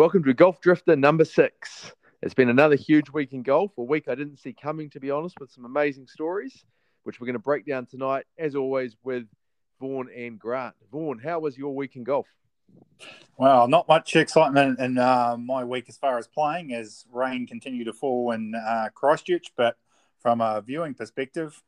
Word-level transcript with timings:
Welcome 0.00 0.24
to 0.24 0.32
Golf 0.32 0.62
Drifter 0.62 0.96
number 0.96 1.26
six. 1.26 1.92
It's 2.22 2.32
been 2.32 2.48
another 2.48 2.74
huge 2.74 3.10
week 3.10 3.34
in 3.34 3.42
golf, 3.42 3.72
a 3.76 3.82
week 3.82 4.08
I 4.08 4.14
didn't 4.14 4.38
see 4.38 4.54
coming, 4.54 4.88
to 4.92 4.98
be 4.98 5.10
honest, 5.10 5.38
with 5.38 5.50
some 5.50 5.66
amazing 5.66 6.06
stories, 6.06 6.64
which 7.02 7.20
we're 7.20 7.26
going 7.26 7.34
to 7.34 7.38
break 7.38 7.66
down 7.66 7.84
tonight, 7.84 8.24
as 8.38 8.54
always, 8.56 8.96
with 9.04 9.24
Vaughan 9.78 10.08
and 10.16 10.38
Grant. 10.38 10.74
Vaughan, 10.90 11.18
how 11.18 11.40
was 11.40 11.58
your 11.58 11.74
week 11.74 11.96
in 11.96 12.04
golf? 12.04 12.26
Well, 13.36 13.68
not 13.68 13.88
much 13.88 14.16
excitement 14.16 14.80
in 14.80 14.96
uh, 14.96 15.36
my 15.38 15.64
week 15.64 15.84
as 15.90 15.98
far 15.98 16.16
as 16.16 16.26
playing, 16.26 16.72
as 16.72 17.04
rain 17.12 17.46
continued 17.46 17.84
to 17.84 17.92
fall 17.92 18.30
in 18.30 18.54
uh, 18.54 18.88
Christchurch. 18.94 19.52
But 19.54 19.76
from 20.18 20.40
a 20.40 20.62
viewing 20.62 20.94
perspective, 20.94 21.62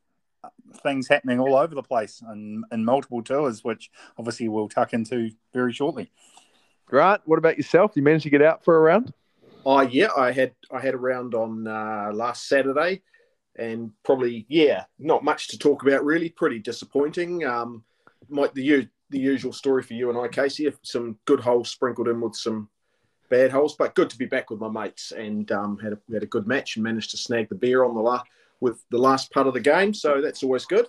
things 0.81 1.07
happening 1.07 1.39
all 1.39 1.55
over 1.55 1.75
the 1.75 1.83
place 1.83 2.23
and 2.27 2.65
in 2.71 2.83
multiple 2.83 3.21
tours, 3.21 3.63
which 3.63 3.91
obviously 4.17 4.49
we'll 4.49 4.69
tuck 4.69 4.91
into 4.91 5.29
very 5.53 5.71
shortly. 5.71 6.11
Grant, 6.85 7.21
what 7.25 7.39
about 7.39 7.57
yourself? 7.57 7.93
You 7.95 8.03
managed 8.03 8.23
to 8.23 8.29
get 8.29 8.41
out 8.41 8.63
for 8.63 8.77
a 8.77 8.81
round? 8.81 9.13
Oh 9.65 9.81
yeah, 9.81 10.09
I 10.15 10.31
had 10.31 10.53
I 10.71 10.79
had 10.79 10.93
a 10.93 10.97
round 10.97 11.33
on 11.33 11.67
uh, 11.67 12.11
last 12.13 12.47
Saturday, 12.47 13.01
and 13.57 13.91
probably 14.03 14.45
yeah, 14.49 14.85
not 14.99 15.23
much 15.23 15.47
to 15.49 15.57
talk 15.57 15.83
about 15.83 16.03
really. 16.03 16.29
Pretty 16.29 16.59
disappointing. 16.59 17.45
Um, 17.45 17.83
might 18.29 18.53
the 18.53 18.63
you 18.63 18.87
the 19.09 19.19
usual 19.19 19.53
story 19.53 19.83
for 19.83 19.93
you 19.93 20.09
and 20.09 20.17
I, 20.19 20.27
Casey. 20.27 20.71
Some 20.81 21.17
good 21.25 21.39
holes 21.39 21.69
sprinkled 21.69 22.07
in 22.07 22.19
with 22.19 22.35
some 22.35 22.67
bad 23.29 23.51
holes, 23.51 23.75
but 23.75 23.95
good 23.95 24.09
to 24.09 24.17
be 24.17 24.25
back 24.25 24.49
with 24.49 24.59
my 24.59 24.69
mates 24.69 25.11
and 25.11 25.49
um, 25.51 25.77
had 25.77 25.93
a 25.93 25.99
had 26.11 26.23
a 26.23 26.27
good 26.27 26.47
match 26.47 26.75
and 26.75 26.83
managed 26.83 27.11
to 27.11 27.17
snag 27.17 27.49
the 27.49 27.55
beer 27.55 27.83
on 27.83 27.95
the 27.95 28.01
la- 28.01 28.23
with 28.59 28.83
the 28.91 28.97
last 28.97 29.31
part 29.31 29.47
of 29.47 29.53
the 29.53 29.59
game. 29.59 29.93
So 29.93 30.21
that's 30.21 30.43
always 30.43 30.65
good. 30.65 30.87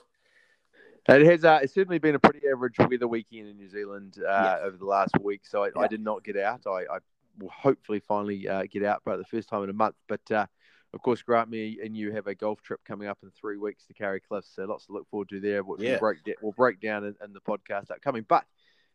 It 1.09 1.27
has. 1.27 1.45
Uh, 1.45 1.61
it's 1.63 1.75
certainly 1.75 1.99
been 1.99 2.15
a 2.15 2.19
pretty 2.19 2.41
average 2.51 2.79
weather 2.79 3.07
weekend 3.07 3.49
in 3.49 3.57
New 3.57 3.69
Zealand 3.69 4.17
uh, 4.19 4.31
yeah. 4.31 4.59
over 4.63 4.77
the 4.77 4.87
last 4.87 5.13
week. 5.21 5.43
So 5.45 5.65
I, 5.65 5.67
yeah. 5.67 5.83
I, 5.83 5.87
did 5.87 6.01
not 6.01 6.25
get 6.25 6.37
out. 6.39 6.63
I, 6.67 6.85
I 6.91 6.99
will 7.39 7.51
hopefully 7.51 8.01
finally 8.01 8.49
uh, 8.49 8.65
get 8.71 8.83
out, 8.85 9.03
but 9.05 9.19
the 9.19 9.25
first 9.25 9.49
time 9.49 9.63
in 9.65 9.71
a 9.71 9.75
month. 9.75 9.97
But 10.09 10.31
uh, 10.31 10.47
of 10.95 11.03
course, 11.03 11.21
Grant, 11.21 11.51
me 11.51 11.79
and 11.85 11.97
you 11.97 12.13
have 12.13 12.27
a 12.27 12.35
golf 12.35 12.63
trip 12.63 12.81
coming 12.87 13.09
up 13.09 13.19
in 13.23 13.31
three 13.31 13.59
weeks 13.59 13.85
to 13.87 13.95
Kauri 13.95 14.21
Cliffs. 14.21 14.53
So 14.55 14.65
lots 14.65 14.87
to 14.87 14.93
look 14.93 15.09
forward 15.11 15.29
to 15.31 15.41
there. 15.41 15.63
Which 15.63 15.83
yeah. 15.83 15.91
we'll 15.91 15.99
break 15.99 16.19
we'll 16.41 16.53
break 16.53 16.81
down 16.81 17.05
in, 17.05 17.15
in, 17.23 17.33
the 17.35 17.41
podcast 17.41 17.91
upcoming. 17.91 18.25
But 18.27 18.45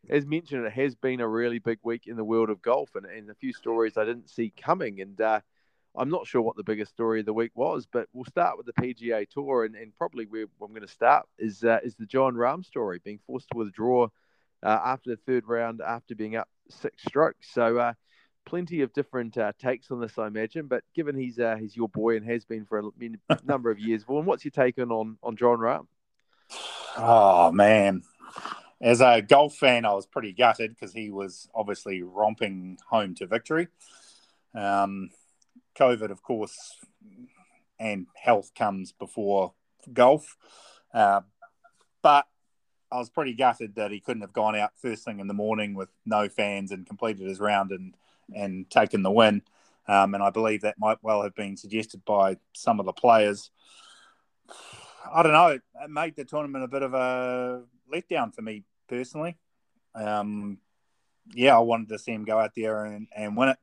as 0.08 0.26
mentioned, 0.26 0.66
it 0.66 0.72
has 0.72 0.96
been 0.96 1.20
a 1.20 1.28
really 1.28 1.60
big 1.60 1.78
week 1.84 2.06
in 2.06 2.16
the 2.16 2.24
world 2.24 2.50
of 2.50 2.60
golf, 2.60 2.96
and, 2.96 3.06
and 3.06 3.30
a 3.30 3.34
few 3.34 3.52
stories 3.52 3.96
I 3.96 4.04
didn't 4.04 4.30
see 4.30 4.52
coming. 4.56 5.00
And 5.00 5.20
uh, 5.20 5.40
I'm 5.96 6.10
not 6.10 6.26
sure 6.26 6.42
what 6.42 6.56
the 6.56 6.62
biggest 6.62 6.92
story 6.92 7.20
of 7.20 7.26
the 7.26 7.32
week 7.32 7.52
was, 7.54 7.86
but 7.90 8.08
we'll 8.12 8.24
start 8.24 8.56
with 8.56 8.66
the 8.66 8.72
PGA 8.72 9.28
Tour, 9.28 9.64
and, 9.64 9.74
and 9.74 9.96
probably 9.96 10.26
where 10.26 10.46
I'm 10.62 10.68
going 10.68 10.82
to 10.82 10.88
start 10.88 11.26
is 11.38 11.64
uh, 11.64 11.78
is 11.82 11.96
the 11.96 12.06
Jon 12.06 12.34
Rahm 12.34 12.64
story, 12.64 13.00
being 13.04 13.20
forced 13.26 13.48
to 13.50 13.58
withdraw 13.58 14.08
uh, 14.62 14.78
after 14.84 15.10
the 15.10 15.16
third 15.16 15.48
round 15.48 15.80
after 15.80 16.14
being 16.14 16.36
up 16.36 16.48
six 16.68 17.02
strokes. 17.06 17.48
So 17.52 17.78
uh, 17.78 17.92
plenty 18.46 18.82
of 18.82 18.92
different 18.92 19.36
uh, 19.36 19.52
takes 19.58 19.90
on 19.90 20.00
this, 20.00 20.18
I 20.18 20.26
imagine. 20.26 20.66
But 20.66 20.84
given 20.94 21.16
he's 21.16 21.38
uh, 21.38 21.56
he's 21.56 21.76
your 21.76 21.88
boy 21.88 22.16
and 22.16 22.26
has 22.26 22.44
been 22.44 22.64
for 22.64 22.78
a 22.78 23.36
number 23.44 23.70
of 23.70 23.78
years, 23.78 24.04
Vaughan, 24.04 24.26
what's 24.26 24.44
your 24.44 24.52
take 24.52 24.78
on 24.78 24.90
on, 24.90 25.18
on 25.22 25.36
Jon 25.36 25.58
Rahm? 25.58 25.86
Oh 26.96 27.52
man, 27.52 28.02
as 28.80 29.00
a 29.00 29.22
golf 29.22 29.56
fan, 29.56 29.84
I 29.84 29.92
was 29.92 30.06
pretty 30.06 30.32
gutted 30.32 30.70
because 30.70 30.92
he 30.92 31.10
was 31.10 31.48
obviously 31.54 32.02
romping 32.02 32.78
home 32.88 33.14
to 33.16 33.26
victory. 33.26 33.68
Um, 34.54 35.10
COVID, 35.80 36.10
of 36.10 36.22
course, 36.22 36.76
and 37.78 38.06
health 38.14 38.52
comes 38.54 38.92
before 38.92 39.54
golf. 39.92 40.36
Uh, 40.92 41.22
but 42.02 42.26
I 42.92 42.98
was 42.98 43.08
pretty 43.08 43.34
gutted 43.34 43.76
that 43.76 43.90
he 43.90 44.00
couldn't 44.00 44.22
have 44.22 44.32
gone 44.32 44.56
out 44.56 44.72
first 44.76 45.04
thing 45.04 45.20
in 45.20 45.26
the 45.28 45.34
morning 45.34 45.74
with 45.74 45.88
no 46.04 46.28
fans 46.28 46.70
and 46.70 46.86
completed 46.86 47.26
his 47.26 47.40
round 47.40 47.70
and 47.70 47.94
and 48.34 48.68
taken 48.70 49.02
the 49.02 49.10
win. 49.10 49.42
Um, 49.88 50.14
and 50.14 50.22
I 50.22 50.30
believe 50.30 50.60
that 50.60 50.78
might 50.78 50.98
well 51.02 51.22
have 51.22 51.34
been 51.34 51.56
suggested 51.56 52.04
by 52.04 52.36
some 52.52 52.78
of 52.78 52.86
the 52.86 52.92
players. 52.92 53.50
I 55.12 55.22
don't 55.22 55.32
know. 55.32 55.48
It, 55.48 55.62
made 55.88 56.14
the 56.14 56.24
tournament 56.24 56.62
a 56.62 56.68
bit 56.68 56.82
of 56.82 56.94
a 56.94 57.62
letdown 57.92 58.32
for 58.32 58.42
me 58.42 58.64
personally. 58.88 59.36
Um, 59.94 60.58
yeah, 61.32 61.56
I 61.56 61.60
wanted 61.60 61.88
to 61.88 61.98
see 61.98 62.12
him 62.12 62.24
go 62.24 62.38
out 62.38 62.52
there 62.54 62.84
and, 62.84 63.08
and 63.16 63.36
win 63.36 63.48
it 63.48 63.58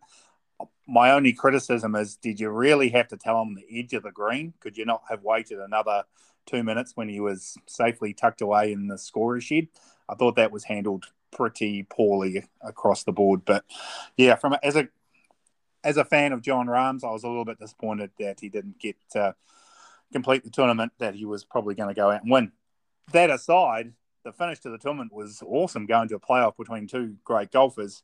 my 0.88 1.12
only 1.12 1.34
criticism 1.34 1.96
is 1.96 2.16
did 2.16 2.40
you 2.40 2.50
really 2.50 2.90
have 2.90 3.08
to 3.10 3.18
tell 3.18 3.42
him 3.42 3.56
the 3.56 3.80
edge 3.80 3.94
of 3.94 4.04
the 4.04 4.12
green? 4.12 4.54
Could 4.60 4.78
you 4.78 4.86
not 4.86 5.04
have 5.10 5.24
waited 5.24 5.60
another 5.60 6.04
two 6.46 6.64
minutes 6.64 6.94
when 6.96 7.10
he 7.10 7.20
was 7.20 7.58
safely 7.66 8.14
tucked 8.14 8.42
away 8.42 8.72
in 8.72 8.88
the 8.88 8.98
scorer 8.98 9.42
shed? 9.42 9.68
I 10.08 10.16
thought 10.16 10.36
that 10.36 10.52
was 10.52 10.64
handled 10.64 11.06
pretty 11.32 11.84
poorly 11.84 12.46
across 12.62 13.04
the 13.04 13.12
board. 13.12 13.44
But 13.46 13.66
yeah, 14.16 14.36
from 14.36 14.56
as 14.64 14.76
a 14.76 14.88
as 15.84 15.98
a 15.98 16.06
fan 16.06 16.34
of 16.34 16.42
Jon 16.42 16.68
Rahm's, 16.68 17.04
I 17.04 17.12
was 17.12 17.24
a 17.24 17.28
little 17.28 17.46
bit 17.46 17.60
disappointed 17.60 18.12
that 18.20 18.40
he 18.40 18.50
didn't 18.50 18.80
get 18.80 18.98
complete 20.12 20.44
the 20.44 20.50
tournament 20.50 20.94
that 21.00 21.16
he 21.16 21.26
was 21.26 21.44
probably 21.44 21.76
going 21.76 21.90
to 21.90 21.96
go 21.96 22.10
out 22.10 22.22
and 22.22 22.32
win. 22.32 22.52
That 23.12 23.30
aside, 23.30 23.94
the 24.24 24.32
finish 24.32 24.60
to 24.60 24.70
the 24.70 24.78
tournament 24.78 25.14
was 25.14 25.42
awesome 25.46 25.86
going 25.86 26.08
to 26.10 26.16
a 26.16 26.20
playoff 26.20 26.58
between 26.58 26.88
two 26.88 27.16
great 27.24 27.52
golfers. 27.52 28.04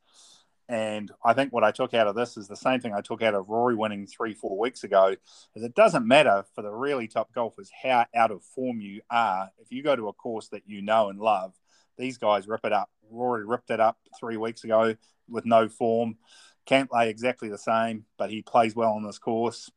And 0.70 1.12
I 1.24 1.34
think 1.34 1.52
what 1.52 1.64
I 1.64 1.72
took 1.72 1.94
out 1.94 2.08
of 2.08 2.16
this 2.16 2.38
is 2.38 2.48
the 2.48 2.56
same 2.56 2.80
thing 2.80 2.94
I 2.94 3.02
took 3.02 3.22
out 3.22 3.36
of 3.36 3.50
Rory 3.50 3.76
winning 3.76 4.08
three, 4.08 4.34
four 4.34 4.58
weeks 4.58 4.84
ago. 4.84 5.16
Is 5.56 5.64
it 5.64 5.76
doesn't 5.76 6.08
matter 6.08 6.46
for 6.56 6.62
the 6.62 6.72
really 6.72 7.08
top 7.08 7.34
golfers 7.34 7.70
how 7.84 8.06
out 8.16 8.32
of 8.32 8.44
form 8.44 8.80
you 8.80 9.02
are. 9.10 9.52
If 9.60 9.72
you 9.72 9.84
go 9.84 9.96
to 9.96 10.08
a 10.08 10.14
course 10.14 10.48
that 10.50 10.64
you 10.66 10.82
know 10.82 11.10
and 11.10 11.20
love, 11.20 11.54
these 11.98 12.18
guys 12.18 12.48
rip 12.48 12.66
it 12.66 12.74
up. 12.74 12.90
Rory 13.10 13.46
ripped 13.46 13.70
it 13.70 13.80
up 13.80 13.98
three 14.20 14.38
weeks 14.38 14.64
ago 14.64 14.96
with 15.30 15.46
no 15.46 15.68
form. 15.68 16.18
can't 16.66 16.90
Cantlay 16.90 17.08
exactly 17.08 17.50
the 17.50 17.58
same, 17.58 18.06
but 18.18 18.30
he 18.30 18.42
plays 18.42 18.76
well 18.76 18.94
on 18.94 19.04
this 19.04 19.20
course. 19.20 19.70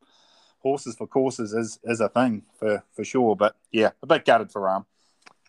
Horses 0.59 0.95
for 0.95 1.07
courses 1.07 1.53
is 1.53 1.79
is 1.83 1.99
a 1.99 2.09
thing 2.09 2.43
for 2.57 2.83
for 2.93 3.03
sure. 3.03 3.35
But 3.35 3.55
yeah, 3.71 3.91
a 4.01 4.07
bit 4.07 4.25
gutted 4.25 4.51
for 4.51 4.61
Rahm. 4.61 4.85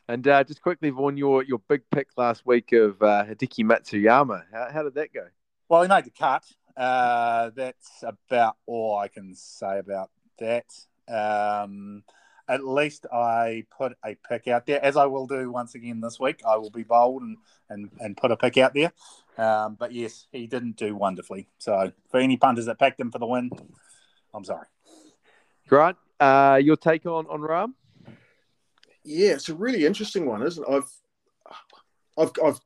And 0.09 0.27
uh, 0.27 0.43
just 0.43 0.63
quickly, 0.63 0.89
Vaughan, 0.89 1.19
your 1.19 1.43
your 1.43 1.59
big 1.69 1.83
pick 1.91 2.09
last 2.17 2.47
week 2.47 2.73
of 2.73 3.03
uh, 3.03 3.25
Hideki 3.27 3.63
Matsuyama. 3.65 4.45
How, 4.51 4.69
how 4.73 4.83
did 4.83 4.95
that 4.95 5.13
go? 5.13 5.27
Well, 5.69 5.83
he 5.83 5.89
made 5.89 6.05
the 6.05 6.11
cut. 6.11 6.45
Uh, 6.75 7.51
that's 7.55 8.03
about 8.03 8.57
all 8.67 8.97
I 8.97 9.09
can 9.09 9.35
say 9.35 9.79
about 9.79 10.11
that. 10.39 10.65
Um, 11.09 12.05
at 12.49 12.65
least 12.65 13.05
I 13.13 13.67
put 13.77 13.93
a 14.03 14.17
pick 14.27 14.49
out 14.49 14.65
there, 14.65 14.83
as 14.83 14.97
I 14.97 15.05
will 15.05 15.27
do 15.27 15.51
once 15.51 15.75
again 15.75 16.01
this 16.01 16.19
week. 16.19 16.41
I 16.47 16.57
will 16.57 16.71
be 16.71 16.85
bold 16.85 17.21
and, 17.21 17.37
and, 17.69 17.91
and 18.01 18.17
put 18.17 18.31
a 18.31 18.37
pick 18.37 18.57
out 18.57 18.73
there. 18.73 18.93
Um, 19.37 19.77
but 19.79 19.93
yes, 19.93 20.27
he 20.33 20.47
didn't 20.47 20.77
do 20.77 20.97
wonderfully. 20.97 21.49
So 21.59 21.93
for 22.11 22.19
any 22.19 22.39
punters 22.39 22.65
that 22.65 22.79
picked 22.79 22.99
him 22.99 23.11
for 23.11 23.19
the 23.19 23.27
win, 23.27 23.51
I'm 24.33 24.45
sorry. 24.45 24.67
Grant, 25.69 25.99
uh, 26.19 26.59
your 26.63 26.77
take 26.77 27.05
on, 27.05 27.27
on 27.27 27.41
Rahm? 27.41 27.75
Yeah, 29.09 29.31
it's 29.31 29.49
a 29.49 29.55
really 29.55 29.87
interesting 29.87 30.27
one, 30.27 30.43
isn't 30.43 30.63
it? 30.63 30.71
I've 30.71 30.91
I've, 32.19 32.33
I've 32.45 32.61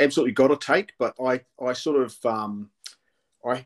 absolutely 0.00 0.32
got 0.32 0.50
a 0.50 0.56
take, 0.56 0.92
but 0.98 1.14
I, 1.24 1.42
I 1.64 1.72
sort 1.72 2.02
of 2.02 2.16
um, 2.26 2.70
I 3.46 3.64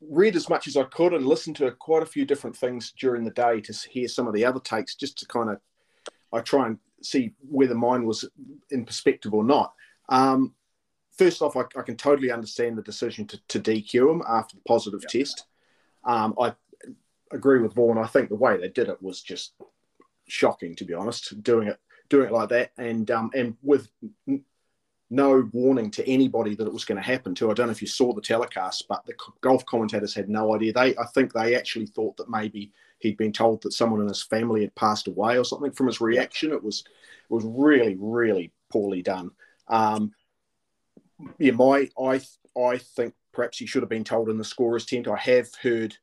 read 0.00 0.36
as 0.36 0.48
much 0.48 0.68
as 0.68 0.76
I 0.76 0.84
could 0.84 1.12
and 1.12 1.26
listened 1.26 1.56
to 1.56 1.72
quite 1.72 2.04
a 2.04 2.06
few 2.06 2.24
different 2.24 2.56
things 2.56 2.92
during 2.92 3.24
the 3.24 3.32
day 3.32 3.60
to 3.62 3.72
hear 3.72 4.06
some 4.06 4.28
of 4.28 4.34
the 4.34 4.44
other 4.44 4.60
takes, 4.60 4.94
just 4.94 5.18
to 5.18 5.26
kind 5.26 5.50
of 5.50 5.58
I 6.32 6.38
try 6.38 6.68
and 6.68 6.78
see 7.02 7.32
whether 7.40 7.74
mine 7.74 8.06
was 8.06 8.28
in 8.70 8.84
perspective 8.84 9.34
or 9.34 9.42
not. 9.42 9.74
Um, 10.08 10.54
first 11.18 11.42
off, 11.42 11.56
I, 11.56 11.62
I, 11.76 11.82
can 11.82 11.96
totally 11.96 12.30
understand 12.30 12.78
the 12.78 12.82
decision 12.82 13.26
to, 13.26 13.40
to 13.48 13.58
DQ 13.58 14.12
him 14.12 14.22
after 14.28 14.56
the 14.56 14.62
positive 14.68 15.02
test. 15.08 15.46
Um, 16.04 16.34
I 16.40 16.54
agree 17.32 17.58
with 17.60 17.74
Vaughan. 17.74 17.98
I 17.98 18.06
think 18.06 18.28
the 18.28 18.36
way 18.36 18.56
they 18.56 18.68
did 18.68 18.88
it 18.88 19.02
was 19.02 19.20
just 19.20 19.54
shocking, 20.30 20.74
to 20.76 20.84
be 20.84 20.94
honest. 20.94 21.42
Doing 21.42 21.68
it, 21.68 21.78
doing 22.08 22.26
it 22.26 22.32
like 22.32 22.48
that, 22.50 22.72
and 22.78 23.10
um, 23.10 23.30
and 23.34 23.56
with 23.62 23.88
no 25.10 25.48
warning 25.52 25.90
to 25.90 26.08
anybody 26.08 26.54
that 26.54 26.66
it 26.66 26.72
was 26.72 26.84
going 26.84 27.00
to 27.00 27.06
happen. 27.06 27.34
To 27.34 27.50
I 27.50 27.54
don't 27.54 27.66
know 27.66 27.72
if 27.72 27.82
you 27.82 27.88
saw 27.88 28.12
the 28.12 28.20
telecast, 28.20 28.86
but 28.88 29.04
the 29.06 29.14
golf 29.40 29.66
commentators 29.66 30.14
had 30.14 30.28
no 30.28 30.54
idea. 30.54 30.72
They, 30.72 30.96
I 30.96 31.06
think, 31.14 31.32
they 31.32 31.56
actually 31.56 31.86
thought 31.86 32.16
that 32.16 32.30
maybe 32.30 32.72
he'd 33.00 33.16
been 33.16 33.32
told 33.32 33.62
that 33.62 33.72
someone 33.72 34.00
in 34.00 34.08
his 34.08 34.22
family 34.22 34.60
had 34.60 34.74
passed 34.76 35.08
away 35.08 35.36
or 35.36 35.44
something. 35.44 35.72
From 35.72 35.88
his 35.88 36.00
reaction, 36.00 36.52
it 36.52 36.62
was 36.62 36.84
it 36.86 37.34
was 37.34 37.44
really, 37.44 37.96
really 37.98 38.52
poorly 38.70 39.02
done. 39.02 39.32
Um, 39.68 40.12
yeah, 41.38 41.52
my 41.52 41.88
I 42.00 42.20
I 42.58 42.78
think 42.78 43.14
perhaps 43.32 43.58
he 43.58 43.66
should 43.66 43.82
have 43.82 43.88
been 43.88 44.04
told 44.04 44.28
in 44.28 44.38
the 44.38 44.44
scorer's 44.44 44.86
tent. 44.86 45.08
I 45.08 45.16
have 45.16 45.48
heard 45.60 45.96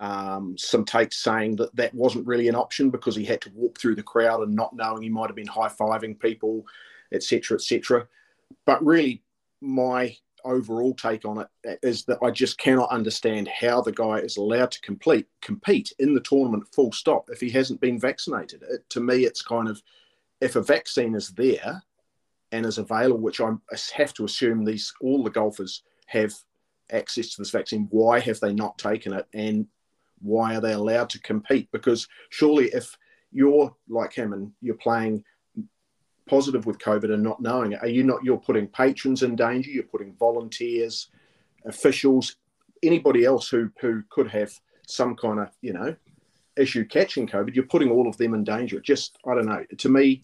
um, 0.00 0.56
some 0.56 0.84
takes 0.84 1.18
saying 1.18 1.56
that 1.56 1.74
that 1.76 1.94
wasn't 1.94 2.26
really 2.26 2.48
an 2.48 2.54
option 2.54 2.88
because 2.88 3.14
he 3.14 3.24
had 3.24 3.42
to 3.42 3.52
walk 3.54 3.78
through 3.78 3.94
the 3.94 4.02
crowd 4.02 4.42
and 4.42 4.56
not 4.56 4.74
knowing 4.74 5.02
he 5.02 5.10
might 5.10 5.28
have 5.28 5.36
been 5.36 5.46
high 5.46 5.68
fiving 5.68 6.18
people, 6.18 6.64
etc., 7.12 7.56
etc. 7.56 8.08
But 8.64 8.84
really, 8.84 9.22
my 9.60 10.16
overall 10.42 10.94
take 10.94 11.26
on 11.26 11.44
it 11.64 11.78
is 11.82 12.06
that 12.06 12.18
I 12.22 12.30
just 12.30 12.56
cannot 12.56 12.88
understand 12.88 13.46
how 13.48 13.82
the 13.82 13.92
guy 13.92 14.16
is 14.20 14.38
allowed 14.38 14.70
to 14.70 14.80
complete 14.80 15.26
compete 15.42 15.92
in 15.98 16.14
the 16.14 16.20
tournament 16.20 16.66
full 16.74 16.92
stop 16.92 17.28
if 17.28 17.38
he 17.38 17.50
hasn't 17.50 17.82
been 17.82 18.00
vaccinated. 18.00 18.62
It, 18.62 18.88
to 18.90 19.00
me, 19.00 19.24
it's 19.24 19.42
kind 19.42 19.68
of 19.68 19.82
if 20.40 20.56
a 20.56 20.62
vaccine 20.62 21.14
is 21.14 21.28
there 21.28 21.82
and 22.52 22.64
is 22.64 22.78
available, 22.78 23.20
which 23.20 23.42
I 23.42 23.52
have 23.94 24.14
to 24.14 24.24
assume 24.24 24.64
these 24.64 24.94
all 25.02 25.22
the 25.22 25.30
golfers 25.30 25.82
have 26.06 26.32
access 26.90 27.28
to 27.28 27.42
this 27.42 27.50
vaccine, 27.50 27.86
why 27.90 28.18
have 28.18 28.40
they 28.40 28.54
not 28.54 28.78
taken 28.78 29.12
it, 29.12 29.26
and 29.34 29.66
why 30.20 30.56
are 30.56 30.60
they 30.60 30.72
allowed 30.72 31.10
to 31.10 31.20
compete? 31.20 31.68
Because 31.72 32.08
surely, 32.30 32.66
if 32.66 32.96
you're 33.32 33.74
like 33.88 34.12
him 34.12 34.32
and 34.32 34.52
you're 34.60 34.74
playing 34.76 35.24
positive 36.26 36.66
with 36.66 36.78
COVID 36.78 37.12
and 37.12 37.22
not 37.22 37.40
knowing 37.40 37.72
it, 37.72 37.82
are 37.82 37.88
you 37.88 38.04
not? 38.04 38.22
You're 38.22 38.38
putting 38.38 38.68
patrons 38.68 39.22
in 39.22 39.36
danger. 39.36 39.70
You're 39.70 39.84
putting 39.84 40.14
volunteers, 40.14 41.08
officials, 41.64 42.36
anybody 42.82 43.24
else 43.24 43.48
who 43.48 43.70
who 43.80 44.02
could 44.10 44.28
have 44.28 44.52
some 44.86 45.16
kind 45.16 45.40
of 45.40 45.48
you 45.60 45.72
know 45.72 45.94
issue 46.56 46.84
catching 46.84 47.26
COVID. 47.26 47.54
You're 47.54 47.64
putting 47.64 47.90
all 47.90 48.08
of 48.08 48.16
them 48.16 48.34
in 48.34 48.44
danger. 48.44 48.80
Just 48.80 49.18
I 49.26 49.34
don't 49.34 49.46
know. 49.46 49.64
To 49.78 49.88
me, 49.88 50.20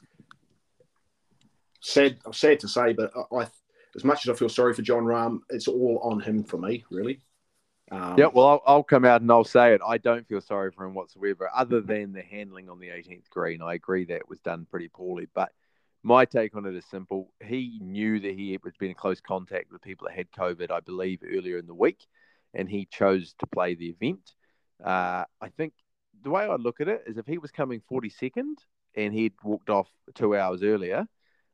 sad 1.80 2.18
sad 2.32 2.60
to 2.60 2.68
say, 2.68 2.92
but 2.92 3.12
I, 3.16 3.36
I 3.36 3.46
as 3.94 4.04
much 4.04 4.26
as 4.26 4.34
I 4.34 4.38
feel 4.38 4.48
sorry 4.48 4.74
for 4.74 4.82
Jon 4.82 5.04
Rahm, 5.04 5.40
it's 5.48 5.68
all 5.68 6.00
on 6.02 6.20
him 6.20 6.44
for 6.44 6.58
me, 6.58 6.84
really. 6.90 7.20
Um, 7.90 8.16
yeah, 8.18 8.26
well, 8.26 8.46
I'll, 8.46 8.62
I'll, 8.66 8.82
come 8.82 9.04
out 9.04 9.20
and 9.20 9.30
I'll 9.30 9.44
say 9.44 9.72
it. 9.72 9.80
I 9.86 9.98
don't 9.98 10.26
feel 10.26 10.40
sorry 10.40 10.72
for 10.72 10.84
him 10.84 10.94
whatsoever, 10.94 11.48
other 11.54 11.80
than 11.80 12.12
the 12.12 12.22
handling 12.22 12.68
on 12.68 12.80
the 12.80 12.88
18th 12.88 13.28
green. 13.30 13.62
I 13.62 13.74
agree 13.74 14.04
that 14.06 14.28
was 14.28 14.40
done 14.40 14.66
pretty 14.68 14.88
poorly, 14.88 15.28
but 15.34 15.52
my 16.02 16.24
take 16.24 16.56
on 16.56 16.66
it 16.66 16.74
is 16.74 16.84
simple. 16.86 17.32
He 17.44 17.78
knew 17.80 18.18
that 18.20 18.34
he 18.34 18.58
was 18.62 18.74
been 18.78 18.90
in 18.90 18.94
close 18.94 19.20
contact 19.20 19.70
with 19.70 19.82
people 19.82 20.08
that 20.08 20.16
had 20.16 20.30
COVID, 20.32 20.70
I 20.70 20.80
believe, 20.80 21.20
earlier 21.24 21.58
in 21.58 21.66
the 21.66 21.74
week, 21.74 22.06
and 22.54 22.68
he 22.68 22.86
chose 22.86 23.34
to 23.38 23.46
play 23.46 23.74
the 23.74 23.90
event. 23.90 24.32
Uh, 24.84 25.24
I 25.40 25.48
think 25.56 25.72
the 26.22 26.30
way 26.30 26.44
I 26.44 26.56
look 26.56 26.80
at 26.80 26.88
it 26.88 27.04
is 27.06 27.18
if 27.18 27.26
he 27.26 27.38
was 27.38 27.50
coming 27.50 27.82
42nd 27.90 28.54
and 28.94 29.14
he'd 29.14 29.34
walked 29.44 29.70
off 29.70 29.88
two 30.14 30.36
hours 30.36 30.62
earlier, 30.62 31.06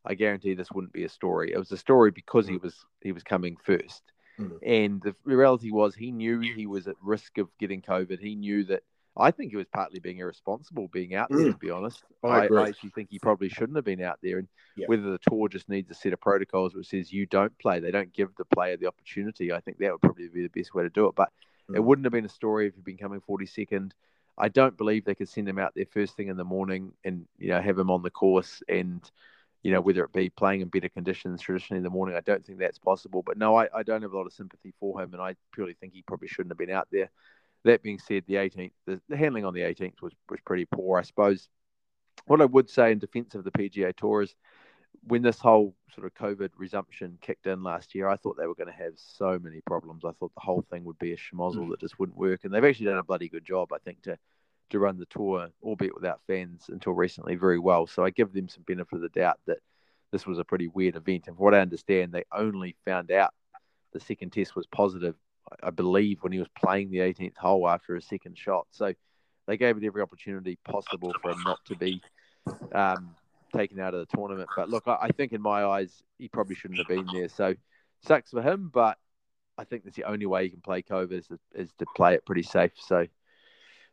I 0.05 0.15
guarantee 0.15 0.55
this 0.55 0.73
wouldn't 0.73 0.93
be 0.93 1.05
a 1.05 1.09
story. 1.09 1.53
It 1.53 1.59
was 1.59 1.73
a 1.73 1.77
story 1.77 2.11
because 2.11 2.47
he 2.47 2.55
mm. 2.55 2.63
was 2.63 2.75
he 3.03 3.13
was 3.13 3.23
coming 3.23 3.57
first. 3.65 4.12
Mm. 4.51 4.59
And 4.67 5.03
the 5.03 5.15
reality 5.25 5.71
was 5.71 5.95
he 5.95 6.11
knew 6.11 6.41
he 6.41 6.67
was 6.67 6.89
at 6.89 6.97
risk 7.03 7.39
of 7.39 7.49
getting 7.59 7.83
COVID. 7.83 8.21
He 8.21 8.35
knew 8.35 8.65
that 8.65 8.83
I 9.17 9.31
think 9.31 9.51
he 9.51 9.57
was 9.57 9.67
partly 9.73 10.01
being 10.01 10.19
irresponsible 10.19 10.89
being 10.89 11.15
out 11.15 11.29
there, 11.31 11.39
mm. 11.39 11.53
to 11.53 11.59
be 11.59 11.71
honest. 11.71 12.03
I, 12.25 12.47
I, 12.47 12.69
actually 12.69 12.91
think 12.91 13.09
he 13.11 13.19
probably 13.19 13.49
shouldn't 13.49 13.77
have 13.77 13.85
been 13.85 14.01
out 14.01 14.19
there. 14.23 14.39
And 14.39 14.49
yeah. 14.77 14.87
whether 14.87 15.03
the 15.03 15.19
tour 15.19 15.49
just 15.49 15.69
needs 15.69 15.91
a 15.91 15.95
set 15.95 16.13
of 16.13 16.21
protocols 16.21 16.75
which 16.75 16.89
says 16.89 17.13
you 17.13 17.27
don't 17.27 17.57
play, 17.59 17.81
they 17.81 17.91
don't 17.91 18.13
give 18.13 18.31
the 18.37 18.47
player 18.47 18.77
the 18.77 18.87
opportunity, 18.87 19.53
I 19.53 19.61
think 19.61 19.79
that 19.79 19.93
would 19.93 20.01
probably 20.01 20.29
be 20.29 20.43
the 20.43 20.49
best 20.49 20.75
way 20.75 20.83
to 20.83 20.91
do 20.91 21.07
it. 21.09 21.15
But 21.15 21.31
mm. 21.71 21.77
it 21.77 21.85
wouldn't 21.85 22.07
have 22.07 22.13
been 22.13 22.25
a 22.25 22.31
story 22.31 22.69
if 22.69 22.75
he'd 22.75 22.85
been 22.85 22.97
coming 22.97 23.21
42nd. 23.21 23.93
I 24.39 24.49
don't 24.49 24.79
believe 24.79 25.05
they 25.05 25.15
could 25.15 25.29
send 25.29 25.47
him 25.47 25.59
out 25.59 25.73
there 25.75 25.85
first 25.85 26.17
thing 26.17 26.29
in 26.29 26.39
the 26.39 26.45
morning 26.45 26.93
and, 27.05 27.27
you 27.39 27.51
know, 27.51 27.61
have 27.61 27.79
him 27.79 27.91
on 27.91 28.03
the 28.03 28.11
course 28.11 28.63
and– 28.69 29.03
you 29.63 29.71
know, 29.71 29.81
whether 29.81 30.05
it 30.05 30.13
be 30.13 30.29
playing 30.29 30.61
in 30.61 30.69
better 30.69 30.89
conditions 30.89 31.41
traditionally 31.41 31.79
in 31.79 31.85
the 31.85 31.91
morning. 31.91 32.17
I 32.17 32.21
don't 32.21 32.45
think 32.45 32.59
that's 32.59 32.79
possible. 32.79 33.23
But 33.23 33.39
no, 33.39 33.57
I, 33.57 33.69
I 33.75 33.83
don't 33.83 34.03
have 34.03 34.13
a 34.13 34.17
lot 34.17 34.27
of 34.27 34.33
sympathy 34.33 34.75
for 34.81 35.01
him, 35.01 35.13
and 35.13 35.23
I 35.23 35.37
purely 35.53 35.75
think 35.75 35.93
he 35.93 36.03
probably 36.03 36.29
shouldn't 36.29 36.51
have 36.51 36.59
been 36.59 36.75
out 36.75 36.89
there. 36.91 37.11
That 37.65 37.83
being 37.83 38.01
said, 38.01 38.25
the 38.27 38.35
18th, 38.35 38.73
the, 38.87 39.01
the 39.09 39.17
handling 39.17 39.45
on 39.45 39.55
the 39.55 39.61
18th 39.61 40.03
was, 40.03 40.13
was 40.29 40.41
pretty 40.45 40.65
poor. 40.65 40.99
I 40.99 41.03
suppose 41.03 41.49
what 42.27 42.41
I 42.41 42.45
would 42.45 42.69
say 42.69 42.91
in 42.91 42.99
defence 42.99 43.35
of 43.35 43.45
the 43.45 43.53
PGA 43.53 43.95
Tour 43.95 44.23
is 44.23 44.35
when 45.05 45.23
this 45.23 45.39
whole 45.39 45.75
sort 45.95 46.07
of 46.07 46.15
COVID 46.15 46.51
resumption 46.57 47.19
kicked 47.21 47.47
in 47.47 47.63
last 47.63 47.95
year, 47.95 48.09
I 48.09 48.17
thought 48.17 48.37
they 48.37 48.47
were 48.47 48.55
going 48.55 48.69
to 48.69 48.73
have 48.73 48.93
so 48.97 49.39
many 49.39 49.61
problems. 49.67 50.05
I 50.05 50.13
thought 50.13 50.33
the 50.35 50.41
whole 50.41 50.65
thing 50.71 50.85
would 50.85 50.99
be 50.99 51.13
a 51.13 51.17
schmozzle 51.17 51.67
mm. 51.67 51.71
that 51.71 51.81
just 51.81 51.99
wouldn't 51.99 52.19
work. 52.19 52.41
And 52.45 52.53
they've 52.53 52.65
actually 52.65 52.87
done 52.87 52.99
a 52.99 53.05
bloody 53.05 53.29
good 53.29 53.45
job, 53.45 53.73
I 53.73 53.79
think, 53.79 54.03
to 54.03 54.19
to 54.73 54.79
run 54.79 54.99
the 54.99 55.07
tour, 55.07 55.49
albeit 55.63 55.95
without 55.95 56.21
fans 56.27 56.67
until 56.69 56.93
recently, 56.93 57.37
very 57.37 57.59
well. 57.59 57.87
So 57.87 58.05
I 58.05 58.11
give 58.11 58.33
them 58.33 58.49
some 58.49 58.65
benefit 58.67 58.97
of 58.97 59.03
the 59.03 59.09
doubt 59.09 59.39
that 59.47 59.59
this 60.11 60.27
was 60.27 60.39
a 60.39 60.45
pretty 60.45 60.69
weird 60.69 60.97
event. 60.97 61.25
And 61.27 61.37
from 61.37 61.45
what 61.45 61.55
I 61.55 61.61
understand, 61.61 62.13
they 62.13 62.25
only 62.33 62.77
found 62.85 63.11
out 63.11 63.33
the 63.93 64.01
second 64.01 64.31
test 64.31 64.57
was 64.57 64.67
positive, 64.67 65.15
I 65.63 65.71
believe, 65.71 66.19
when 66.23 66.33
he 66.33 66.39
was 66.39 66.49
playing 66.59 66.91
the 66.91 66.99
18th 66.99 67.37
hole 67.37 67.69
after 67.69 67.97
a 67.97 68.03
second 68.03 68.37
shot. 68.37 68.67
So 68.71 68.93
they 69.47 69.57
gave 69.57 69.77
it 69.77 69.85
every 69.85 70.03
opportunity 70.03 70.59
possible 70.65 71.15
for 71.23 71.33
him 71.33 71.43
not 71.45 71.65
to 71.67 71.77
be 71.77 72.01
um, 72.73 73.15
taken 73.55 73.81
out 73.81 73.95
of 73.95 74.07
the 74.07 74.17
tournament. 74.17 74.49
But 74.57 74.69
look, 74.69 74.85
I, 74.87 74.99
I 75.03 75.09
think 75.09 75.33
in 75.33 75.43
my 75.43 75.65
eyes, 75.65 76.03
he 76.19 76.29
probably 76.29 76.55
shouldn't 76.55 76.79
have 76.79 76.89
been 76.89 77.07
there. 77.13 77.29
So 77.29 77.55
sucks 78.05 78.31
for 78.31 78.43
him, 78.43 78.71
but 78.73 78.99
I 79.59 79.65
think 79.65 79.85
that's 79.85 79.97
the 79.97 80.05
only 80.05 80.27
way 80.27 80.45
you 80.45 80.51
can 80.51 80.61
play 80.61 80.83
COVID 80.83 81.13
is, 81.13 81.29
is 81.55 81.71
to 81.79 81.87
play 81.97 82.15
it 82.15 82.25
pretty 82.25 82.43
safe. 82.43 82.73
So 82.77 83.07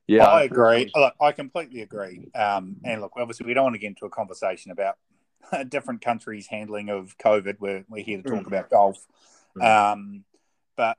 yeah, 0.09 0.25
I 0.25 0.43
agree. 0.43 0.91
Look, 0.95 1.13
I 1.21 1.31
completely 1.31 1.81
agree. 1.81 2.29
Um, 2.33 2.77
and 2.83 3.01
look, 3.01 3.13
obviously, 3.15 3.45
we 3.45 3.53
don't 3.53 3.63
want 3.63 3.75
to 3.75 3.79
get 3.79 3.87
into 3.87 4.05
a 4.05 4.09
conversation 4.09 4.71
about 4.71 4.97
different 5.69 6.01
countries' 6.01 6.47
handling 6.47 6.89
of 6.89 7.17
COVID. 7.17 7.57
We're, 7.59 7.85
we're 7.87 8.03
here 8.03 8.21
to 8.21 8.29
talk 8.29 8.43
mm. 8.43 8.47
about 8.47 8.69
golf. 8.69 9.05
Mm. 9.57 9.93
Um, 9.93 10.23
but 10.75 10.97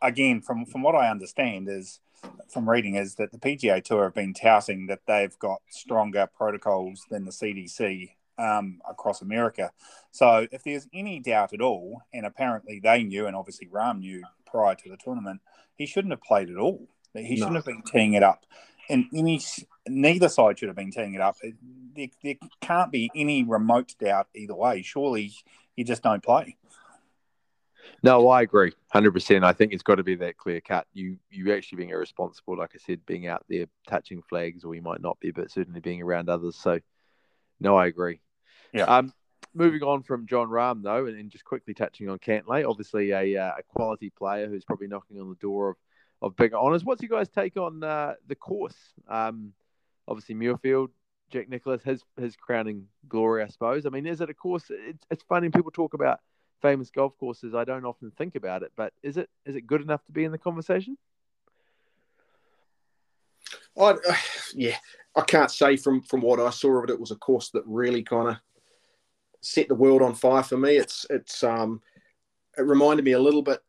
again, 0.00 0.40
from, 0.40 0.66
from 0.66 0.82
what 0.82 0.94
I 0.94 1.10
understand, 1.10 1.68
is 1.68 2.00
from 2.48 2.68
reading, 2.68 2.94
is 2.94 3.16
that 3.16 3.32
the 3.32 3.38
PGA 3.38 3.82
Tour 3.82 4.04
have 4.04 4.14
been 4.14 4.34
touting 4.34 4.86
that 4.86 5.00
they've 5.06 5.38
got 5.38 5.60
stronger 5.70 6.28
protocols 6.32 7.06
than 7.10 7.24
the 7.24 7.30
CDC 7.30 8.10
um, 8.38 8.80
across 8.88 9.20
America. 9.20 9.72
So 10.10 10.46
if 10.52 10.62
there's 10.62 10.86
any 10.92 11.18
doubt 11.18 11.52
at 11.52 11.60
all, 11.60 12.02
and 12.12 12.24
apparently 12.24 12.80
they 12.80 13.02
knew, 13.02 13.26
and 13.26 13.36
obviously 13.36 13.66
Rahm 13.66 13.98
knew 13.98 14.22
prior 14.46 14.74
to 14.74 14.90
the 14.90 14.96
tournament, 14.96 15.40
he 15.74 15.86
shouldn't 15.86 16.12
have 16.12 16.22
played 16.22 16.50
at 16.50 16.56
all. 16.56 16.88
He 17.14 17.36
shouldn't 17.36 17.56
have 17.56 17.64
been 17.64 17.82
teeing 17.82 18.14
it 18.14 18.22
up. 18.22 18.44
And 18.88 19.06
any, 19.14 19.40
neither 19.86 20.28
side 20.28 20.58
should 20.58 20.68
have 20.68 20.76
been 20.76 20.90
teeing 20.90 21.14
it 21.14 21.20
up. 21.20 21.36
There, 21.94 22.08
there 22.22 22.34
can't 22.60 22.90
be 22.90 23.10
any 23.14 23.42
remote 23.42 23.94
doubt 23.98 24.28
either 24.34 24.54
way. 24.54 24.82
Surely 24.82 25.32
you 25.76 25.84
just 25.84 26.02
don't 26.02 26.22
play. 26.22 26.56
No, 28.02 28.28
I 28.28 28.42
agree, 28.42 28.72
hundred 28.92 29.12
percent. 29.12 29.44
I 29.44 29.52
think 29.52 29.72
it's 29.72 29.82
got 29.82 29.96
to 29.96 30.04
be 30.04 30.14
that 30.16 30.36
clear 30.36 30.60
cut. 30.60 30.86
You 30.92 31.18
you 31.30 31.52
actually 31.52 31.76
being 31.78 31.90
irresponsible, 31.90 32.56
like 32.56 32.72
I 32.74 32.78
said, 32.78 33.04
being 33.06 33.26
out 33.26 33.44
there 33.48 33.66
touching 33.88 34.22
flags, 34.22 34.62
or 34.62 34.74
you 34.74 34.82
might 34.82 35.00
not 35.00 35.18
be, 35.20 35.32
but 35.32 35.50
certainly 35.50 35.80
being 35.80 36.02
around 36.02 36.28
others. 36.28 36.56
So, 36.56 36.80
no, 37.60 37.76
I 37.76 37.86
agree. 37.86 38.20
Yeah. 38.72 38.84
Um, 38.84 39.12
moving 39.54 39.82
on 39.82 40.02
from 40.02 40.26
Jon 40.26 40.48
Rahm 40.48 40.82
though, 40.82 41.06
and, 41.06 41.18
and 41.18 41.30
just 41.30 41.44
quickly 41.44 41.74
touching 41.74 42.08
on 42.08 42.18
Cantlay, 42.18 42.68
obviously 42.68 43.10
a, 43.10 43.36
uh, 43.36 43.52
a 43.58 43.62
quality 43.68 44.10
player 44.10 44.48
who's 44.48 44.64
probably 44.64 44.86
knocking 44.86 45.20
on 45.20 45.28
the 45.28 45.36
door 45.36 45.70
of 45.70 45.76
of 46.22 46.36
bigger 46.36 46.56
honours. 46.56 46.84
What's 46.84 47.02
your 47.02 47.10
guys' 47.10 47.28
take 47.28 47.56
on 47.56 47.82
uh, 47.82 48.14
the 48.26 48.34
course? 48.34 48.76
Um, 49.08 49.52
obviously, 50.06 50.34
Muirfield, 50.34 50.88
Jack 51.30 51.48
Nicklaus, 51.48 51.82
his 51.82 52.02
his 52.18 52.36
crowning 52.36 52.86
glory, 53.08 53.42
I 53.42 53.48
suppose. 53.48 53.86
I 53.86 53.90
mean, 53.90 54.06
is 54.06 54.20
it 54.20 54.30
a 54.30 54.34
course? 54.34 54.64
It's, 54.70 55.04
it's 55.10 55.22
funny 55.28 55.50
people 55.50 55.70
talk 55.70 55.94
about 55.94 56.20
famous 56.60 56.90
golf 56.90 57.16
courses. 57.18 57.54
I 57.54 57.64
don't 57.64 57.84
often 57.84 58.10
think 58.10 58.34
about 58.34 58.62
it, 58.62 58.72
but 58.76 58.92
is 59.02 59.16
it 59.16 59.28
is 59.44 59.56
it 59.56 59.66
good 59.66 59.82
enough 59.82 60.04
to 60.06 60.12
be 60.12 60.24
in 60.24 60.32
the 60.32 60.38
conversation? 60.38 60.96
I, 63.78 63.90
uh, 63.90 64.14
yeah, 64.54 64.76
I 65.14 65.22
can't 65.22 65.50
say 65.50 65.76
from 65.76 66.02
from 66.02 66.20
what 66.20 66.40
I 66.40 66.50
saw 66.50 66.78
of 66.78 66.84
it. 66.84 66.90
It 66.90 67.00
was 67.00 67.10
a 67.10 67.16
course 67.16 67.50
that 67.50 67.62
really 67.66 68.02
kind 68.02 68.28
of 68.30 68.36
set 69.40 69.68
the 69.68 69.74
world 69.74 70.02
on 70.02 70.14
fire 70.14 70.42
for 70.42 70.56
me. 70.56 70.76
It's 70.76 71.06
it's 71.10 71.42
um 71.42 71.80
it 72.56 72.62
reminded 72.62 73.04
me 73.04 73.12
a 73.12 73.20
little 73.20 73.42
bit 73.42 73.60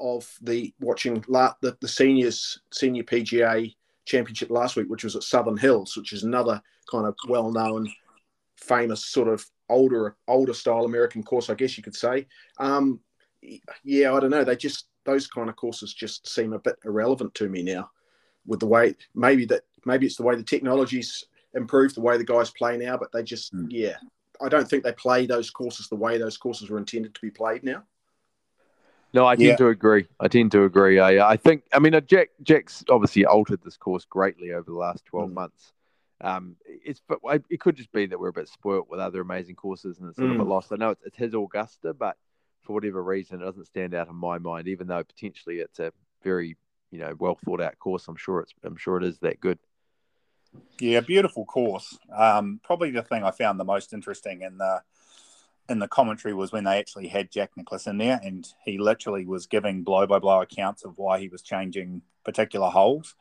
of 0.00 0.32
the 0.42 0.72
watching 0.80 1.24
la- 1.28 1.54
the, 1.60 1.76
the 1.80 1.88
seniors 1.88 2.60
senior 2.72 3.02
PGA 3.02 3.74
championship 4.06 4.50
last 4.50 4.76
week, 4.76 4.88
which 4.88 5.04
was 5.04 5.16
at 5.16 5.22
Southern 5.22 5.56
Hills, 5.56 5.96
which 5.96 6.12
is 6.12 6.24
another 6.24 6.60
kind 6.90 7.06
of 7.06 7.14
well 7.28 7.50
known, 7.50 7.88
famous 8.56 9.06
sort 9.06 9.28
of 9.28 9.44
older 9.68 10.16
older 10.26 10.54
style 10.54 10.84
American 10.84 11.22
course, 11.22 11.48
I 11.48 11.54
guess 11.54 11.76
you 11.76 11.82
could 11.82 11.96
say. 11.96 12.26
Um, 12.58 13.00
yeah, 13.84 14.12
I 14.12 14.20
don't 14.20 14.30
know. 14.30 14.44
They 14.44 14.56
just 14.56 14.86
those 15.04 15.26
kind 15.26 15.48
of 15.48 15.56
courses 15.56 15.94
just 15.94 16.28
seem 16.28 16.52
a 16.52 16.58
bit 16.58 16.76
irrelevant 16.84 17.34
to 17.34 17.48
me 17.48 17.62
now. 17.62 17.90
With 18.46 18.60
the 18.60 18.66
way 18.66 18.96
maybe 19.14 19.44
that 19.46 19.62
maybe 19.84 20.06
it's 20.06 20.16
the 20.16 20.22
way 20.22 20.34
the 20.34 20.42
technology's 20.42 21.24
improved, 21.54 21.96
the 21.96 22.00
way 22.00 22.16
the 22.16 22.24
guys 22.24 22.50
play 22.50 22.76
now, 22.76 22.96
but 22.96 23.12
they 23.12 23.22
just 23.22 23.54
mm. 23.54 23.66
yeah. 23.70 23.96
I 24.42 24.48
don't 24.48 24.68
think 24.68 24.84
they 24.84 24.92
play 24.92 25.26
those 25.26 25.50
courses 25.50 25.88
the 25.88 25.96
way 25.96 26.16
those 26.16 26.38
courses 26.38 26.70
were 26.70 26.78
intended 26.78 27.14
to 27.14 27.20
be 27.20 27.30
played 27.30 27.62
now. 27.62 27.82
No, 29.12 29.26
I 29.26 29.34
tend 29.34 29.48
yeah. 29.48 29.56
to 29.56 29.68
agree. 29.68 30.06
I 30.20 30.28
tend 30.28 30.52
to 30.52 30.64
agree. 30.64 31.00
I, 31.00 31.32
I 31.32 31.36
think, 31.36 31.64
I 31.72 31.80
mean, 31.80 31.94
uh, 31.94 32.00
Jack 32.00 32.28
Jack's 32.42 32.84
obviously 32.88 33.24
altered 33.24 33.60
this 33.64 33.76
course 33.76 34.04
greatly 34.04 34.52
over 34.52 34.70
the 34.70 34.76
last 34.76 35.04
12 35.06 35.30
mm. 35.30 35.34
months. 35.34 35.72
Um, 36.22 36.56
it's 36.66 37.00
but 37.08 37.18
it 37.48 37.60
could 37.60 37.76
just 37.76 37.92
be 37.92 38.06
that 38.06 38.20
we're 38.20 38.28
a 38.28 38.32
bit 38.32 38.48
spoilt 38.48 38.88
with 38.90 39.00
other 39.00 39.22
amazing 39.22 39.54
courses 39.54 39.98
and 39.98 40.08
it's 40.08 40.18
sort 40.18 40.30
mm. 40.30 40.34
of 40.34 40.40
a 40.40 40.44
loss. 40.44 40.70
I 40.70 40.76
know 40.76 40.90
it's, 40.90 41.02
it's 41.04 41.16
his 41.16 41.34
Augusta, 41.34 41.94
but 41.94 42.16
for 42.60 42.74
whatever 42.74 43.02
reason, 43.02 43.40
it 43.40 43.44
doesn't 43.44 43.66
stand 43.66 43.94
out 43.94 44.08
in 44.08 44.14
my 44.14 44.38
mind. 44.38 44.68
Even 44.68 44.86
though 44.86 45.02
potentially 45.02 45.56
it's 45.56 45.78
a 45.78 45.92
very 46.22 46.56
you 46.90 46.98
know 46.98 47.14
well 47.18 47.38
thought 47.44 47.62
out 47.62 47.78
course, 47.78 48.06
I'm 48.06 48.16
sure 48.16 48.40
it's 48.40 48.52
I'm 48.62 48.76
sure 48.76 48.98
it 48.98 49.04
is 49.04 49.18
that 49.20 49.40
good. 49.40 49.58
Yeah, 50.78 51.00
beautiful 51.00 51.44
course. 51.44 51.98
Um, 52.14 52.60
probably 52.62 52.90
the 52.90 53.02
thing 53.02 53.24
I 53.24 53.30
found 53.30 53.58
the 53.58 53.64
most 53.64 53.92
interesting 53.92 54.42
in 54.42 54.58
the 54.58 54.82
in 55.70 55.78
the 55.78 55.88
commentary 55.88 56.34
was 56.34 56.52
when 56.52 56.64
they 56.64 56.78
actually 56.78 57.08
had 57.08 57.30
Jack 57.30 57.52
Nicklaus 57.56 57.86
in 57.86 57.98
there, 57.98 58.20
and 58.22 58.46
he 58.64 58.78
literally 58.78 59.24
was 59.24 59.46
giving 59.46 59.82
blow 59.82 60.06
by 60.06 60.18
blow 60.18 60.42
accounts 60.42 60.84
of 60.84 60.98
why 60.98 61.18
he 61.20 61.28
was 61.28 61.42
changing 61.42 62.02
particular 62.24 62.68
holes. 62.68 63.14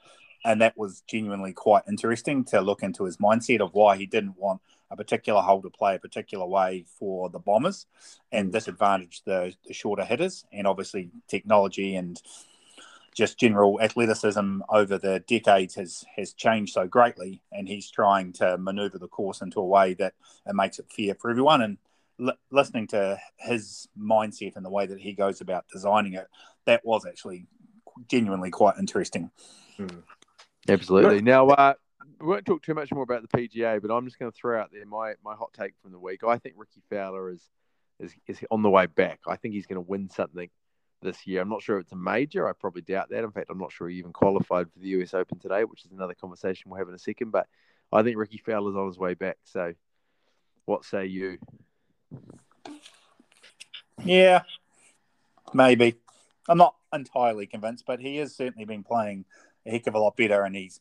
and 0.46 0.62
that 0.62 0.78
was 0.78 1.02
genuinely 1.08 1.54
quite 1.54 1.84
interesting 1.88 2.44
to 2.46 2.62
look 2.62 2.84
into 2.84 3.04
his 3.04 3.18
mindset 3.18 3.60
of 3.60 3.74
why 3.74 3.98
he 3.98 4.06
didn't 4.06 4.38
want 4.38 4.62
a 4.92 4.96
particular 4.96 5.42
hole 5.42 5.62
to 5.62 5.70
play 5.70 5.96
a 5.96 6.00
particular 6.00 6.46
way 6.46 6.86
for 6.98 7.30
the 7.30 7.40
Bombers 7.40 7.86
and 8.32 8.50
mm. 8.50 8.52
disadvantage 8.54 9.22
the, 9.26 9.54
the 9.68 9.74
shorter 9.74 10.04
hitters. 10.04 10.46
And 10.52 10.66
obviously, 10.66 11.12
technology 11.28 11.96
and 11.96 12.20
just 13.14 13.40
general 13.40 13.82
athleticism 13.82 14.62
over 14.70 14.98
the 14.98 15.20
decades 15.28 15.76
has 15.76 16.06
has 16.16 16.34
changed 16.34 16.74
so 16.74 16.88
greatly, 16.88 17.42
and 17.52 17.68
he's 17.68 17.92
trying 17.92 18.32
to 18.34 18.58
manoeuvre 18.58 19.00
the 19.00 19.08
course 19.08 19.42
into 19.42 19.60
a 19.60 19.66
way 19.66 19.94
that 19.96 20.14
it 20.48 20.56
makes 20.56 20.80
it 20.80 20.92
fair 20.92 21.16
for 21.16 21.30
everyone. 21.30 21.62
And 21.62 21.78
l- 22.20 22.38
listening 22.52 22.88
to 22.88 23.20
his 23.38 23.88
mindset 23.98 24.56
and 24.56 24.66
the 24.66 24.70
way 24.70 24.86
that 24.86 25.00
he 25.00 25.14
goes 25.14 25.42
about 25.42 25.66
designing 25.72 26.14
it, 26.14 26.28
that 26.66 26.86
was 26.86 27.06
actually 27.06 27.48
genuinely 28.08 28.50
quite 28.50 28.78
interesting. 28.78 29.32
Mm. 29.78 30.04
Absolutely. 30.68 31.22
Now, 31.22 31.48
uh, 31.48 31.74
we 32.20 32.28
won't 32.28 32.46
talk 32.46 32.62
too 32.62 32.74
much 32.74 32.92
more 32.92 33.04
about 33.04 33.22
the 33.22 33.38
PGA, 33.38 33.82
but 33.82 33.94
I'm 33.94 34.06
just 34.06 34.20
going 34.20 34.32
to 34.32 34.38
throw 34.38 34.60
out 34.60 34.72
there 34.72 34.86
my, 34.86 35.14
my 35.24 35.36
hot 35.36 35.54
take 35.54 35.74
from 35.82 35.92
the 35.92 36.00
week. 36.00 36.24
I 36.24 36.38
think 36.38 36.56
Rickie 36.58 36.84
Fowler 36.90 37.32
is, 37.32 37.42
is 38.00 38.14
is 38.28 38.40
on 38.52 38.62
the 38.62 38.70
way 38.70 38.86
back. 38.86 39.20
I 39.28 39.36
think 39.36 39.54
he's 39.54 39.66
going 39.66 39.84
to 39.84 39.90
win 39.90 40.10
something 40.10 40.50
this 41.02 41.26
year. 41.26 41.42
I'm 41.42 41.50
not 41.50 41.62
sure 41.62 41.78
if 41.78 41.84
it's 41.84 41.92
a 41.92 41.98
major. 41.98 42.48
I 42.48 42.54
probably 42.54 42.82
doubt 42.82 43.10
that. 43.10 43.24
In 43.24 43.32
fact, 43.32 43.48
I'm 43.50 43.58
not 43.58 43.72
sure 43.72 43.90
he 43.90 43.98
even 43.98 44.14
qualified 44.14 44.72
for 44.72 44.80
the 44.80 44.88
US 44.90 45.14
Open 45.14 45.40
today, 45.40 45.64
which 45.64 45.86
is 45.86 45.92
another 45.92 46.14
conversation 46.14 46.70
we'll 46.70 46.80
have 46.80 46.90
in 46.90 46.94
a 46.94 47.00
second. 47.00 47.32
But 47.32 47.48
I 47.92 48.04
think 48.04 48.18
Rickie 48.18 48.42
Fowler's 48.46 48.76
on 48.76 48.88
his 48.88 48.98
way 48.98 49.14
back. 49.14 49.38
So, 49.46 49.74
what 50.66 50.86
say 50.86 51.06
you? 51.06 51.38
Yeah, 54.04 54.44
maybe. 55.54 55.96
I'm 56.48 56.58
not 56.58 56.76
entirely 56.94 57.46
convinced, 57.46 57.86
but 57.86 58.00
he 58.00 58.18
has 58.18 58.36
certainly 58.36 58.66
been 58.66 58.84
playing 58.84 59.26
a 59.66 59.72
heck 59.72 59.88
of 59.88 59.96
a 59.96 60.00
lot 60.00 60.16
better, 60.16 60.44
and 60.44 60.56
he's 60.56 60.80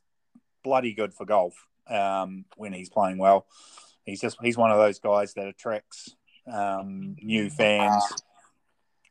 bloody 0.63 0.93
good 0.93 1.13
for 1.13 1.27
golf 1.27 1.67
um, 1.89 2.45
when 2.57 2.73
he's 2.73 2.89
playing 2.89 3.19
well. 3.19 3.47
He's 4.05 4.21
just 4.21 4.39
he's 4.43 4.57
one 4.57 4.71
of 4.71 4.79
those 4.79 4.99
guys 4.99 5.35
that 5.35 5.47
attracts 5.47 6.17
um, 6.51 7.17
new 7.21 7.51
fans. 7.51 8.05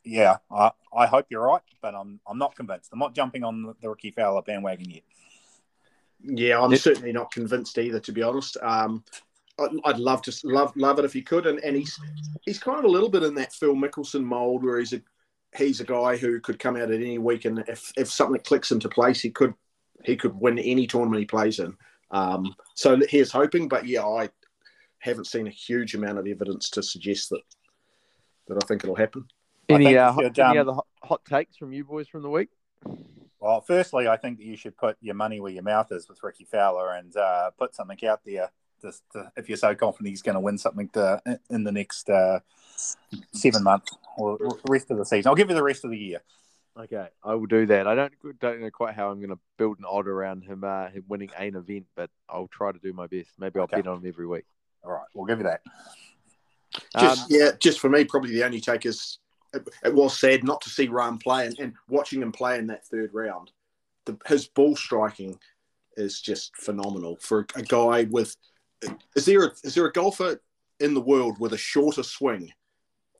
Yeah, 0.03 0.37
I, 0.49 0.71
I 0.95 1.05
hope 1.05 1.27
you're 1.29 1.45
right, 1.45 1.61
but 1.81 1.93
I'm 1.93 2.19
I'm 2.27 2.37
not 2.37 2.55
convinced. 2.55 2.89
I'm 2.93 2.99
not 2.99 3.13
jumping 3.13 3.43
on 3.43 3.75
the 3.81 3.89
Rickie 3.89 4.11
Fowler 4.11 4.41
bandwagon 4.41 4.89
yet. 4.89 5.03
Yeah, 6.23 6.59
I'm 6.59 6.75
certainly 6.75 7.11
not 7.11 7.31
convinced 7.31 7.77
either, 7.77 7.99
to 7.99 8.11
be 8.11 8.23
honest. 8.23 8.57
Um, 8.61 9.03
I'd 9.85 9.99
love 9.99 10.21
to 10.23 10.39
love 10.43 10.75
love 10.75 10.99
it 10.99 11.05
if 11.05 11.13
he 11.13 11.21
could, 11.21 11.47
and, 11.47 11.59
and 11.59 11.75
he's 11.75 11.99
he's 12.41 12.59
kind 12.59 12.77
of 12.77 12.85
a 12.85 12.89
little 12.89 13.09
bit 13.09 13.23
in 13.23 13.33
that 13.35 13.53
Phil 13.53 13.75
Mickelson 13.75 14.23
mold 14.23 14.63
where 14.63 14.79
he's 14.79 14.93
a 14.93 15.01
he's 15.55 15.81
a 15.81 15.85
guy 15.85 16.15
who 16.15 16.39
could 16.39 16.59
come 16.59 16.75
out 16.75 16.91
at 16.91 17.01
any 17.01 17.17
week, 17.17 17.45
and 17.45 17.59
if 17.67 17.91
if 17.97 18.09
something 18.09 18.39
clicks 18.41 18.71
into 18.71 18.89
place, 18.89 19.19
he 19.19 19.29
could 19.29 19.53
he 20.03 20.15
could 20.15 20.39
win 20.39 20.59
any 20.59 20.85
tournament 20.85 21.19
he 21.19 21.25
plays 21.25 21.59
in. 21.59 21.75
Um, 22.11 22.55
so 22.75 22.99
here's 23.09 23.31
hoping, 23.31 23.67
but 23.67 23.87
yeah, 23.87 24.05
I 24.05 24.29
haven't 24.99 25.25
seen 25.25 25.47
a 25.47 25.51
huge 25.51 25.95
amount 25.95 26.19
of 26.19 26.27
evidence 26.27 26.69
to 26.71 26.83
suggest 26.83 27.29
that 27.31 27.41
that 28.47 28.63
I 28.63 28.65
think 28.67 28.83
it'll 28.83 28.95
happen. 28.95 29.25
Any, 29.69 29.97
uh, 29.97 30.15
should, 30.15 30.39
any 30.39 30.59
other 30.59 30.75
hot 31.03 31.25
takes 31.25 31.57
from 31.57 31.73
you 31.73 31.83
boys 31.83 32.07
from 32.07 32.21
the 32.21 32.29
week? 32.29 32.49
Well, 33.39 33.61
firstly, 33.61 34.07
I 34.07 34.17
think 34.17 34.37
that 34.37 34.45
you 34.45 34.55
should 34.55 34.77
put 34.77 34.97
your 35.01 35.15
money 35.15 35.39
where 35.39 35.51
your 35.51 35.63
mouth 35.63 35.91
is 35.91 36.07
with 36.07 36.23
Rickie 36.23 36.45
Fowler 36.45 36.93
and 36.93 37.15
uh, 37.15 37.51
put 37.57 37.75
something 37.75 37.97
out 38.07 38.21
there. 38.25 38.49
Just 38.81 39.03
to, 39.13 39.31
if 39.35 39.49
you're 39.49 39.57
so 39.57 39.73
confident 39.73 40.09
he's 40.09 40.21
going 40.21 40.35
to 40.35 40.39
win 40.39 40.57
something 40.57 40.89
to, 40.89 41.21
in 41.49 41.63
the 41.63 41.71
next 41.71 42.09
uh, 42.09 42.39
seven 43.33 43.63
months 43.63 43.95
or 44.17 44.37
the 44.37 44.59
rest 44.69 44.91
of 44.91 44.97
the 44.97 45.05
season, 45.05 45.29
I'll 45.29 45.35
give 45.35 45.49
you 45.49 45.55
the 45.55 45.63
rest 45.63 45.83
of 45.83 45.91
the 45.91 45.97
year. 45.97 46.21
Okay, 46.79 47.07
I 47.23 47.33
will 47.33 47.47
do 47.47 47.65
that. 47.65 47.87
I 47.87 47.95
don't 47.95 48.13
don't 48.39 48.61
know 48.61 48.69
quite 48.69 48.93
how 48.93 49.09
I'm 49.09 49.17
going 49.17 49.31
to 49.31 49.39
build 49.57 49.79
an 49.79 49.85
odd 49.89 50.07
around 50.07 50.43
him 50.43 50.63
uh, 50.63 50.89
him 50.89 51.03
winning 51.07 51.31
an 51.35 51.55
event, 51.55 51.87
but 51.95 52.11
I'll 52.29 52.49
try 52.49 52.71
to 52.71 52.77
do 52.77 52.93
my 52.93 53.07
best. 53.07 53.31
Maybe 53.39 53.59
I'll 53.59 53.63
okay. 53.63 53.77
bet 53.77 53.87
on 53.87 53.97
him 53.97 54.07
every 54.07 54.27
week. 54.27 54.45
All 54.83 54.91
right, 54.91 55.07
we'll 55.13 55.25
give 55.25 55.39
you 55.39 55.45
that. 55.45 55.61
Just 56.99 57.21
um, 57.23 57.27
yeah, 57.29 57.51
just 57.59 57.79
for 57.79 57.89
me, 57.89 58.03
probably 58.03 58.31
the 58.31 58.43
only 58.43 58.61
take 58.61 58.85
is 58.85 59.17
it, 59.53 59.67
it 59.83 59.93
was 59.93 60.19
sad 60.19 60.43
not 60.43 60.61
to 60.61 60.69
see 60.69 60.87
Rahm 60.87 61.21
play 61.21 61.47
and, 61.47 61.57
and, 61.59 61.73
watching 61.89 62.21
him 62.21 62.31
play 62.31 62.59
in 62.59 62.67
that 62.67 62.85
third 62.85 63.11
round. 63.13 63.51
The, 64.05 64.17
his 64.27 64.47
ball 64.47 64.75
striking 64.75 65.39
is 65.95 66.21
just 66.21 66.55
phenomenal 66.55 67.17
for 67.21 67.47
a, 67.55 67.59
a 67.59 67.63
guy 67.63 68.03
with. 68.09 68.35
Is 69.15 69.25
there 69.25 69.45
a, 69.45 69.51
is 69.63 69.75
there 69.75 69.85
a 69.85 69.91
golfer 69.91 70.39
in 70.79 70.93
the 70.93 71.01
world 71.01 71.39
with 71.39 71.53
a 71.53 71.57
shorter 71.57 72.03
swing 72.03 72.51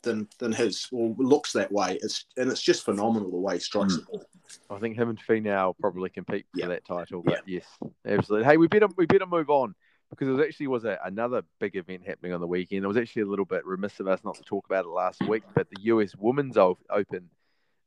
than 0.03 0.27
than 0.39 0.51
his 0.51 0.87
or 0.91 1.15
looks 1.17 1.53
that 1.53 1.71
way. 1.71 1.99
It's 2.01 2.25
and 2.37 2.51
it's 2.51 2.61
just 2.61 2.85
phenomenal 2.85 3.31
the 3.31 3.37
way 3.37 3.55
he 3.55 3.59
strikes 3.59 3.93
mm. 3.93 3.97
the 3.97 4.03
ball. 4.03 4.25
I 4.69 4.79
think 4.79 4.97
him 4.97 5.09
and 5.09 5.19
Finau 5.19 5.73
probably 5.79 6.09
compete 6.09 6.45
for 6.53 6.59
yeah. 6.59 6.67
that 6.67 6.85
title. 6.85 7.21
But 7.23 7.41
yeah. 7.45 7.59
yes, 7.59 7.89
absolutely. 8.05 8.45
Hey, 8.45 8.57
we 8.57 8.67
better 8.67 8.87
we 8.97 9.05
better 9.05 9.25
move 9.25 9.49
on 9.49 9.75
because 10.09 10.39
it 10.39 10.43
actually 10.43 10.67
was 10.67 10.85
a, 10.85 10.97
another 11.03 11.43
big 11.59 11.75
event 11.75 12.03
happening 12.05 12.33
on 12.33 12.39
the 12.39 12.47
weekend. 12.47 12.83
It 12.83 12.87
was 12.87 12.97
actually 12.97 13.23
a 13.23 13.27
little 13.27 13.45
bit 13.45 13.65
remiss 13.65 13.99
of 13.99 14.07
us 14.07 14.21
not 14.23 14.35
to 14.35 14.43
talk 14.43 14.65
about 14.65 14.85
it 14.85 14.89
last 14.89 15.21
week, 15.27 15.43
but 15.53 15.67
the 15.69 15.81
US 15.83 16.15
Women's 16.15 16.57
Open 16.57 17.29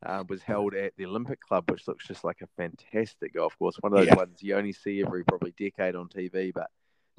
uh, 0.05 0.25
was 0.29 0.43
held 0.43 0.75
at 0.75 0.93
the 0.97 1.07
Olympic 1.07 1.41
Club, 1.41 1.71
which 1.71 1.89
looks 1.89 2.07
just 2.07 2.25
like 2.25 2.43
a 2.43 2.49
fantastic 2.59 3.35
golf 3.35 3.59
course. 3.59 3.77
One 3.81 3.93
of 3.93 3.99
those 3.99 4.09
yeah. 4.09 4.17
ones 4.17 4.43
you 4.43 4.55
only 4.55 4.73
see 4.73 5.03
every 5.05 5.25
probably 5.25 5.55
decade 5.57 5.95
on 5.95 6.09
TV, 6.09 6.53
but 6.53 6.71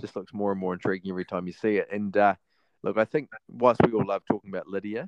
just 0.02 0.16
looks 0.16 0.34
more 0.34 0.52
and 0.52 0.60
more 0.60 0.74
intriguing 0.74 1.12
every 1.12 1.26
time 1.26 1.48
you 1.48 1.54
see 1.54 1.78
it. 1.78 1.88
And 1.92 2.16
uh, 2.18 2.36
look, 2.84 2.98
I 2.98 3.06
think 3.06 3.30
whilst 3.48 3.82
we 3.86 3.94
all 3.94 4.06
love 4.06 4.24
talking 4.30 4.50
about 4.50 4.68
Lydia, 4.68 5.08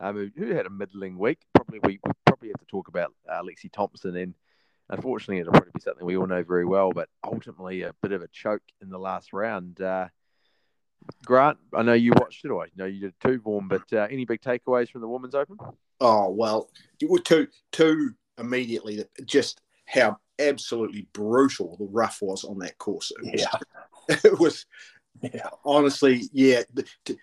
um, 0.00 0.32
who 0.36 0.54
had 0.54 0.66
a 0.66 0.70
middling 0.70 1.16
week, 1.16 1.38
probably 1.54 1.78
we, 1.82 2.00
we 2.04 2.12
probably 2.26 2.48
have 2.48 2.58
to 2.58 2.66
talk 2.66 2.88
about 2.88 3.14
uh, 3.30 3.42
Lexi 3.42 3.72
Thompson. 3.72 4.16
And 4.16 4.34
unfortunately, 4.90 5.38
it'll 5.38 5.52
probably 5.52 5.72
be 5.74 5.80
something 5.80 6.04
we 6.04 6.16
all 6.16 6.26
know 6.26 6.42
very 6.42 6.64
well, 6.64 6.90
but 6.92 7.08
ultimately 7.24 7.82
a 7.82 7.94
bit 8.02 8.12
of 8.12 8.22
a 8.22 8.28
choke 8.28 8.62
in 8.82 8.90
the 8.90 8.98
last 8.98 9.32
round. 9.32 9.80
Uh, 9.80 10.08
Grant, 11.24 11.58
I 11.74 11.82
know 11.82 11.94
you 11.94 12.12
watched 12.16 12.44
it, 12.44 12.50
or 12.50 12.64
I 12.64 12.68
know 12.76 12.84
you 12.84 13.00
did 13.00 13.14
too, 13.20 13.40
Vaughan, 13.40 13.68
but 13.68 13.92
uh, 13.92 14.06
any 14.10 14.24
big 14.24 14.40
takeaways 14.40 14.88
from 14.88 15.00
the 15.00 15.08
Women's 15.08 15.34
Open? 15.34 15.56
Oh, 16.00 16.30
well, 16.30 16.70
two, 17.24 17.48
two 17.70 18.10
immediately, 18.38 19.04
just 19.24 19.60
how 19.86 20.18
absolutely 20.38 21.06
brutal 21.12 21.76
the 21.78 21.86
rough 21.86 22.18
was 22.22 22.44
on 22.44 22.58
that 22.58 22.78
course. 22.78 23.12
It 23.12 23.32
was, 23.32 23.40
yeah. 23.40 23.58
it 24.24 24.38
was 24.38 24.66
yeah. 25.20 25.48
honestly, 25.64 26.28
yeah. 26.32 26.62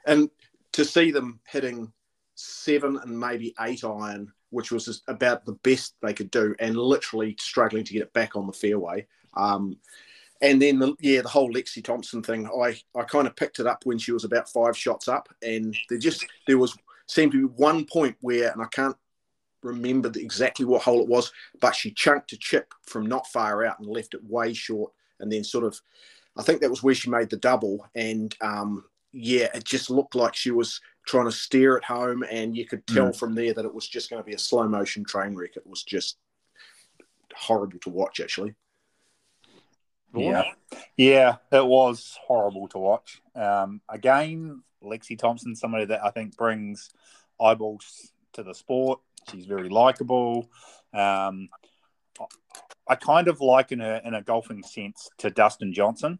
And 0.05 0.29
to 0.73 0.85
see 0.85 1.11
them 1.11 1.39
hitting 1.47 1.91
seven 2.35 2.97
and 2.97 3.19
maybe 3.19 3.53
eight 3.61 3.83
iron, 3.83 4.31
which 4.51 4.71
was 4.71 4.85
just 4.85 5.03
about 5.07 5.45
the 5.45 5.53
best 5.63 5.95
they 6.01 6.13
could 6.13 6.31
do, 6.31 6.55
and 6.59 6.77
literally 6.77 7.35
struggling 7.39 7.83
to 7.83 7.93
get 7.93 8.01
it 8.01 8.13
back 8.13 8.35
on 8.35 8.47
the 8.47 8.53
fairway. 8.53 9.05
Um, 9.35 9.77
and 10.41 10.61
then, 10.61 10.79
the, 10.79 10.95
yeah, 10.99 11.21
the 11.21 11.29
whole 11.29 11.51
Lexi 11.51 11.83
Thompson 11.83 12.23
thing, 12.23 12.47
I, 12.47 12.79
I 12.97 13.03
kind 13.03 13.27
of 13.27 13.35
picked 13.35 13.59
it 13.59 13.67
up 13.67 13.85
when 13.85 13.97
she 13.97 14.13
was 14.13 14.23
about 14.23 14.49
five 14.49 14.77
shots 14.77 15.07
up, 15.07 15.27
and 15.41 15.75
there 15.89 15.97
just 15.97 16.25
there 16.47 16.57
was 16.57 16.77
seemed 17.07 17.33
to 17.33 17.47
be 17.47 17.53
one 17.55 17.85
point 17.85 18.15
where, 18.21 18.51
and 18.51 18.61
I 18.61 18.67
can't 18.67 18.95
remember 19.63 20.07
the, 20.07 20.21
exactly 20.21 20.65
what 20.65 20.83
hole 20.83 21.01
it 21.01 21.09
was, 21.09 21.31
but 21.59 21.75
she 21.75 21.91
chunked 21.91 22.31
a 22.31 22.37
chip 22.37 22.73
from 22.83 23.07
not 23.07 23.27
far 23.27 23.65
out 23.65 23.79
and 23.79 23.87
left 23.89 24.13
it 24.13 24.23
way 24.23 24.53
short, 24.53 24.93
and 25.19 25.29
then 25.29 25.43
sort 25.43 25.65
of 25.65 25.79
I 26.37 26.43
think 26.43 26.61
that 26.61 26.69
was 26.69 26.83
where 26.83 26.95
she 26.95 27.09
made 27.09 27.29
the 27.29 27.37
double. 27.37 27.87
And 27.95 28.35
um, 28.41 28.85
yeah, 29.11 29.47
it 29.53 29.63
just 29.63 29.89
looked 29.89 30.15
like 30.15 30.35
she 30.35 30.51
was 30.51 30.79
trying 31.05 31.25
to 31.25 31.31
steer 31.31 31.75
it 31.75 31.83
home. 31.83 32.23
And 32.29 32.55
you 32.55 32.65
could 32.65 32.85
tell 32.87 33.09
mm. 33.09 33.15
from 33.15 33.35
there 33.35 33.53
that 33.53 33.65
it 33.65 33.73
was 33.73 33.87
just 33.87 34.09
going 34.09 34.21
to 34.21 34.27
be 34.27 34.35
a 34.35 34.39
slow 34.39 34.67
motion 34.67 35.03
train 35.03 35.35
wreck. 35.35 35.57
It 35.57 35.67
was 35.67 35.83
just 35.83 36.17
horrible 37.35 37.79
to 37.79 37.89
watch, 37.89 38.19
actually. 38.19 38.55
Yeah, 40.15 40.43
yeah, 40.97 41.35
it 41.51 41.65
was 41.65 42.17
horrible 42.25 42.67
to 42.69 42.79
watch. 42.79 43.21
Um, 43.35 43.81
again, 43.87 44.63
Lexi 44.83 45.17
Thompson, 45.17 45.55
somebody 45.55 45.85
that 45.85 46.03
I 46.03 46.09
think 46.09 46.35
brings 46.35 46.89
eyeballs 47.39 48.11
to 48.33 48.43
the 48.43 48.55
sport. 48.55 49.01
She's 49.29 49.45
very 49.45 49.69
likable. 49.69 50.49
Um, 50.93 51.49
I 52.89 52.95
kind 52.95 53.27
of 53.27 53.39
liken 53.39 53.79
her 53.79 54.01
in 54.03 54.15
a 54.15 54.21
golfing 54.21 54.63
sense 54.63 55.09
to 55.19 55.29
Dustin 55.29 55.73
Johnson, 55.73 56.19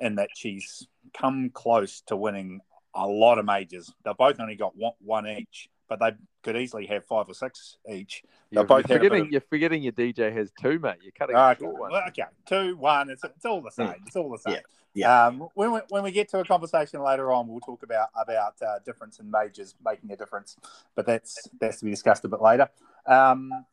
in 0.00 0.16
that 0.16 0.28
she's 0.34 0.86
come 1.14 1.50
close 1.50 2.02
to 2.02 2.16
winning 2.16 2.60
a 2.94 3.06
lot 3.06 3.38
of 3.38 3.46
majors. 3.46 3.92
They've 4.04 4.16
both 4.16 4.38
only 4.38 4.56
got 4.56 4.76
one, 4.76 4.92
one 5.00 5.26
each, 5.26 5.70
but 5.88 6.00
they 6.00 6.12
could 6.42 6.56
easily 6.56 6.86
have 6.86 7.06
five 7.06 7.28
or 7.28 7.34
six 7.34 7.78
each. 7.90 8.22
You're, 8.50 8.64
both 8.64 8.88
you're 8.88 8.98
forgetting, 8.98 9.22
of... 9.22 9.32
you're 9.32 9.40
forgetting 9.40 9.82
your 9.82 9.92
DJ 9.92 10.32
has 10.32 10.52
two, 10.60 10.78
mate. 10.78 10.96
You're 11.02 11.12
cutting 11.12 11.34
uh, 11.34 11.54
short 11.58 11.78
one. 11.78 11.92
Okay, 12.08 12.24
two, 12.46 12.76
one. 12.76 13.08
It's, 13.08 13.24
it's 13.24 13.46
all 13.46 13.62
the 13.62 13.70
hmm. 13.70 13.90
same. 13.90 14.02
It's 14.06 14.16
all 14.16 14.30
the 14.30 14.38
same. 14.38 14.54
Yeah. 14.54 14.60
Yeah. 14.94 15.26
Um, 15.26 15.48
when, 15.54 15.72
we, 15.72 15.80
when 15.88 16.02
we 16.02 16.12
get 16.12 16.28
to 16.30 16.40
a 16.40 16.44
conversation 16.44 17.02
later 17.02 17.32
on, 17.32 17.48
we'll 17.48 17.60
talk 17.60 17.82
about 17.82 18.08
about 18.14 18.60
uh, 18.60 18.78
difference 18.84 19.18
in 19.20 19.30
majors 19.30 19.74
making 19.82 20.10
a 20.10 20.16
difference, 20.16 20.56
but 20.94 21.06
that's 21.06 21.48
that's 21.58 21.78
to 21.78 21.86
be 21.86 21.90
discussed 21.90 22.24
a 22.26 22.28
bit 22.28 22.42
later. 22.42 22.68
Um, 23.06 23.64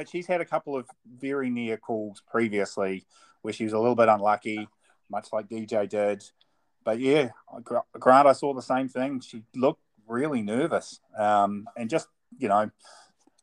but 0.00 0.08
she's 0.08 0.26
had 0.26 0.40
a 0.40 0.46
couple 0.46 0.78
of 0.78 0.88
very 1.18 1.50
near 1.50 1.76
calls 1.76 2.22
previously 2.26 3.04
where 3.42 3.52
she 3.52 3.64
was 3.64 3.74
a 3.74 3.78
little 3.78 3.94
bit 3.94 4.08
unlucky, 4.08 4.66
much 5.10 5.28
like 5.30 5.46
DJ 5.46 5.86
did. 5.86 6.24
But 6.84 7.00
yeah, 7.00 7.32
Grant, 7.62 8.26
I 8.26 8.32
saw 8.32 8.54
the 8.54 8.62
same 8.62 8.88
thing. 8.88 9.20
She 9.20 9.42
looked 9.54 9.82
really 10.08 10.40
nervous, 10.40 11.00
um, 11.18 11.66
and 11.76 11.90
just 11.90 12.08
you 12.38 12.48
know, 12.48 12.70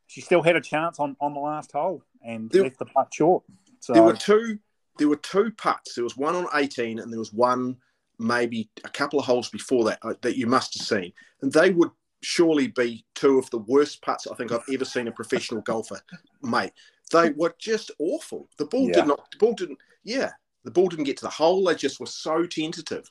she 0.08 0.22
still 0.22 0.42
had 0.42 0.56
a 0.56 0.62
chance 0.62 1.00
on 1.00 1.16
on 1.22 1.36
the 1.36 1.40
last 1.40 1.74
hole 1.74 2.02
and 2.26 2.50
there, 2.50 2.64
left 2.64 2.80
the 2.80 2.86
putt 2.86 3.14
short. 3.14 3.44
So 3.80 3.94
there 3.94 4.02
were 4.02 4.14
two. 4.14 4.58
There 4.98 5.10
were 5.10 5.18
two 5.18 5.52
putts. 5.52 5.94
There 5.94 6.04
was 6.04 6.18
one 6.18 6.34
on 6.34 6.48
18, 6.56 6.98
and 6.98 7.14
there 7.14 7.20
was 7.20 7.32
one 7.32 7.78
maybe 8.18 8.72
a 8.84 8.90
couple 8.90 9.20
of 9.20 9.26
holes 9.26 9.50
before 9.50 9.84
that 9.84 10.00
uh, 10.02 10.16
that 10.24 10.38
you 10.38 10.48
must 10.48 10.76
have 10.80 10.88
seen, 10.88 11.14
and 11.44 11.54
they 11.54 11.70
would 11.70 11.92
surely 12.28 12.68
be 12.68 13.06
two 13.16 13.40
of 13.40 13.50
the 13.52 13.60
worst 13.60 14.02
putts 14.02 14.28
I 14.28 14.36
think 14.36 14.52
I've 14.52 14.60
ever 14.74 14.84
seen 14.84 15.08
a 15.08 15.12
professional 15.14 15.62
golfer 15.62 16.02
make. 16.44 16.74
They 17.10 17.30
were 17.30 17.56
just 17.58 17.90
awful. 18.00 18.50
The 18.58 18.66
ball 18.66 18.88
yeah. 18.88 18.96
did 18.96 19.08
not. 19.08 19.32
The 19.32 19.38
ball 19.38 19.54
didn't. 19.54 19.78
Yeah, 20.04 20.32
the 20.66 20.72
ball 20.72 20.90
didn't 20.90 21.06
get 21.06 21.16
to 21.18 21.24
the 21.24 21.30
hole. 21.30 21.64
They 21.64 21.76
just 21.76 22.02
were 22.02 22.06
so 22.06 22.46
tentative. 22.46 23.10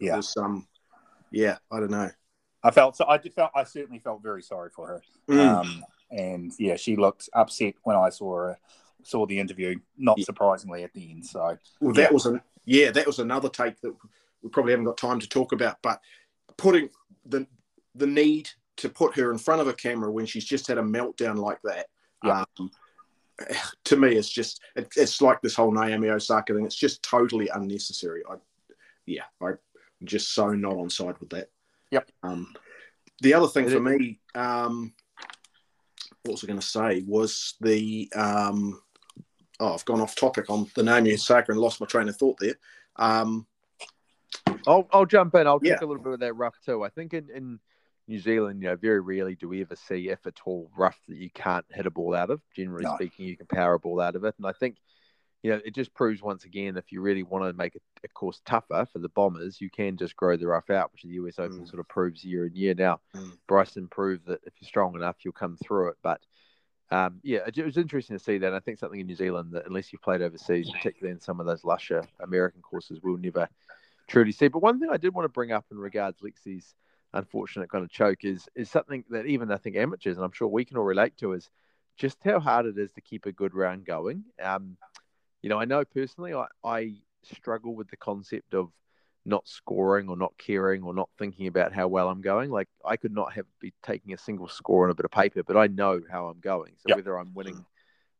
Yeah. 0.00 0.16
Was, 0.16 0.36
um, 0.36 0.66
yeah, 1.30 1.58
I 1.70 1.78
don't 1.78 1.92
know. 1.92 2.10
I 2.64 2.72
felt 2.72 2.96
so. 2.96 3.06
I 3.06 3.18
did 3.18 3.34
felt. 3.34 3.52
I 3.54 3.62
certainly 3.62 4.00
felt 4.00 4.20
very 4.20 4.42
sorry 4.42 4.70
for 4.74 4.88
her. 4.88 5.02
Mm. 5.30 5.60
Um, 5.60 5.84
and 6.10 6.52
yeah, 6.58 6.74
she 6.74 6.96
looked 6.96 7.28
upset 7.34 7.74
when 7.84 7.96
I 7.96 8.08
saw 8.08 8.34
her 8.34 8.58
saw 9.04 9.26
the 9.26 9.38
interview. 9.38 9.78
Not 9.96 10.18
yeah. 10.18 10.24
surprisingly 10.24 10.82
at 10.82 10.92
the 10.92 11.08
end. 11.08 11.24
So 11.24 11.56
well, 11.80 11.94
that 11.94 12.12
was 12.12 12.26
a 12.26 12.42
yeah, 12.64 12.90
that 12.90 13.06
was 13.06 13.20
another 13.20 13.48
take 13.48 13.80
that 13.82 13.94
we 14.42 14.50
probably 14.50 14.72
haven't 14.72 14.86
got 14.86 14.96
time 14.96 15.20
to 15.20 15.28
talk 15.28 15.52
about. 15.52 15.76
But 15.82 16.00
putting 16.56 16.88
the 17.24 17.46
the 17.96 18.06
need 18.06 18.48
to 18.76 18.88
put 18.88 19.16
her 19.16 19.32
in 19.32 19.38
front 19.38 19.60
of 19.60 19.68
a 19.68 19.72
camera 19.72 20.10
when 20.10 20.26
she's 20.26 20.44
just 20.44 20.66
had 20.66 20.78
a 20.78 20.82
meltdown 20.82 21.36
like 21.36 21.60
that. 21.64 21.86
Yeah. 22.24 22.44
Um, 22.58 22.70
to 23.84 23.96
me, 23.96 24.16
it's 24.16 24.30
just 24.30 24.60
it, 24.76 24.88
it's 24.96 25.20
like 25.20 25.40
this 25.40 25.54
whole 25.54 25.72
Naomi 25.72 26.08
Osaka 26.08 26.54
thing. 26.54 26.64
It's 26.64 26.74
just 26.74 27.02
totally 27.02 27.48
unnecessary. 27.48 28.22
I, 28.28 28.36
yeah, 29.06 29.24
I'm 29.40 29.58
just 30.04 30.34
so 30.34 30.52
not 30.52 30.76
on 30.76 30.90
side 30.90 31.18
with 31.20 31.30
that. 31.30 31.50
Yep. 31.90 32.10
Um, 32.22 32.54
the 33.20 33.34
other 33.34 33.48
thing 33.48 33.68
for 33.68 33.80
me, 33.80 34.20
um, 34.34 34.92
what 36.22 36.32
was 36.32 36.44
I 36.44 36.46
going 36.46 36.60
to 36.60 36.66
say, 36.66 37.02
was 37.06 37.54
the 37.60 38.10
um, 38.14 38.80
oh, 39.60 39.74
I've 39.74 39.84
gone 39.84 40.00
off 40.00 40.16
topic 40.16 40.50
on 40.50 40.68
the 40.74 40.82
Naomi 40.82 41.14
Osaka 41.14 41.52
and 41.52 41.60
lost 41.60 41.80
my 41.80 41.86
train 41.86 42.08
of 42.08 42.16
thought 42.16 42.38
there. 42.40 42.56
Um, 42.96 43.46
I'll 44.66 44.88
I'll 44.92 45.06
jump 45.06 45.34
in. 45.34 45.46
I'll 45.46 45.60
talk 45.60 45.66
yeah. 45.66 45.78
a 45.80 45.86
little 45.86 46.02
bit 46.02 46.14
of 46.14 46.20
that 46.20 46.34
rough 46.34 46.58
too. 46.64 46.82
I 46.84 46.88
think 46.88 47.14
in, 47.14 47.28
in 47.34 47.60
New 48.08 48.20
Zealand, 48.20 48.62
you 48.62 48.68
know, 48.68 48.76
very 48.76 49.00
rarely 49.00 49.34
do 49.34 49.48
we 49.48 49.60
ever 49.60 49.76
see, 49.76 50.08
if 50.08 50.26
at 50.26 50.40
all, 50.44 50.70
rough 50.76 50.98
that 51.08 51.16
you 51.16 51.30
can't 51.30 51.64
hit 51.70 51.86
a 51.86 51.90
ball 51.90 52.14
out 52.14 52.30
of. 52.30 52.40
Generally 52.54 52.84
no. 52.84 52.94
speaking, 52.94 53.26
you 53.26 53.36
can 53.36 53.46
power 53.46 53.74
a 53.74 53.78
ball 53.78 54.00
out 54.00 54.14
of 54.14 54.24
it. 54.24 54.34
And 54.38 54.46
I 54.46 54.52
think, 54.52 54.76
you 55.42 55.50
know, 55.50 55.60
it 55.64 55.74
just 55.74 55.92
proves 55.92 56.22
once 56.22 56.44
again 56.44 56.76
if 56.76 56.92
you 56.92 57.00
really 57.00 57.24
want 57.24 57.44
to 57.44 57.52
make 57.52 57.74
a, 57.74 58.08
course 58.14 58.40
tougher 58.46 58.86
for 58.92 59.00
the 59.00 59.08
Bombers, 59.08 59.60
you 59.60 59.68
can 59.68 59.96
just 59.96 60.14
grow 60.14 60.36
the 60.36 60.46
rough 60.46 60.70
out, 60.70 60.92
which 60.92 61.02
the 61.02 61.08
US 61.08 61.38
Open 61.38 61.60
mm. 61.60 61.68
sort 61.68 61.80
of 61.80 61.88
proves 61.88 62.24
year 62.24 62.44
and 62.44 62.56
year. 62.56 62.72
Now, 62.72 63.00
mm. 63.14 63.32
Bryson 63.48 63.88
proved 63.88 64.26
that 64.26 64.40
if 64.44 64.54
you're 64.60 64.68
strong 64.68 64.94
enough, 64.94 65.16
you'll 65.24 65.32
come 65.32 65.56
through 65.56 65.88
it. 65.88 65.96
But 66.02 66.20
um, 66.90 67.18
yeah, 67.22 67.40
it, 67.46 67.64
was 67.64 67.76
interesting 67.76 68.16
to 68.16 68.22
see 68.22 68.38
that. 68.38 68.54
I 68.54 68.60
think 68.60 68.78
something 68.78 69.00
in 69.00 69.06
New 69.06 69.16
Zealand 69.16 69.52
that, 69.52 69.66
unless 69.66 69.92
you've 69.92 70.02
played 70.02 70.22
overseas, 70.22 70.70
particularly 70.70 71.12
in 71.12 71.20
some 71.20 71.40
of 71.40 71.46
those 71.46 71.64
lusher 71.64 72.04
American 72.20 72.62
courses, 72.62 73.00
we'll 73.02 73.16
never 73.16 73.48
truly 74.06 74.32
see. 74.32 74.48
But 74.48 74.62
one 74.62 74.78
thing 74.78 74.90
I 74.92 74.96
did 74.96 75.12
want 75.12 75.24
to 75.24 75.30
bring 75.30 75.50
up 75.50 75.66
in 75.70 75.78
regards 75.78 76.20
Lexi's 76.20 76.74
unfortunate 77.16 77.70
kind 77.70 77.84
of 77.84 77.90
choke 77.90 78.24
is 78.24 78.48
is 78.54 78.70
something 78.70 79.04
that 79.10 79.26
even 79.26 79.50
I 79.50 79.56
think 79.56 79.76
amateurs 79.76 80.16
and 80.16 80.24
I'm 80.24 80.32
sure 80.32 80.48
we 80.48 80.64
can 80.64 80.76
all 80.76 80.84
relate 80.84 81.16
to 81.18 81.32
is 81.32 81.48
just 81.96 82.18
how 82.24 82.38
hard 82.40 82.66
it 82.66 82.78
is 82.78 82.92
to 82.92 83.00
keep 83.00 83.26
a 83.26 83.32
good 83.32 83.54
round 83.54 83.86
going. 83.86 84.24
Um, 84.42 84.76
you 85.42 85.48
know, 85.48 85.58
I 85.58 85.64
know 85.64 85.84
personally 85.84 86.34
I, 86.34 86.46
I 86.62 86.94
struggle 87.22 87.74
with 87.74 87.88
the 87.88 87.96
concept 87.96 88.54
of 88.54 88.70
not 89.24 89.46
scoring 89.48 90.08
or 90.08 90.16
not 90.16 90.32
caring 90.38 90.82
or 90.82 90.94
not 90.94 91.08
thinking 91.18 91.46
about 91.48 91.72
how 91.72 91.88
well 91.88 92.08
I'm 92.08 92.20
going. 92.20 92.50
Like 92.50 92.68
I 92.84 92.96
could 92.96 93.12
not 93.12 93.32
have 93.32 93.46
be 93.60 93.72
taking 93.82 94.12
a 94.12 94.18
single 94.18 94.48
score 94.48 94.84
on 94.84 94.90
a 94.90 94.94
bit 94.94 95.04
of 95.04 95.10
paper, 95.10 95.42
but 95.42 95.56
I 95.56 95.66
know 95.66 96.00
how 96.10 96.26
I'm 96.26 96.40
going. 96.40 96.74
So 96.76 96.84
yep. 96.88 96.98
whether 96.98 97.18
I'm 97.18 97.34
winning 97.34 97.64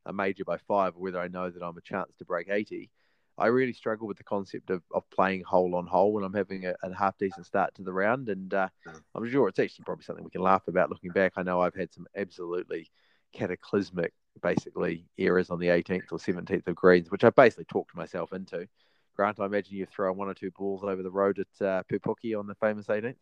a 0.05 0.13
major 0.13 0.45
by 0.45 0.57
five 0.57 0.97
or 0.97 1.01
whether 1.01 1.21
I 1.21 1.29
know 1.29 1.51
that 1.51 1.63
I'm 1.63 1.77
a 1.77 1.83
chance 1.83 2.13
to 2.19 2.25
break 2.25 2.49
80, 2.49 2.91
I 3.39 3.47
really 3.47 3.73
struggle 3.73 4.07
with 4.07 4.17
the 4.17 4.25
concept 4.25 4.71
of, 4.71 4.83
of 4.95 5.09
playing 5.11 5.43
hole 5.43 5.75
on 5.75 5.87
hole 5.87 6.13
when 6.13 6.25
I'm 6.25 6.33
having 6.33 6.67
a, 6.67 6.75
a 6.83 6.95
half 6.95 7.19
decent 7.19 7.47
start 7.47 7.75
to 7.75 7.83
the 7.83 7.93
round. 7.93 8.29
And 8.29 8.53
uh, 8.55 8.69
I'm 9.15 9.31
sure 9.31 9.49
it's 9.49 9.59
actually 9.59 9.85
probably 9.85 10.05
something 10.05 10.25
we 10.25 10.31
can 10.31 10.41
laugh 10.41 10.69
about 10.69 10.91
looking 10.91 11.11
back. 11.11 11.33
I 11.37 11.43
know 11.43 11.61
I've 11.61 11.75
had 11.75 11.93
some 11.93 12.07
absolutely 12.17 12.91
cataclysmic, 13.33 14.15
basically, 14.43 15.07
errors 15.19 15.51
on 15.51 15.59
the 15.59 15.69
18th 15.69 16.13
or 16.13 16.19
17th 16.19 16.67
of 16.67 16.75
greens, 16.75 17.11
which 17.11 17.25
I 17.25 17.31
basically 17.31 17.67
talked 17.67 17.95
myself 17.95 18.33
into. 18.33 18.67
Grant, 19.15 19.41
I 19.41 19.47
imagine 19.47 19.77
you've 19.77 19.89
thrown 19.89 20.17
one 20.17 20.29
or 20.29 20.35
two 20.35 20.51
balls 20.51 20.85
over 20.85 21.03
the 21.03 21.11
road 21.11 21.39
at 21.39 21.67
uh, 21.67 21.83
Pupuke 21.91 22.39
on 22.39 22.47
the 22.47 22.55
famous 22.57 22.87
18th. 22.87 23.17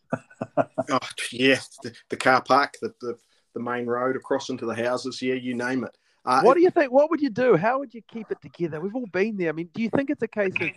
oh, 0.56 0.98
yeah, 1.30 1.60
the, 1.82 1.94
the, 2.08 2.16
car 2.16 2.42
park, 2.42 2.74
the, 2.82 2.92
the, 3.00 3.16
the 3.54 3.60
main 3.60 3.86
road 3.86 4.16
across 4.16 4.48
into 4.48 4.66
the 4.66 4.74
houses. 4.74 5.22
Yeah, 5.22 5.34
you 5.34 5.54
name 5.54 5.84
it. 5.84 5.96
Uh, 6.24 6.40
what 6.42 6.54
do 6.54 6.62
you 6.62 6.70
think? 6.70 6.90
What 6.90 7.10
would 7.10 7.20
you 7.20 7.30
do? 7.30 7.56
How 7.56 7.78
would 7.78 7.92
you 7.92 8.02
keep 8.02 8.30
it 8.30 8.40
together? 8.40 8.80
We've 8.80 8.94
all 8.94 9.06
been 9.06 9.36
there. 9.36 9.50
I 9.50 9.52
mean, 9.52 9.68
do 9.74 9.82
you 9.82 9.90
think 9.90 10.10
it's 10.10 10.22
a 10.22 10.28
case 10.28 10.54
of 10.60 10.70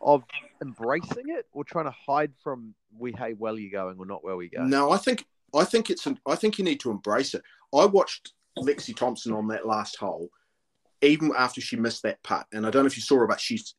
of 0.00 0.22
embracing 0.62 1.24
it 1.26 1.46
or 1.52 1.64
trying 1.64 1.84
to 1.84 1.94
hide 2.06 2.32
from 2.42 2.72
we 2.96 3.12
hey 3.12 3.34
well 3.36 3.58
you're 3.58 3.70
going 3.70 3.98
or 3.98 4.06
not 4.06 4.24
where 4.24 4.36
we 4.36 4.48
go? 4.48 4.64
No, 4.64 4.90
I 4.90 4.96
think 4.96 5.26
I 5.54 5.64
think 5.64 5.90
it's 5.90 6.06
an, 6.06 6.18
I 6.26 6.36
think 6.36 6.58
you 6.58 6.64
need 6.64 6.80
to 6.80 6.90
embrace 6.90 7.34
it. 7.34 7.42
I 7.74 7.84
watched 7.84 8.32
Lexi 8.58 8.96
Thompson 8.96 9.32
on 9.32 9.48
that 9.48 9.66
last 9.66 9.96
hole, 9.96 10.30
even 11.02 11.32
after 11.36 11.60
she 11.60 11.76
missed 11.76 12.02
that 12.04 12.22
putt, 12.22 12.46
and 12.52 12.66
I 12.66 12.70
don't 12.70 12.84
know 12.84 12.88
if 12.88 12.96
you 12.96 13.02
saw 13.02 13.18
her, 13.18 13.26
but 13.26 13.40
she's 13.40 13.74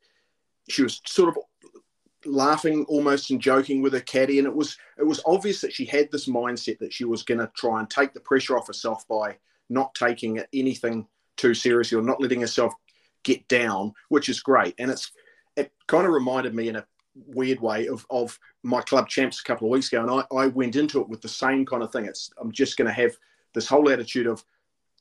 she 0.70 0.84
was 0.84 1.02
sort 1.08 1.30
of 1.30 1.38
laughing 2.26 2.86
almost 2.88 3.32
and 3.32 3.42
joking 3.42 3.82
with 3.82 3.94
her 3.94 4.02
caddy, 4.02 4.38
and 4.38 4.48
it 4.48 4.56
was 4.56 4.78
it 5.00 5.06
was 5.06 5.22
obvious 5.26 5.62
that 5.62 5.74
she 5.74 5.86
had 5.86 6.12
this 6.12 6.28
mindset 6.28 6.78
that 6.80 6.94
she 6.94 7.06
was 7.06 7.24
going 7.24 7.40
to 7.40 7.52
try 7.56 7.80
and 7.80 7.90
take 7.90 8.14
the 8.14 8.20
pressure 8.20 8.58
off 8.58 8.68
herself 8.68 9.08
by 9.08 9.38
not 9.70 9.94
taking 9.96 10.42
anything 10.54 11.08
too 11.38 11.54
seriously 11.54 11.98
or 11.98 12.02
not 12.02 12.22
letting 12.22 12.42
herself 12.42 12.74
get 13.24 13.48
down, 13.48 13.94
which 14.10 14.30
is 14.30 14.42
great. 14.42 14.76
And 14.78 14.92
it's 14.92 15.12
it 15.56 15.72
kind 15.88 16.06
of 16.06 16.14
reminded 16.14 16.54
me 16.54 16.70
in 16.70 16.78
a 16.78 16.86
weird 17.28 17.60
way 17.60 17.88
of, 17.88 18.06
of 18.10 18.38
my 18.64 18.82
club 18.82 19.10
champs 19.10 19.40
a 19.40 19.44
couple 19.44 19.68
of 19.68 19.72
weeks 19.72 19.92
ago. 19.92 20.02
And 20.02 20.12
I, 20.12 20.36
I 20.36 20.48
went 20.48 20.76
into 20.76 21.02
it 21.02 21.10
with 21.10 21.22
the 21.22 21.28
same 21.28 21.66
kind 21.66 21.84
of 21.84 21.92
thing. 21.92 22.06
It's 22.06 22.32
I'm 22.40 22.52
just 22.52 22.78
going 22.78 22.88
to 22.88 22.94
have 22.94 23.12
this 23.54 23.68
whole 23.68 23.90
attitude 23.90 24.28
of 24.28 24.44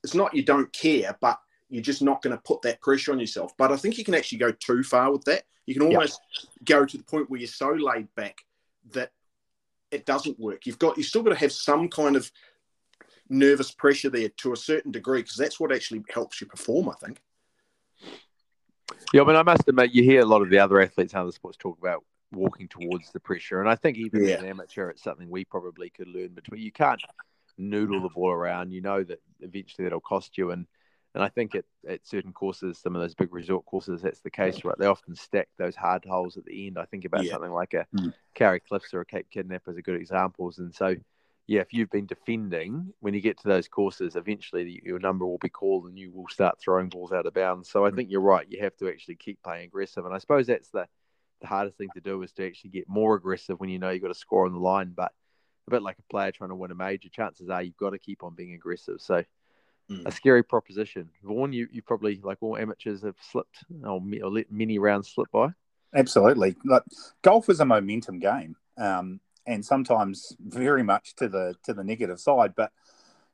it's 0.02 0.14
not 0.14 0.34
you 0.34 0.42
don't 0.42 0.72
care, 0.72 1.16
but 1.20 1.38
you're 1.68 1.82
just 1.82 2.02
not 2.02 2.22
going 2.22 2.34
to 2.34 2.42
put 2.42 2.62
that 2.62 2.80
pressure 2.80 3.12
on 3.12 3.20
yourself. 3.20 3.56
But 3.56 3.72
I 3.72 3.76
think 3.76 3.98
you 3.98 4.04
can 4.04 4.14
actually 4.14 4.38
go 4.38 4.52
too 4.52 4.82
far 4.82 5.12
with 5.12 5.24
that. 5.24 5.44
You 5.66 5.74
can 5.74 5.82
almost 5.82 6.20
yep. 6.40 6.64
go 6.64 6.86
to 6.86 6.96
the 6.96 7.04
point 7.04 7.28
where 7.28 7.40
you're 7.40 7.48
so 7.48 7.70
laid 7.70 8.08
back 8.14 8.38
that 8.92 9.12
it 9.90 10.06
doesn't 10.06 10.38
work. 10.38 10.66
You've 10.66 10.78
got 10.78 10.96
you 10.96 11.02
still 11.02 11.22
got 11.22 11.30
to 11.30 11.36
have 11.36 11.52
some 11.52 11.88
kind 11.88 12.16
of 12.16 12.30
nervous 13.28 13.70
pressure 13.70 14.10
there 14.10 14.28
to 14.28 14.52
a 14.52 14.56
certain 14.56 14.90
degree 14.90 15.22
because 15.22 15.36
that's 15.36 15.60
what 15.60 15.72
actually 15.72 16.04
helps 16.12 16.40
you 16.40 16.46
perform. 16.46 16.88
I 16.88 16.94
think. 16.94 17.20
Yeah, 19.12 19.22
I 19.22 19.24
mean, 19.24 19.36
I 19.36 19.42
must 19.42 19.68
admit, 19.68 19.92
you 19.92 20.02
hear 20.02 20.20
a 20.20 20.26
lot 20.26 20.42
of 20.42 20.50
the 20.50 20.58
other 20.58 20.80
athletes 20.80 21.12
in 21.12 21.18
other 21.18 21.32
sports 21.32 21.56
talk 21.58 21.78
about 21.78 22.04
walking 22.32 22.68
towards 22.68 23.10
the 23.12 23.20
pressure, 23.20 23.60
and 23.60 23.68
I 23.68 23.74
think 23.74 23.96
even 23.96 24.24
yeah. 24.24 24.34
as 24.34 24.42
an 24.42 24.48
amateur, 24.48 24.90
it's 24.90 25.02
something 25.02 25.30
we 25.30 25.44
probably 25.44 25.90
could 25.90 26.08
learn 26.08 26.28
between. 26.28 26.60
You 26.60 26.72
can't 26.72 27.00
noodle 27.56 28.00
the 28.00 28.08
ball 28.10 28.30
around. 28.30 28.70
You 28.70 28.80
know 28.80 29.02
that 29.02 29.20
eventually 29.40 29.84
that'll 29.84 30.00
cost 30.00 30.36
you, 30.38 30.50
and 30.50 30.66
and 31.14 31.24
I 31.24 31.28
think 31.28 31.54
at, 31.54 31.64
at 31.88 32.06
certain 32.06 32.32
courses, 32.32 32.78
some 32.78 32.94
of 32.94 33.02
those 33.02 33.14
big 33.14 33.32
resort 33.32 33.64
courses, 33.64 34.02
that's 34.02 34.20
the 34.20 34.30
case, 34.30 34.62
right? 34.64 34.76
They 34.78 34.86
often 34.86 35.14
stack 35.14 35.48
those 35.58 35.74
hard 35.74 36.04
holes 36.04 36.36
at 36.36 36.44
the 36.44 36.66
end. 36.66 36.78
I 36.78 36.84
think 36.84 37.04
about 37.06 37.24
yeah. 37.24 37.32
something 37.32 37.50
like 37.50 37.74
a 37.74 37.86
mm. 37.96 38.12
Kauri 38.36 38.60
Cliffs 38.60 38.92
or 38.92 39.00
a 39.00 39.06
Cape 39.06 39.26
Kidnap 39.30 39.62
as 39.66 39.76
a 39.76 39.82
good 39.82 40.00
examples, 40.00 40.58
and 40.58 40.74
so 40.74 40.94
yeah, 41.48 41.62
if 41.62 41.72
you've 41.72 41.90
been 41.90 42.04
defending, 42.04 42.92
when 43.00 43.14
you 43.14 43.22
get 43.22 43.38
to 43.40 43.48
those 43.48 43.68
courses, 43.68 44.16
eventually 44.16 44.82
your 44.84 44.98
number 44.98 45.26
will 45.26 45.38
be 45.38 45.48
called 45.48 45.86
and 45.86 45.98
you 45.98 46.12
will 46.12 46.28
start 46.28 46.60
throwing 46.60 46.90
balls 46.90 47.10
out 47.10 47.24
of 47.24 47.32
bounds. 47.32 47.70
So 47.70 47.86
I 47.86 47.90
mm. 47.90 47.96
think 47.96 48.10
you're 48.10 48.20
right. 48.20 48.46
You 48.50 48.62
have 48.62 48.76
to 48.76 48.88
actually 48.88 49.16
keep 49.16 49.42
playing 49.42 49.64
aggressive. 49.64 50.04
And 50.04 50.14
I 50.14 50.18
suppose 50.18 50.46
that's 50.46 50.68
the, 50.68 50.86
the 51.40 51.46
hardest 51.46 51.78
thing 51.78 51.88
to 51.94 52.02
do 52.02 52.22
is 52.22 52.32
to 52.32 52.46
actually 52.46 52.70
get 52.70 52.86
more 52.86 53.14
aggressive 53.14 53.58
when 53.58 53.70
you 53.70 53.78
know 53.78 53.88
you've 53.88 54.02
got 54.02 54.10
a 54.10 54.14
score 54.14 54.44
on 54.44 54.52
the 54.52 54.58
line. 54.58 54.92
But 54.94 55.10
a 55.66 55.70
bit 55.70 55.80
like 55.80 55.96
a 55.98 56.12
player 56.12 56.32
trying 56.32 56.50
to 56.50 56.54
win 56.54 56.70
a 56.70 56.74
major, 56.74 57.08
chances 57.08 57.48
are 57.48 57.62
you've 57.62 57.78
got 57.78 57.90
to 57.90 57.98
keep 57.98 58.22
on 58.22 58.34
being 58.34 58.52
aggressive. 58.52 59.00
So 59.00 59.24
mm. 59.90 60.04
a 60.04 60.12
scary 60.12 60.42
proposition. 60.42 61.08
Vaughan, 61.22 61.54
you, 61.54 61.66
you 61.72 61.80
probably, 61.80 62.20
like 62.22 62.42
all 62.42 62.58
amateurs, 62.58 63.00
have 63.04 63.16
slipped 63.22 63.64
or, 63.86 64.02
or 64.22 64.30
let 64.30 64.52
many 64.52 64.78
rounds 64.78 65.08
slip 65.08 65.30
by. 65.32 65.48
Absolutely. 65.94 66.56
Like, 66.66 66.82
golf 67.22 67.48
is 67.48 67.60
a 67.60 67.64
momentum 67.64 68.18
game. 68.18 68.54
Um, 68.76 69.20
and 69.48 69.64
sometimes 69.64 70.36
very 70.38 70.82
much 70.84 71.16
to 71.16 71.28
the 71.28 71.56
to 71.64 71.72
the 71.74 71.82
negative 71.82 72.20
side, 72.20 72.54
but 72.54 72.70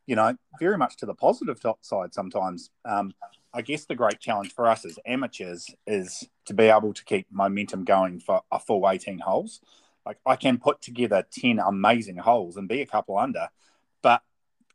you 0.07 0.17
know, 0.17 0.37
very 0.61 0.79
much 0.79 0.97
to 0.99 1.07
the 1.07 1.15
positive 1.15 1.61
side 1.81 2.15
sometimes. 2.15 2.71
Um, 2.85 3.13
I 3.53 3.63
guess 3.63 3.85
the 3.85 3.95
great 3.95 4.21
challenge 4.21 4.53
for 4.53 4.67
us 4.67 4.85
as 4.85 4.99
amateurs 5.07 5.75
is 5.87 6.29
to 6.47 6.55
be 6.55 6.65
able 6.65 6.93
to 6.93 7.05
keep 7.05 7.27
momentum 7.31 7.85
going 7.85 8.21
for 8.21 8.43
a 8.51 8.59
full 8.59 8.89
18 8.89 9.19
holes. 9.19 9.61
Like 10.07 10.19
I 10.27 10.37
can 10.37 10.59
put 10.59 10.83
together 10.83 11.25
10 11.31 11.59
amazing 11.59 12.19
holes 12.19 12.57
and 12.57 12.69
be 12.69 12.83
a 12.83 12.87
couple 12.87 13.19
under, 13.19 13.49
but 14.03 14.23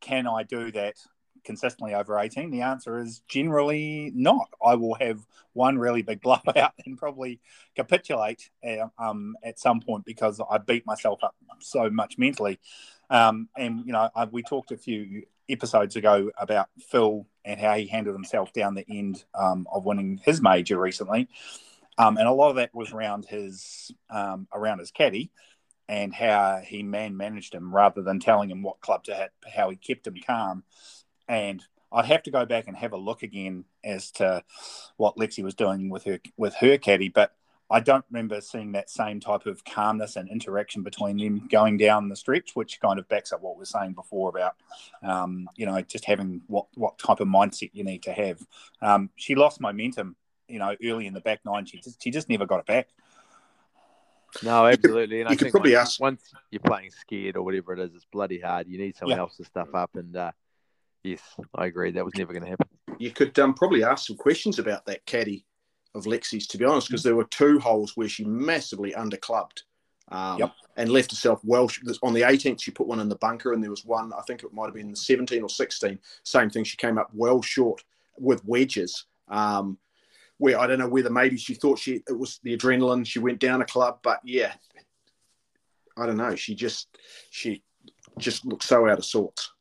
can 0.02 0.28
I 0.28 0.44
do 0.44 0.72
that 0.72 0.96
consistently 1.44 1.94
over 1.94 2.18
18? 2.18 2.52
The 2.52 2.62
answer 2.62 3.00
is 3.00 3.22
generally 3.28 4.12
not. 4.16 4.50
I 4.64 4.76
will 4.76 4.96
have 4.96 5.26
one 5.54 5.78
really 5.78 6.02
big 6.02 6.22
blowout 6.24 6.74
and 6.86 6.98
probably 6.98 7.40
capitulate 7.76 8.50
uh, 8.68 8.88
um, 8.98 9.36
at 9.44 9.60
some 9.60 9.82
point 9.82 10.06
because 10.06 10.42
I 10.50 10.58
beat 10.58 10.86
myself 10.86 11.24
up 11.24 11.36
so 11.60 11.90
much 11.90 12.18
mentally. 12.18 12.60
Um, 13.10 13.50
and, 13.58 13.86
you 13.86 13.94
know, 13.94 14.10
I, 14.16 14.26
we 14.26 14.44
talked 14.44 14.72
a 14.72 14.78
few 14.78 15.24
episodes 15.50 15.96
ago 15.96 16.32
about 16.38 16.70
Phil 16.90 17.26
and 17.44 17.60
how 17.60 17.76
he 17.76 17.88
handled 17.88 18.16
himself 18.16 18.54
down 18.54 18.76
the 18.76 18.86
end 18.90 19.24
um, 19.34 19.68
of 19.72 19.86
winning 19.86 20.22
his 20.24 20.42
major 20.42 20.80
recently, 20.80 21.28
um, 21.98 22.18
and 22.18 22.28
a 22.28 22.32
lot 22.32 22.50
of 22.50 22.58
that 22.58 22.74
was 22.74 22.92
around 22.92 23.26
his 23.26 23.92
um, 24.10 24.48
around 24.54 24.80
his 24.80 24.92
caddy 24.92 25.32
and 25.90 26.14
how 26.14 26.62
he 26.64 26.84
man 26.84 27.18
managed 27.18 27.54
him 27.54 27.74
rather 27.74 28.04
than 28.04 28.20
telling 28.20 28.50
him 28.52 28.62
what 28.62 28.80
club 28.80 29.04
to 29.04 29.14
hit, 29.14 29.32
how 29.54 29.70
he 29.70 29.76
kept 29.76 30.06
him 30.06 30.16
calm. 30.26 30.64
And 31.30 31.64
I'd 31.92 32.06
have 32.06 32.24
to 32.24 32.32
go 32.32 32.46
back 32.46 32.68
and 32.68 32.76
have 32.76 32.92
a 32.92 32.98
look 32.98 33.24
again 33.24 33.64
as 33.84 34.12
to 34.14 34.44
what 34.98 35.16
Lexi 35.16 35.44
was 35.44 35.54
doing 35.56 35.90
with 35.90 36.04
her 36.04 36.20
with 36.36 36.56
her 36.56 36.78
caddy, 36.78 37.08
but 37.08 37.34
I 37.72 37.80
don't 37.80 38.04
remember 38.10 38.42
seeing 38.42 38.72
that 38.72 38.90
same 38.90 39.20
type 39.20 39.46
of 39.46 39.64
calmness 39.64 40.16
and 40.16 40.28
interaction 40.28 40.82
between 40.82 41.18
them 41.18 41.48
going 41.52 41.78
down 41.78 42.10
the 42.10 42.16
stretch, 42.16 42.56
which 42.56 42.80
kind 42.82 42.98
of 42.98 43.08
backs 43.08 43.32
up 43.32 43.42
what 43.42 43.58
we 43.58 43.62
are 43.62 43.66
saying 43.66 43.94
before 43.94 44.30
about, 44.30 44.56
um, 45.04 45.48
you 45.56 45.68
know, 45.68 45.80
just 45.82 46.06
having 46.06 46.42
what 46.48 46.66
what 46.74 46.98
type 46.98 47.20
of 47.20 47.28
mindset 47.28 47.70
you 47.74 47.84
need 47.84 48.02
to 48.04 48.12
have. 48.12 48.40
Um, 48.82 49.12
she 49.16 49.36
lost 49.36 49.62
momentum, 49.62 50.16
you 50.48 50.58
know, 50.58 50.76
early 50.84 51.06
in 51.06 51.14
the 51.14 51.22
back 51.22 51.42
nine. 51.46 51.66
She 51.66 51.78
just, 51.80 52.02
she 52.02 52.10
just 52.10 52.28
never 52.28 52.48
got 52.48 52.60
it 52.62 52.66
back. 52.66 52.88
No, 54.44 54.66
absolutely. 54.66 55.22
And 55.22 55.30
you 55.30 55.34
I 55.34 55.36
could 55.36 55.46
think 55.46 55.52
probably 55.54 55.76
once, 55.76 55.90
ask- 55.90 56.02
once 56.02 56.34
you're 56.50 56.60
playing 56.62 56.90
scared 56.92 57.38
or 57.38 57.44
whatever 57.44 57.74
it 57.74 57.80
is, 57.80 57.94
it's 57.94 58.06
bloody 58.06 58.40
hard. 58.40 58.68
You 58.68 58.80
need 58.80 58.96
someone 58.96 59.18
Yeah. 59.18 59.22
else 59.22 59.38
to 59.38 59.46
stuff 59.46 59.70
up. 59.74 59.92
And 59.96 60.16
uh, 60.16 60.32
yes, 61.12 61.22
I 61.56 61.66
agree. 61.66 61.92
That 61.92 62.06
was 62.06 62.16
never 62.16 62.34
going 62.34 62.44
to 62.44 62.50
happen. 62.50 62.68
You 62.98 63.12
could 63.12 63.38
um, 63.40 63.54
probably 63.54 63.84
ask 63.84 64.08
some 64.08 64.18
questions 64.18 64.60
about 64.60 64.86
that 64.86 65.06
caddy 65.06 65.46
of 65.96 66.06
Lexi's, 66.06 66.48
to 66.48 66.58
be 66.58 66.66
honest, 66.66 66.88
because 66.88 67.04
there 67.04 67.16
were 67.16 67.26
two 67.26 67.60
holes 67.60 67.94
where 67.96 68.10
she 68.10 68.24
massively 68.26 68.92
underclubbed 68.94 69.64
um, 70.10 70.40
Yep. 70.40 70.52
and 70.78 70.92
left 70.92 71.12
herself 71.12 71.40
well. 71.44 71.70
On 72.04 72.14
the 72.14 72.22
18th, 72.22 72.62
she 72.62 72.72
put 72.72 72.88
one 72.88 73.00
in 73.00 73.10
the 73.10 73.16
bunker, 73.16 73.54
and 73.54 73.64
there 73.64 73.70
was 73.70 73.86
one, 73.86 74.12
I 74.14 74.22
think 74.22 74.44
it 74.44 74.54
might 74.54 74.66
have 74.66 74.76
been 74.76 74.92
the 74.92 74.98
17 74.98 75.42
or 75.42 75.50
16. 75.50 76.00
Same 76.24 76.50
thing, 76.50 76.64
she 76.64 76.78
came 76.78 76.98
up 76.98 77.10
well 77.14 77.42
short 77.42 77.84
with 78.18 78.44
wedges. 78.46 79.06
Um, 79.28 79.78
where 80.40 80.58
I 80.60 80.68
don't 80.68 80.80
know 80.80 80.88
whether 80.88 81.10
maybe 81.10 81.38
she 81.38 81.54
thought 81.54 81.78
she 81.80 82.02
it 82.08 82.18
was 82.18 82.40
the 82.44 82.58
adrenaline, 82.58 83.06
she 83.06 83.20
went 83.20 83.40
down 83.40 83.62
a 83.62 83.66
club, 83.66 84.00
but 84.02 84.22
yeah, 84.24 84.54
I 85.98 86.06
don't 86.06 86.18
know. 86.18 86.36
She 86.36 86.56
just 86.56 86.98
she 87.30 87.62
just 88.18 88.46
looked 88.46 88.64
so 88.64 88.88
out 88.88 88.98
of 88.98 89.06
sorts. 89.06 89.52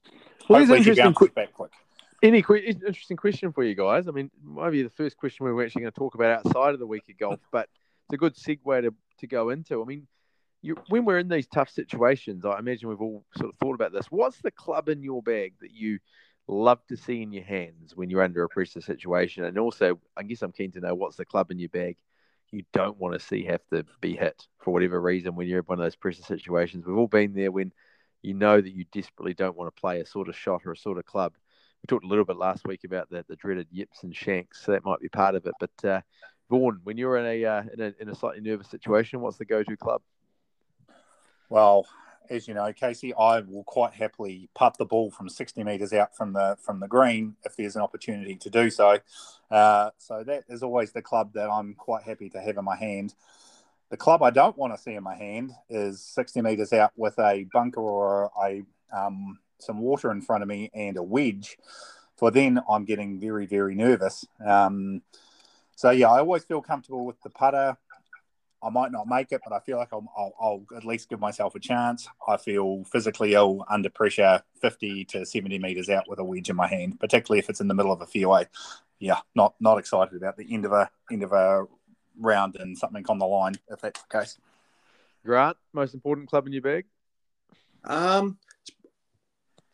Well, 0.48 0.60
Hopefully 0.60 0.78
interesting, 0.78 1.04
bounces 1.04 1.28
que- 1.28 1.34
back 1.34 1.52
quick. 1.52 1.72
any 2.22 2.42
que- 2.42 2.56
interesting 2.68 3.16
question 3.16 3.52
for 3.52 3.62
you 3.64 3.74
guys. 3.74 4.08
I 4.08 4.12
mean, 4.12 4.30
maybe 4.44 4.82
the 4.82 4.90
first 4.90 5.16
question 5.16 5.46
we 5.46 5.52
were 5.52 5.64
actually 5.64 5.82
going 5.82 5.92
to 5.92 5.98
talk 5.98 6.14
about 6.14 6.46
outside 6.46 6.74
of 6.74 6.80
the 6.80 6.86
week 6.86 7.04
of 7.10 7.18
golf, 7.18 7.40
but 7.52 7.68
it's 8.06 8.14
a 8.14 8.16
good 8.16 8.34
segue 8.34 8.82
to, 8.82 8.94
to 9.18 9.26
go 9.26 9.50
into. 9.50 9.82
I 9.82 9.84
mean, 9.84 10.06
you, 10.62 10.76
when 10.88 11.04
we're 11.04 11.18
in 11.18 11.28
these 11.28 11.46
tough 11.46 11.70
situations, 11.70 12.44
I 12.44 12.58
imagine 12.58 12.88
we've 12.88 13.00
all 13.00 13.24
sort 13.36 13.50
of 13.50 13.58
thought 13.58 13.74
about 13.74 13.92
this. 13.92 14.06
What's 14.10 14.40
the 14.40 14.50
club 14.50 14.88
in 14.88 15.02
your 15.02 15.22
bag 15.22 15.54
that 15.60 15.70
you 15.72 15.98
love 16.48 16.80
to 16.88 16.96
see 16.96 17.22
in 17.22 17.32
your 17.32 17.44
hands 17.44 17.94
when 17.94 18.10
you're 18.10 18.22
under 18.22 18.42
a 18.42 18.48
pressure 18.48 18.80
situation? 18.80 19.44
And 19.44 19.58
also, 19.58 20.00
I 20.16 20.22
guess 20.22 20.42
I'm 20.42 20.52
keen 20.52 20.72
to 20.72 20.80
know 20.80 20.94
what's 20.94 21.16
the 21.16 21.24
club 21.24 21.50
in 21.50 21.58
your 21.58 21.68
bag 21.68 21.96
you 22.50 22.64
don't 22.72 22.98
want 22.98 23.12
to 23.12 23.20
see 23.20 23.44
have 23.44 23.60
to 23.70 23.84
be 24.00 24.16
hit 24.16 24.46
for 24.58 24.72
whatever 24.72 25.00
reason 25.00 25.34
when 25.34 25.46
you're 25.46 25.58
in 25.58 25.64
one 25.66 25.78
of 25.78 25.84
those 25.84 25.96
pressure 25.96 26.22
situations. 26.22 26.86
We've 26.86 26.96
all 26.96 27.06
been 27.06 27.34
there 27.34 27.52
when 27.52 27.72
you 28.22 28.34
know 28.34 28.60
that 28.60 28.72
you 28.72 28.84
desperately 28.92 29.34
don't 29.34 29.56
want 29.56 29.74
to 29.74 29.80
play 29.80 30.00
a 30.00 30.06
sort 30.06 30.28
of 30.28 30.36
shot 30.36 30.62
or 30.66 30.72
a 30.72 30.76
sort 30.76 30.98
of 30.98 31.04
club. 31.04 31.34
We 31.82 31.86
talked 31.86 32.04
a 32.04 32.08
little 32.08 32.24
bit 32.24 32.36
last 32.36 32.66
week 32.66 32.84
about 32.84 33.08
the, 33.10 33.24
the 33.28 33.36
dreaded 33.36 33.68
yips 33.70 34.02
and 34.02 34.14
shanks, 34.14 34.64
so 34.64 34.72
that 34.72 34.84
might 34.84 35.00
be 35.00 35.08
part 35.08 35.34
of 35.34 35.46
it. 35.46 35.54
But 35.60 35.88
uh, 35.88 36.00
Vaughan, 36.50 36.80
when 36.82 36.96
you're 36.96 37.18
in 37.18 37.26
a, 37.26 37.44
uh, 37.44 37.62
in 37.72 37.80
a 37.80 37.94
in 38.00 38.08
a 38.08 38.14
slightly 38.14 38.40
nervous 38.40 38.68
situation, 38.68 39.20
what's 39.20 39.36
the 39.36 39.44
go-to 39.44 39.76
club? 39.76 40.02
Well, 41.48 41.86
as 42.30 42.46
you 42.46 42.54
know, 42.54 42.72
Casey, 42.72 43.14
I 43.14 43.40
will 43.40 43.64
quite 43.64 43.94
happily 43.94 44.48
putt 44.54 44.76
the 44.78 44.84
ball 44.84 45.10
from 45.10 45.28
60 45.28 45.64
metres 45.64 45.92
out 45.92 46.16
from 46.16 46.32
the 46.32 46.56
from 46.60 46.80
the 46.80 46.88
green 46.88 47.36
if 47.44 47.56
there's 47.56 47.76
an 47.76 47.82
opportunity 47.82 48.36
to 48.36 48.50
do 48.50 48.70
so. 48.70 48.98
Uh, 49.50 49.90
so 49.98 50.22
that 50.24 50.44
is 50.48 50.62
always 50.62 50.92
the 50.92 51.02
club 51.02 51.32
that 51.34 51.48
I'm 51.48 51.74
quite 51.74 52.02
happy 52.02 52.28
to 52.30 52.40
have 52.40 52.56
in 52.56 52.64
my 52.64 52.76
hand. 52.76 53.14
The 53.90 53.96
club 53.96 54.22
I 54.22 54.30
don't 54.30 54.56
want 54.56 54.74
to 54.74 54.80
see 54.80 54.94
in 54.94 55.02
my 55.02 55.14
hand 55.14 55.52
is 55.70 56.02
60 56.02 56.42
metres 56.42 56.72
out 56.72 56.92
with 56.96 57.18
a 57.18 57.46
bunker 57.52 57.80
or 57.80 58.30
a 58.42 58.62
um, 58.94 59.38
some 59.60 59.80
water 59.80 60.10
in 60.12 60.20
front 60.20 60.42
of 60.42 60.48
me 60.48 60.70
and 60.74 60.96
a 60.96 61.02
wedge. 61.02 61.56
For 62.16 62.30
then, 62.30 62.60
I'm 62.68 62.84
getting 62.84 63.18
very 63.18 63.46
very 63.46 63.74
nervous. 63.74 64.24
Um, 64.44 65.02
so 65.76 65.90
yeah, 65.90 66.10
I 66.10 66.18
always 66.18 66.44
feel 66.44 66.60
comfortable 66.60 67.06
with 67.06 67.20
the 67.22 67.30
putter. 67.30 67.76
I 68.62 68.70
might 68.70 68.90
not 68.90 69.06
make 69.06 69.30
it, 69.30 69.40
but 69.44 69.54
I 69.54 69.60
feel 69.60 69.76
like 69.76 69.92
I'll, 69.92 70.04
I'll, 70.16 70.34
I'll, 70.40 70.76
at 70.76 70.84
least 70.84 71.08
give 71.08 71.20
myself 71.20 71.54
a 71.54 71.60
chance. 71.60 72.08
I 72.26 72.36
feel 72.36 72.82
physically 72.84 73.34
ill 73.34 73.64
under 73.70 73.88
pressure, 73.88 74.42
50 74.60 75.04
to 75.04 75.24
70 75.24 75.60
meters 75.60 75.88
out 75.88 76.08
with 76.08 76.18
a 76.18 76.24
wedge 76.24 76.50
in 76.50 76.56
my 76.56 76.66
hand, 76.66 76.98
particularly 76.98 77.38
if 77.38 77.48
it's 77.48 77.60
in 77.60 77.68
the 77.68 77.74
middle 77.74 77.92
of 77.92 78.00
a 78.00 78.06
fairway. 78.06 78.48
Yeah, 78.98 79.20
not 79.36 79.54
not 79.60 79.78
excited 79.78 80.16
about 80.16 80.36
the 80.36 80.52
end 80.52 80.64
of 80.64 80.72
a 80.72 80.90
end 81.10 81.22
of 81.22 81.32
a 81.32 81.66
round 82.18 82.56
and 82.56 82.76
something 82.76 83.04
on 83.08 83.18
the 83.18 83.26
line 83.26 83.54
if 83.68 83.80
that's 83.80 84.02
the 84.02 84.18
case. 84.18 84.38
Grant, 85.24 85.56
most 85.72 85.94
important 85.94 86.28
club 86.28 86.46
in 86.46 86.52
your 86.52 86.62
bag? 86.62 86.84
Um, 87.84 88.38
it's, 88.62 88.70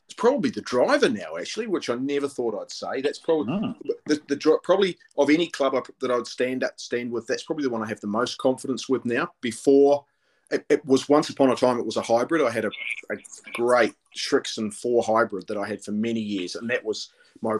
it's 0.06 0.14
probably 0.14 0.50
the 0.50 0.60
driver 0.62 1.08
now, 1.08 1.36
actually, 1.38 1.66
which 1.66 1.90
I 1.90 1.94
never 1.94 2.28
thought 2.28 2.60
I'd 2.60 2.70
say. 2.70 3.00
That's 3.00 3.18
probably 3.18 3.54
Mm. 3.54 3.76
the, 4.06 4.20
the 4.28 4.58
probably 4.62 4.96
of 5.16 5.30
any 5.30 5.48
club 5.48 5.74
I, 5.74 5.80
that 6.00 6.10
I'd 6.10 6.26
stand 6.26 6.62
at 6.64 6.80
stand 6.80 7.10
with. 7.10 7.26
That's 7.26 7.42
probably 7.42 7.64
the 7.64 7.70
one 7.70 7.82
I 7.82 7.88
have 7.88 8.00
the 8.00 8.06
most 8.06 8.38
confidence 8.38 8.88
with 8.88 9.04
now. 9.04 9.32
Before 9.40 10.04
it, 10.50 10.64
it 10.68 10.84
was 10.84 11.08
once 11.08 11.30
upon 11.30 11.50
a 11.50 11.56
time, 11.56 11.78
it 11.78 11.86
was 11.86 11.96
a 11.96 12.02
hybrid. 12.02 12.42
I 12.42 12.50
had 12.50 12.64
a, 12.64 12.70
a 13.10 13.16
great 13.52 13.94
Srixon 14.14 14.72
four 14.72 15.02
hybrid 15.02 15.46
that 15.48 15.56
I 15.56 15.66
had 15.66 15.82
for 15.82 15.92
many 15.92 16.20
years, 16.20 16.54
and 16.54 16.68
that 16.70 16.84
was 16.84 17.10
my 17.40 17.56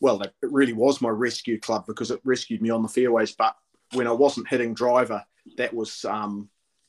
well, 0.00 0.20
it 0.20 0.34
really 0.42 0.74
was 0.74 1.00
my 1.00 1.08
rescue 1.08 1.58
club 1.58 1.86
because 1.86 2.10
it 2.10 2.20
rescued 2.24 2.60
me 2.60 2.70
on 2.70 2.82
the 2.82 2.88
fairways. 2.88 3.32
But 3.32 3.56
when 3.92 4.06
I 4.06 4.12
wasn't 4.12 4.48
hitting 4.48 4.74
driver, 4.74 5.24
that 5.56 5.72
was 5.72 6.04
um, 6.04 6.48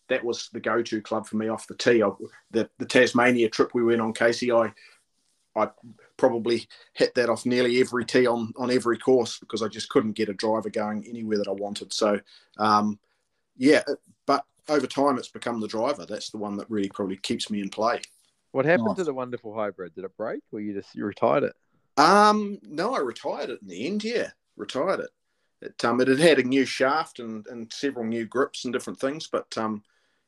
that 0.10 0.24
was 0.24 0.50
the 0.54 0.60
go-to 0.60 1.02
club 1.02 1.28
for 1.28 1.38
me 1.38 1.48
off 1.48 1.68
the 1.68 1.76
tee. 1.76 2.04
I, 2.04 2.10
the 2.52 2.70
the 2.80 2.86
Tasmania 2.86 3.50
trip 3.50 3.72
we 3.74 3.84
went 3.84 4.02
on, 4.02 4.14
Casey, 4.14 4.52
I 4.52 4.74
I 5.56 5.70
probably 6.18 6.68
hit 6.94 7.14
that 7.16 7.30
off 7.30 7.46
nearly 7.46 7.80
every 7.80 8.06
tee 8.06 8.28
on 8.28 8.54
on 8.58 8.72
every 8.72 8.98
course 8.98 9.40
because 9.40 9.62
I 9.62 9.68
just 9.68 9.90
couldn't 9.90 10.14
get 10.14 10.30
a 10.30 10.34
driver 10.34 10.70
going 10.70 11.06
anywhere 11.08 11.38
that 11.38 11.48
I 11.48 11.52
wanted. 11.52 11.94
So 11.94 12.20
um, 12.58 13.00
yeah, 13.58 13.84
but 14.26 14.46
over 14.70 14.88
time 14.88 15.18
it's 15.18 15.30
become 15.30 15.60
the 15.60 15.68
driver. 15.68 16.06
That's 16.06 16.30
the 16.30 16.38
one 16.38 16.58
that 16.58 16.70
really 16.70 16.90
probably 16.90 17.18
keeps 17.18 17.50
me 17.50 17.62
in 17.62 17.70
play. 17.70 18.02
What 18.52 18.66
happened 18.66 18.88
Nice. 18.90 18.98
to 18.98 19.04
the 19.04 19.14
wonderful 19.14 19.54
hybrid? 19.54 19.94
Did 19.94 20.06
it 20.06 20.18
break, 20.18 20.42
or 20.52 20.60
you 20.60 20.74
just 20.74 20.96
you 20.96 21.06
retired 21.06 21.44
it? 21.44 21.54
Um, 21.98 22.60
no, 22.64 22.96
I 22.96 23.00
retired 23.00 23.50
it 23.50 23.62
in 23.62 23.68
the 23.68 23.88
end. 23.88 24.04
Yeah, 24.04 24.30
retired 24.56 25.00
it. 25.00 25.10
It 25.62 25.84
um, 25.84 26.00
it 26.02 26.08
had 26.08 26.20
had 26.20 26.40
a 26.40 26.44
new 26.44 26.66
shaft 26.66 27.20
and 27.20 27.46
and 27.48 27.72
several 27.74 28.06
new 28.06 28.26
grips 28.26 28.66
and 28.66 28.74
different 28.74 29.00
things, 29.00 29.28
but 29.32 29.58
um, 29.58 29.84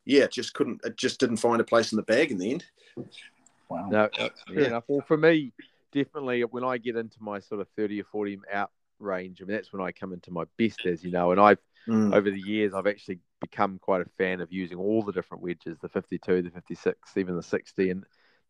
yeah, 0.05 0.23
it 0.23 0.31
just 0.31 0.53
couldn't. 0.53 0.81
It 0.83 0.97
just 0.97 1.19
didn't 1.19 1.37
find 1.37 1.61
a 1.61 1.65
place 1.65 1.91
in 1.91 1.97
the 1.97 2.03
bag 2.03 2.31
in 2.31 2.37
the 2.37 2.51
end. 2.51 2.65
Wow. 3.69 3.89
No, 3.91 4.09
fair 4.15 4.33
Yeah. 4.47 4.67
enough. 4.67 4.85
Well, 4.87 5.05
for 5.07 5.17
me, 5.17 5.53
definitely 5.91 6.43
when 6.45 6.63
I 6.63 6.77
get 6.77 6.95
into 6.95 7.17
my 7.21 7.39
sort 7.39 7.61
of 7.61 7.67
30 7.75 8.01
or 8.01 8.05
40 8.05 8.39
out 8.51 8.71
range, 8.99 9.41
I 9.41 9.45
mean, 9.45 9.55
that's 9.55 9.71
when 9.71 9.81
I 9.81 9.91
come 9.91 10.13
into 10.13 10.31
my 10.31 10.45
best, 10.57 10.85
as 10.85 11.03
you 11.03 11.11
know. 11.11 11.31
And 11.31 11.39
I've, 11.39 11.59
Mm. 11.87 12.13
over 12.13 12.29
the 12.29 12.39
years, 12.39 12.73
I've 12.75 12.85
actually 12.85 13.19
become 13.41 13.79
quite 13.79 14.01
a 14.01 14.09
fan 14.17 14.41
of 14.41 14.51
using 14.51 14.77
all 14.77 15.01
the 15.01 15.11
different 15.11 15.41
wedges 15.41 15.77
the 15.79 15.89
52, 15.89 16.43
the 16.43 16.51
56, 16.51 17.17
even 17.17 17.35
the 17.35 17.41
60. 17.41 17.89
And 17.89 18.03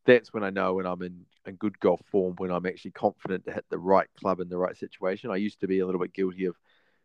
that's 0.05 0.33
when 0.33 0.43
I 0.43 0.49
know 0.49 0.73
when 0.73 0.85
I'm 0.85 1.01
in, 1.03 1.25
in 1.45 1.55
good 1.55 1.79
golf 1.79 2.01
form, 2.11 2.35
when 2.37 2.51
I'm 2.51 2.65
actually 2.65 2.91
confident 2.91 3.45
to 3.45 3.53
hit 3.53 3.65
the 3.69 3.77
right 3.77 4.07
club 4.19 4.39
in 4.39 4.49
the 4.49 4.57
right 4.57 4.75
situation. 4.75 5.31
I 5.31 5.37
used 5.37 5.61
to 5.61 5.67
be 5.67 5.79
a 5.79 5.85
little 5.85 6.01
bit 6.01 6.13
guilty 6.13 6.45
of 6.45 6.55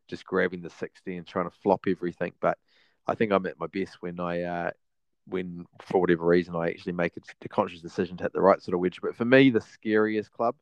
just 0.08 0.24
grabbing 0.24 0.62
the 0.62 0.70
60 0.70 1.16
and 1.16 1.26
trying 1.26 1.48
to 1.48 1.56
flop 1.62 1.84
everything. 1.88 2.32
But 2.40 2.58
I 3.06 3.14
think 3.14 3.32
I'm 3.32 3.46
at 3.46 3.58
my 3.58 3.66
best 3.66 3.96
when 4.00 4.20
I, 4.20 4.42
uh, 4.42 4.70
when 5.26 5.66
for 5.82 6.00
whatever 6.00 6.26
reason 6.26 6.54
I 6.54 6.68
actually 6.68 6.92
make 6.92 7.14
a, 7.16 7.48
conscious 7.48 7.80
decision 7.80 8.16
to 8.18 8.24
hit 8.24 8.32
the 8.32 8.40
right 8.42 8.62
sort 8.62 8.74
of 8.74 8.80
wedge. 8.80 9.00
But 9.00 9.16
for 9.16 9.24
me, 9.24 9.50
the 9.50 9.60
scariest 9.60 10.30
club 10.30 10.54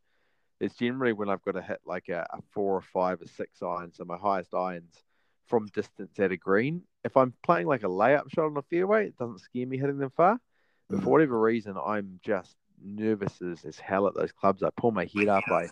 is 0.61 0.74
generally 0.74 1.12
when 1.12 1.28
I've 1.28 1.44
got 1.44 1.52
to 1.52 1.62
hit 1.62 1.81
like 1.85 2.09
a, 2.09 2.26
a 2.31 2.40
four 2.52 2.76
or 2.76 2.83
five 2.83 3.20
or 3.20 3.26
six 3.26 3.62
iron, 3.62 3.92
so 3.92 4.05
my 4.05 4.16
highest 4.16 4.55
irons 4.55 5.02
from 5.46 5.66
distance 5.66 6.18
at 6.18 6.33
a 6.33 6.37
green. 6.37 6.83
If 7.05 7.16
I'm 7.16 7.35
playing 7.42 7.66
like 7.66 7.83
a 7.83 7.88
layup 7.88 8.33
shot 8.33 8.46
on 8.46 8.57
a 8.57 8.62
fairway, 8.62 9.07
it 9.07 9.18
doesn't 9.18 9.40
scare 9.40 9.66
me 9.66 9.76
hitting 9.76 9.98
them 9.98 10.11
far. 10.11 10.40
But 10.88 11.00
for 11.00 11.07
Mhm. 11.07 11.11
whatever 11.11 11.40
reason, 11.40 11.76
I'm 11.76 12.20
just 12.22 12.57
nervous 12.81 13.42
as, 13.42 13.64
as 13.64 13.78
hell 13.78 14.07
at 14.07 14.14
those 14.14 14.33
clubs. 14.33 14.62
I 14.62 14.70
pull 14.70 14.92
my 14.92 15.05
head 15.05 15.28
up, 15.28 15.44
I 15.50 15.68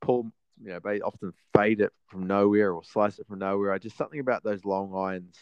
pull, 0.00 0.32
you 0.62 0.70
know, 0.70 0.80
I 0.84 0.98
often 0.98 1.32
fade 1.54 1.80
it 1.80 1.92
from 2.06 2.26
nowhere 2.26 2.72
or 2.72 2.84
slice 2.84 3.18
it 3.18 3.26
from 3.26 3.38
nowhere. 3.38 3.72
I 3.72 3.78
just 3.78 3.96
something 3.96 4.20
about 4.20 4.44
those 4.44 4.64
long 4.64 4.94
irons. 4.94 5.36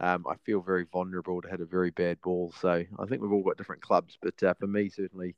Um, 0.00 0.26
I 0.28 0.34
feel 0.44 0.60
very 0.60 0.84
vulnerable 0.92 1.40
to 1.42 1.48
hit 1.48 1.60
a 1.60 1.64
very 1.64 1.90
bad 1.90 2.20
ball. 2.22 2.52
So 2.60 2.70
I 2.70 3.06
think 3.06 3.22
we've 3.22 3.32
all 3.32 3.44
got 3.44 3.56
different 3.56 3.82
clubs, 3.82 4.18
but 4.20 4.42
uh, 4.42 4.54
for 4.54 4.66
me, 4.66 4.88
certainly 4.88 5.36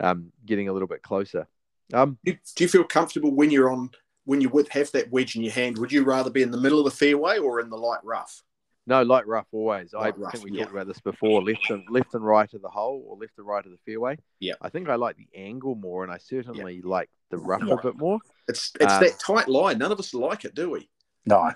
um, 0.00 0.32
getting 0.46 0.68
a 0.68 0.72
little 0.72 0.88
bit 0.88 1.02
closer. 1.02 1.46
Um, 1.92 2.18
Do, 2.24 2.36
do 2.54 2.64
you 2.64 2.68
feel 2.68 2.84
comfortable 2.84 3.34
when 3.34 3.50
you're 3.50 3.70
on 3.70 3.90
when 4.24 4.40
you 4.40 4.48
would 4.48 4.68
have 4.68 4.90
that 4.92 5.10
wedge 5.10 5.36
in 5.36 5.42
your 5.42 5.52
hand? 5.52 5.76
Would 5.78 5.92
you 5.92 6.04
rather 6.04 6.30
be 6.30 6.42
in 6.42 6.50
the 6.50 6.60
middle 6.60 6.78
of 6.78 6.84
the 6.84 6.90
fairway 6.90 7.38
or 7.38 7.60
in 7.60 7.68
the 7.68 7.76
light 7.76 8.00
rough? 8.04 8.42
No, 8.86 9.02
light 9.02 9.26
rough 9.26 9.46
always. 9.52 9.94
Light 9.94 10.14
I 10.14 10.20
rough, 10.20 10.32
think 10.32 10.44
we 10.44 10.50
yeah. 10.52 10.64
talked 10.64 10.72
about 10.74 10.86
this 10.88 11.00
before. 11.00 11.42
Left 11.42 11.70
and 11.70 11.84
left 11.88 12.14
and 12.14 12.24
right 12.24 12.52
of 12.52 12.60
the 12.60 12.68
hole, 12.68 13.02
or 13.08 13.16
left 13.16 13.32
and 13.38 13.46
right 13.46 13.64
of 13.64 13.72
the 13.72 13.78
fairway. 13.86 14.18
Yeah. 14.40 14.54
I 14.60 14.68
think 14.68 14.88
I 14.90 14.96
like 14.96 15.16
the 15.16 15.28
angle 15.34 15.74
more, 15.74 16.04
and 16.04 16.12
I 16.12 16.18
certainly 16.18 16.82
like 16.82 17.08
the 17.30 17.38
rough 17.38 17.62
Yeah. 17.64 17.74
a 17.74 17.82
bit 17.82 17.96
more. 17.96 18.18
It's 18.46 18.72
it's 18.80 18.92
Um, 18.92 19.02
that 19.02 19.18
tight 19.18 19.48
line. 19.48 19.78
None 19.78 19.90
of 19.90 19.98
us 19.98 20.12
like 20.12 20.44
it, 20.44 20.54
do 20.54 20.68
we? 20.70 20.90
No, 21.24 21.50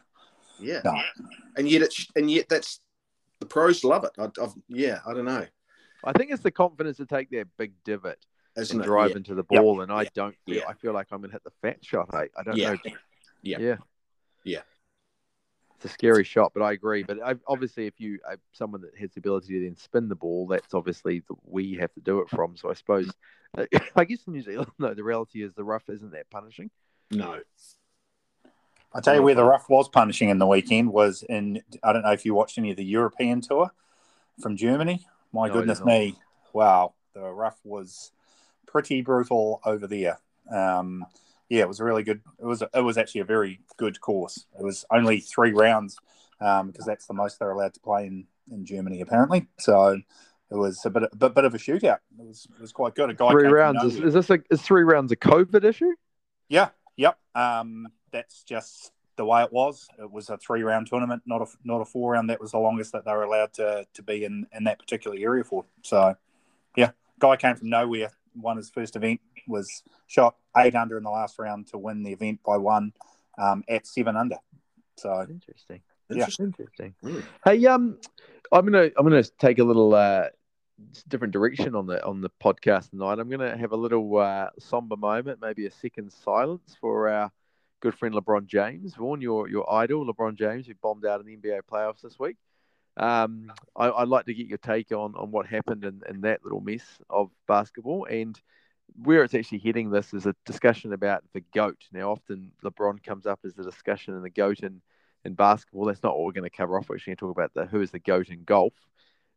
Yeah. 0.58 0.80
no. 0.84 0.94
And 1.56 1.68
yet 1.68 1.82
it's 1.82 2.06
and 2.16 2.30
yet 2.30 2.48
that's 2.48 2.80
the 3.40 3.46
pros 3.46 3.84
love 3.84 4.04
it. 4.04 4.12
I, 4.18 4.24
I've, 4.42 4.54
yeah, 4.68 5.00
I 5.06 5.12
don't 5.12 5.26
know, 5.26 5.46
I 6.04 6.12
think 6.12 6.30
it's 6.32 6.42
the 6.42 6.50
confidence 6.50 6.96
to 6.96 7.06
take 7.06 7.28
that 7.30 7.46
big 7.58 7.72
divot 7.84 8.18
isn't 8.56 8.74
and 8.76 8.82
it? 8.84 8.88
drive 8.88 9.10
Yeah. 9.10 9.16
into 9.18 9.34
the 9.34 9.44
Yep. 9.50 9.62
ball, 9.62 9.80
and 9.82 9.92
I 9.92 10.02
Yeah. 10.02 10.08
don't 10.14 10.36
feel. 10.46 10.56
Yeah. 10.56 10.68
I 10.68 10.72
feel 10.72 10.94
like 10.94 11.08
I'm 11.12 11.20
gonna 11.20 11.32
hit 11.34 11.44
the 11.44 11.52
fat 11.60 11.84
shot. 11.84 12.08
I, 12.14 12.28
I 12.36 12.42
don't 12.42 12.56
Yeah. 12.56 12.72
know. 12.72 12.78
Yeah. 13.42 13.58
Yeah. 13.60 13.76
Yeah. 14.44 14.62
It's 15.78 15.92
a 15.92 15.94
scary 15.94 16.24
shot, 16.24 16.50
but 16.54 16.62
I 16.62 16.72
agree. 16.72 17.04
But 17.04 17.22
I, 17.24 17.36
obviously, 17.46 17.86
if 17.86 18.00
you 18.00 18.18
uh, 18.28 18.34
someone 18.52 18.80
that 18.80 18.98
has 18.98 19.12
the 19.12 19.20
ability 19.20 19.54
to 19.54 19.64
then 19.64 19.76
spin 19.76 20.08
the 20.08 20.16
ball, 20.16 20.48
that's 20.48 20.74
obviously 20.74 21.22
the, 21.28 21.36
we 21.44 21.76
have 21.76 21.92
to 21.94 22.00
do 22.00 22.18
it 22.18 22.28
from. 22.28 22.56
So 22.56 22.68
I 22.68 22.74
suppose, 22.74 23.08
uh, 23.56 23.66
I 23.96 24.04
guess 24.04 24.18
in 24.26 24.32
New 24.32 24.42
Zealand, 24.42 24.72
no, 24.80 24.92
the 24.92 25.04
reality 25.04 25.40
is 25.40 25.54
the 25.54 25.62
rough 25.62 25.88
isn't 25.88 26.10
that 26.10 26.28
punishing. 26.30 26.70
No. 27.12 27.38
I 28.92 29.00
tell 29.00 29.14
you 29.14 29.22
where 29.22 29.36
the 29.36 29.44
rough 29.44 29.68
was 29.68 29.88
punishing 29.88 30.30
in 30.30 30.38
the 30.38 30.48
weekend 30.48 30.92
was 30.92 31.22
in. 31.22 31.62
I 31.84 31.92
don't 31.92 32.02
know 32.02 32.10
if 32.10 32.24
you 32.24 32.34
watched 32.34 32.58
any 32.58 32.72
of 32.72 32.76
the 32.76 32.84
European 32.84 33.40
tour 33.40 33.70
from 34.42 34.56
Germany. 34.56 35.06
My 35.32 35.46
No, 35.46 35.54
goodness 35.54 35.84
me! 35.84 36.16
Wow, 36.52 36.94
the 37.14 37.20
rough 37.20 37.60
was 37.62 38.10
pretty 38.66 39.00
brutal 39.02 39.60
over 39.64 39.86
there. 39.86 40.18
Um, 40.50 41.06
yeah, 41.48 41.62
it 41.62 41.68
was 41.68 41.80
a 41.80 41.84
really 41.84 42.02
good. 42.02 42.20
It 42.40 42.44
was 42.44 42.62
it 42.62 42.80
was 42.80 42.98
actually 42.98 43.22
a 43.22 43.26
very 43.26 43.60
good 43.76 44.00
course. 44.00 44.46
It 44.58 44.62
was 44.62 44.84
only 44.90 45.20
three 45.20 45.52
rounds 45.52 45.96
um, 46.40 46.68
because 46.68 46.86
that's 46.86 47.06
the 47.06 47.14
most 47.14 47.38
they're 47.38 47.50
allowed 47.50 47.74
to 47.74 47.80
play 47.80 48.06
in, 48.06 48.26
in 48.50 48.64
Germany 48.64 49.00
apparently. 49.00 49.48
So 49.58 50.00
it 50.50 50.56
was 50.56 50.84
a 50.84 50.90
bit 50.90 51.04
a 51.10 51.16
bit, 51.16 51.34
bit 51.34 51.44
of 51.44 51.54
a 51.54 51.58
shootout. 51.58 51.98
It 52.18 52.26
was 52.26 52.46
it 52.54 52.60
was 52.60 52.72
quite 52.72 52.94
good. 52.94 53.10
A 53.10 53.14
guy 53.14 53.30
three 53.30 53.48
rounds. 53.48 53.82
Is, 53.84 54.00
is 54.00 54.14
this 54.14 54.30
a 54.30 54.38
is 54.50 54.62
three 54.62 54.82
rounds 54.82 55.12
a 55.12 55.16
COVID 55.16 55.64
issue? 55.64 55.92
Yeah, 56.48 56.70
yep. 56.96 57.18
Um, 57.34 57.88
that's 58.12 58.42
just 58.42 58.92
the 59.16 59.24
way 59.24 59.42
it 59.42 59.52
was. 59.52 59.88
It 59.98 60.10
was 60.10 60.30
a 60.30 60.38
three 60.38 60.62
round 60.62 60.86
tournament, 60.86 61.22
not 61.26 61.42
a 61.42 61.46
not 61.64 61.80
a 61.80 61.84
four 61.84 62.12
round. 62.12 62.30
That 62.30 62.40
was 62.40 62.52
the 62.52 62.58
longest 62.58 62.92
that 62.92 63.04
they 63.04 63.12
were 63.12 63.24
allowed 63.24 63.52
to 63.54 63.86
to 63.92 64.02
be 64.02 64.24
in 64.24 64.46
in 64.52 64.64
that 64.64 64.78
particular 64.78 65.16
area 65.18 65.44
for. 65.44 65.64
So, 65.82 66.14
yeah, 66.76 66.92
guy 67.18 67.36
came 67.36 67.56
from 67.56 67.68
nowhere. 67.68 68.12
Won 68.40 68.56
his 68.56 68.70
first 68.70 68.96
event. 68.96 69.20
Was 69.46 69.82
shot 70.06 70.36
eight 70.56 70.74
under 70.74 70.96
in 70.96 71.04
the 71.04 71.10
last 71.10 71.38
round 71.38 71.68
to 71.68 71.78
win 71.78 72.02
the 72.02 72.12
event 72.12 72.40
by 72.44 72.56
one 72.56 72.92
um, 73.38 73.64
at 73.68 73.86
seven 73.86 74.16
under. 74.16 74.36
So 74.96 75.26
Interesting. 75.28 75.80
Yeah. 76.10 76.26
Interesting. 76.38 76.94
Mm. 77.04 77.22
Hey, 77.44 77.66
um, 77.66 77.98
I'm 78.50 78.64
gonna 78.64 78.90
I'm 78.96 79.04
gonna 79.04 79.22
take 79.22 79.58
a 79.58 79.64
little 79.64 79.94
uh 79.94 80.28
different 81.08 81.32
direction 81.32 81.74
on 81.74 81.86
the 81.86 82.04
on 82.04 82.20
the 82.20 82.30
podcast 82.42 82.90
tonight. 82.90 83.18
I'm 83.18 83.28
gonna 83.28 83.56
have 83.56 83.72
a 83.72 83.76
little 83.76 84.16
uh, 84.16 84.48
somber 84.58 84.96
moment, 84.96 85.40
maybe 85.40 85.66
a 85.66 85.70
second 85.70 86.12
silence 86.12 86.76
for 86.80 87.08
our 87.08 87.30
good 87.80 87.94
friend 87.94 88.14
LeBron 88.14 88.46
James. 88.46 88.94
Vaughan, 88.94 89.20
your 89.20 89.48
your 89.48 89.70
idol, 89.72 90.06
LeBron 90.06 90.36
James, 90.36 90.66
who 90.66 90.74
bombed 90.74 91.04
out 91.04 91.20
in 91.20 91.26
the 91.26 91.36
NBA 91.36 91.60
playoffs 91.70 92.00
this 92.00 92.18
week. 92.18 92.36
Um, 92.98 93.52
I, 93.76 93.90
I'd 93.90 94.08
like 94.08 94.26
to 94.26 94.34
get 94.34 94.48
your 94.48 94.58
take 94.58 94.90
on 94.92 95.14
on 95.14 95.30
what 95.30 95.46
happened 95.46 95.84
in, 95.84 96.02
in 96.08 96.20
that 96.22 96.42
little 96.42 96.60
mess 96.60 96.84
of 97.08 97.30
basketball 97.46 98.06
and 98.06 98.38
where 99.04 99.22
it's 99.22 99.34
actually 99.34 99.58
heading. 99.58 99.90
This 99.90 100.12
is 100.12 100.26
a 100.26 100.34
discussion 100.44 100.92
about 100.92 101.22
the 101.32 101.44
goat. 101.54 101.78
Now, 101.92 102.10
often 102.10 102.50
LeBron 102.64 103.02
comes 103.04 103.26
up 103.26 103.40
as 103.44 103.54
the 103.54 103.62
discussion 103.62 104.14
in 104.14 104.22
the 104.22 104.30
goat 104.30 104.60
in, 104.60 104.80
in 105.24 105.34
basketball. 105.34 105.84
That's 105.84 106.02
not 106.02 106.16
what 106.16 106.26
we're 106.26 106.32
going 106.32 106.50
to 106.50 106.56
cover 106.56 106.76
off. 106.76 106.88
We're 106.88 106.96
actually 106.96 107.12
going 107.12 107.16
to 107.16 107.20
talk 107.26 107.36
about 107.36 107.54
the 107.54 107.66
who 107.66 107.80
is 107.80 107.92
the 107.92 108.00
goat 108.00 108.30
in 108.30 108.42
golf. 108.42 108.74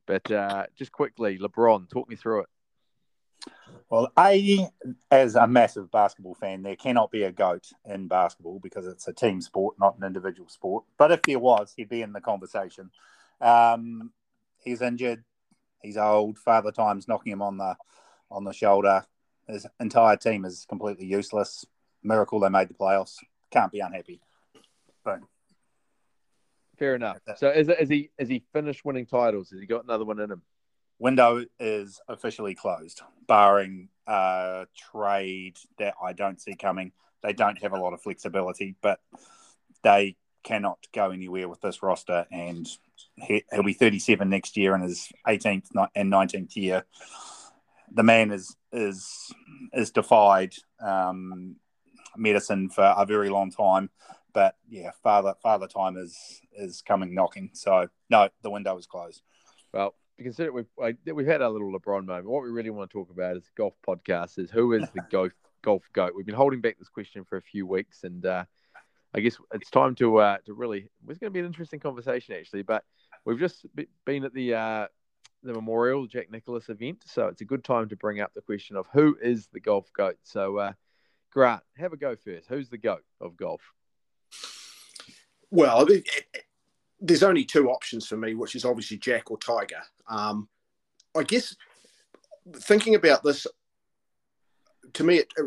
But 0.07 0.31
uh, 0.31 0.65
just 0.75 0.91
quickly, 0.91 1.37
LeBron, 1.37 1.89
talk 1.89 2.09
me 2.09 2.15
through 2.15 2.41
it. 2.41 2.49
Well, 3.89 4.11
A, 4.17 4.69
as 5.09 5.35
a 5.35 5.47
massive 5.47 5.91
basketball 5.91 6.35
fan, 6.35 6.63
there 6.63 6.75
cannot 6.75 7.11
be 7.11 7.23
a 7.23 7.31
GOAT 7.31 7.67
in 7.85 8.07
basketball 8.07 8.59
because 8.59 8.87
it's 8.87 9.07
a 9.07 9.13
team 9.13 9.41
sport, 9.41 9.75
not 9.79 9.97
an 9.97 10.05
individual 10.05 10.47
sport. 10.47 10.85
But 10.97 11.11
if 11.11 11.21
there 11.23 11.39
was, 11.39 11.73
he'd 11.75 11.89
be 11.89 12.01
in 12.01 12.13
the 12.13 12.21
conversation. 12.21 12.91
Um, 13.41 14.11
he's 14.63 14.81
injured. 14.81 15.23
He's 15.81 15.97
old. 15.97 16.37
Father 16.37 16.71
Time's 16.71 17.07
knocking 17.07 17.33
him 17.33 17.41
on 17.41 17.57
the 17.57 17.75
on 18.29 18.43
the 18.43 18.53
shoulder. 18.53 19.03
His 19.47 19.65
entire 19.79 20.15
team 20.15 20.45
is 20.45 20.65
completely 20.69 21.05
useless. 21.05 21.65
Miracle 22.03 22.39
they 22.39 22.49
made 22.49 22.69
the 22.69 22.73
playoffs. 22.73 23.17
Can't 23.49 23.71
be 23.71 23.79
unhappy. 23.79 24.21
Boom. 25.03 25.27
Fair 26.77 26.95
enough. 26.95 27.17
So 27.35 27.49
is, 27.49 27.67
it, 27.67 27.79
is 27.79 27.89
he 27.89 28.11
is 28.17 28.29
he 28.29 28.43
finished 28.53 28.85
winning 28.85 29.05
titles? 29.05 29.49
Has 29.49 29.59
he 29.59 29.65
got 29.65 29.83
another 29.83 30.05
one 30.05 30.19
in 30.19 30.31
him? 30.31 30.41
window 31.01 31.43
is 31.59 31.99
officially 32.07 32.53
closed, 32.53 33.01
barring 33.27 33.89
a 34.07 34.67
trade 34.91 35.57
that 35.79 35.95
I 36.01 36.13
don't 36.13 36.39
see 36.39 36.55
coming. 36.55 36.91
They 37.23 37.33
don't 37.33 37.61
have 37.63 37.73
a 37.73 37.79
lot 37.79 37.93
of 37.93 38.01
flexibility, 38.01 38.75
but 38.81 38.99
they 39.83 40.15
cannot 40.43 40.79
go 40.93 41.11
anywhere 41.11 41.47
with 41.47 41.61
this 41.61 41.83
roster. 41.83 42.25
And 42.31 42.67
he- 43.15 43.45
he'll 43.51 43.63
be 43.63 43.73
37 43.73 44.29
next 44.29 44.57
year 44.57 44.75
in 44.75 44.81
his 44.81 45.11
18th 45.27 45.69
and 45.95 46.11
19th 46.11 46.55
year. 46.55 46.85
The 47.93 48.03
man 48.03 48.31
is 48.31 48.55
is 48.71 49.33
is 49.73 49.91
defied 49.91 50.53
um, 50.79 51.57
medicine 52.15 52.69
for 52.69 52.93
a 52.97 53.05
very 53.05 53.29
long 53.29 53.51
time. 53.51 53.89
But 54.33 54.55
yeah, 54.69 54.91
father 55.03 55.35
father 55.43 55.67
time 55.67 55.97
is 55.97 56.41
is 56.53 56.81
coming 56.81 57.13
knocking. 57.13 57.49
So 57.53 57.87
no, 58.09 58.29
the 58.43 58.49
window 58.49 58.77
is 58.77 58.87
closed. 58.87 59.21
Well, 59.73 59.95
consider 60.17 60.51
we've 60.53 60.69
I, 60.81 60.95
we've 61.11 61.27
had 61.27 61.41
our 61.41 61.49
little 61.49 61.71
LeBron 61.71 62.05
moment. 62.05 62.29
What 62.29 62.43
we 62.43 62.49
really 62.49 62.69
want 62.69 62.89
to 62.89 62.93
talk 62.93 63.09
about 63.09 63.35
is 63.35 63.51
golf 63.57 63.73
podcast. 63.85 64.39
Is 64.39 64.49
who 64.49 64.73
is 64.73 64.89
the 64.93 65.01
golf 65.11 65.31
golf 65.61 65.83
goat? 65.93 66.13
We've 66.15 66.25
been 66.25 66.35
holding 66.35 66.61
back 66.61 66.79
this 66.79 66.89
question 66.89 67.25
for 67.25 67.37
a 67.37 67.41
few 67.41 67.67
weeks, 67.67 68.03
and 68.03 68.25
uh, 68.25 68.45
I 69.13 69.19
guess 69.19 69.37
it's 69.53 69.69
time 69.69 69.95
to 69.95 70.17
uh, 70.17 70.37
to 70.45 70.53
really. 70.53 70.89
It's 71.07 71.19
going 71.19 71.31
to 71.31 71.33
be 71.33 71.39
an 71.39 71.45
interesting 71.45 71.79
conversation 71.79 72.35
actually. 72.35 72.61
But 72.63 72.83
we've 73.25 73.39
just 73.39 73.65
been 74.05 74.23
at 74.23 74.33
the 74.33 74.53
uh, 74.53 74.87
the 75.43 75.53
Memorial 75.53 76.07
Jack 76.07 76.31
Nicklaus 76.31 76.69
event, 76.69 77.03
so 77.05 77.27
it's 77.27 77.41
a 77.41 77.45
good 77.45 77.63
time 77.63 77.89
to 77.89 77.95
bring 77.95 78.21
up 78.21 78.33
the 78.33 78.41
question 78.41 78.75
of 78.75 78.87
who 78.93 79.17
is 79.21 79.47
the 79.47 79.59
golf 79.59 79.91
goat. 79.93 80.17
So, 80.23 80.57
uh, 80.57 80.73
Grant, 81.31 81.63
have 81.77 81.93
a 81.93 81.97
go 81.97 82.15
first. 82.15 82.47
Who's 82.47 82.69
the 82.69 82.77
goat 82.77 83.03
of 83.19 83.35
golf? 83.35 83.61
Well, 85.49 85.85
it, 85.87 86.07
it, 86.33 86.45
there's 86.99 87.23
only 87.23 87.43
two 87.43 87.69
options 87.69 88.07
for 88.07 88.15
me, 88.17 88.35
which 88.35 88.55
is 88.55 88.63
obviously 88.63 88.97
Jack 88.97 89.31
or 89.31 89.37
Tiger. 89.37 89.81
Um, 90.07 90.47
I 91.17 91.23
guess 91.23 91.55
thinking 92.55 92.95
about 92.95 93.23
this, 93.23 93.47
to 94.93 95.03
me, 95.03 95.17
it, 95.17 95.33
it, 95.37 95.45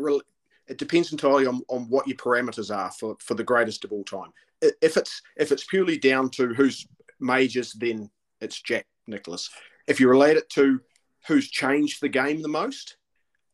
it 0.67 0.77
depends 0.77 1.11
entirely 1.11 1.45
on, 1.45 1.61
on 1.67 1.89
what 1.89 2.07
your 2.07 2.17
parameters 2.17 2.75
are 2.75 2.91
for, 2.91 3.17
for 3.19 3.33
the 3.33 3.43
greatest 3.43 3.83
of 3.83 3.91
all 3.91 4.03
time. 4.03 4.31
If 4.61 4.97
it's 4.97 5.21
if 5.35 5.51
it's 5.51 5.65
purely 5.65 5.97
down 5.97 6.29
to 6.31 6.53
who's 6.53 6.87
majors, 7.19 7.73
then 7.73 8.09
it's 8.41 8.61
Jack 8.61 8.87
Nicklaus. 9.05 9.49
If 9.87 9.99
you 9.99 10.09
relate 10.09 10.37
it 10.37 10.49
to 10.51 10.79
who's 11.27 11.49
changed 11.49 12.01
the 12.01 12.09
game 12.09 12.41
the 12.41 12.47
most, 12.47 12.97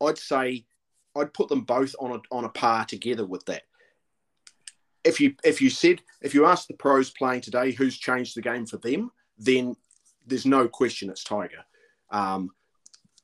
I'd 0.00 0.18
say 0.18 0.64
I'd 1.16 1.34
put 1.34 1.48
them 1.48 1.62
both 1.62 1.94
on 2.00 2.12
a 2.12 2.20
on 2.34 2.44
a 2.44 2.48
par 2.48 2.86
together 2.86 3.26
with 3.26 3.44
that 3.46 3.62
if 5.04 5.20
you 5.20 5.34
if 5.44 5.60
you 5.60 5.70
said 5.70 6.00
if 6.20 6.34
you 6.34 6.46
ask 6.46 6.66
the 6.68 6.74
pros 6.74 7.10
playing 7.10 7.40
today 7.40 7.72
who's 7.72 7.96
changed 7.98 8.36
the 8.36 8.42
game 8.42 8.66
for 8.66 8.76
them, 8.78 9.10
then 9.38 9.76
there's 10.26 10.46
no 10.46 10.68
question 10.68 11.10
it's 11.10 11.24
Tiger. 11.24 11.64
Um, 12.10 12.50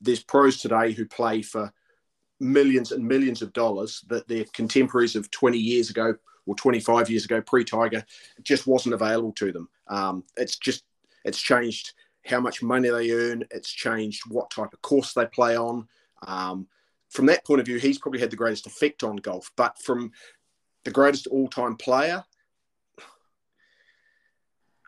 there's 0.00 0.22
pros 0.22 0.58
today 0.58 0.92
who 0.92 1.06
play 1.06 1.42
for 1.42 1.72
millions 2.40 2.92
and 2.92 3.06
millions 3.06 3.42
of 3.42 3.52
dollars 3.52 4.04
that 4.08 4.28
their 4.28 4.44
contemporaries 4.52 5.16
of 5.16 5.30
20 5.30 5.58
years 5.58 5.90
ago 5.90 6.14
or 6.46 6.54
25 6.54 7.10
years 7.10 7.24
ago 7.24 7.40
pre-Tiger 7.42 8.04
just 8.42 8.66
wasn't 8.66 8.94
available 8.94 9.32
to 9.32 9.52
them. 9.52 9.68
Um, 9.88 10.24
it's 10.36 10.56
just 10.56 10.84
it's 11.24 11.40
changed 11.40 11.94
how 12.24 12.40
much 12.40 12.62
money 12.62 12.88
they 12.88 13.10
earn. 13.10 13.44
It's 13.50 13.70
changed 13.70 14.22
what 14.28 14.50
type 14.50 14.72
of 14.72 14.82
course 14.82 15.12
they 15.12 15.26
play 15.26 15.56
on. 15.56 15.88
Um, 16.26 16.66
from 17.10 17.26
that 17.26 17.44
point 17.44 17.60
of 17.60 17.66
view, 17.66 17.78
he's 17.78 17.98
probably 17.98 18.20
had 18.20 18.30
the 18.30 18.36
greatest 18.36 18.66
effect 18.66 19.02
on 19.02 19.16
golf. 19.16 19.50
But 19.56 19.78
from 19.78 20.12
the 20.84 20.90
greatest 20.90 21.26
all-time 21.26 21.76
player, 21.76 22.24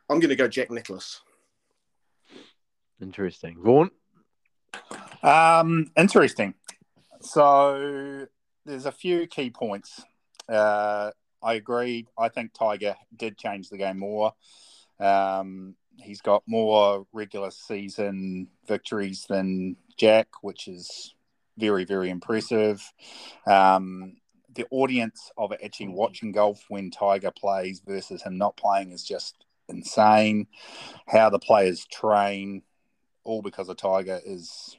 I'm 0.09 0.19
going 0.19 0.29
to 0.29 0.37
go 0.37 0.49
Jack 0.49 0.71
Nicklaus. 0.71 1.21
Interesting, 3.01 3.57
Vaughan. 3.63 3.91
Um, 5.23 5.91
interesting. 5.97 6.55
So 7.21 8.27
there's 8.65 8.87
a 8.87 8.93
few 8.93 9.27
key 9.27 9.51
points. 9.51 10.03
Uh, 10.49 11.11
I 11.43 11.55
agree. 11.55 12.07
I 12.19 12.29
think 12.29 12.53
Tiger 12.53 12.97
did 13.17 13.39
change 13.39 13.69
the 13.69 13.79
game 13.79 13.99
more. 13.99 14.33
Um, 14.99 15.75
he's 15.99 16.21
got 16.21 16.43
more 16.47 17.07
regular 17.13 17.51
season 17.51 18.49
victories 18.67 19.27
than 19.29 19.77
Jack, 19.97 20.29
which 20.43 20.69
is 20.69 21.15
very, 21.59 21.85
very 21.85 22.11
impressive. 22.11 22.83
Um, 23.47 24.17
the 24.55 24.67
audience 24.71 25.31
of 25.39 25.53
actually 25.53 25.89
watching 25.89 26.33
golf 26.33 26.65
when 26.69 26.91
Tiger 26.91 27.31
plays 27.31 27.83
versus 27.87 28.23
him 28.23 28.37
not 28.37 28.57
playing 28.57 28.91
is 28.91 29.05
just 29.05 29.45
insane. 29.69 30.47
How 31.07 31.31
the 31.31 31.39
players 31.39 31.87
train, 31.87 32.63
all 33.25 33.43
because 33.43 33.69
of 33.69 33.77
Tiger, 33.77 34.21
is 34.25 34.77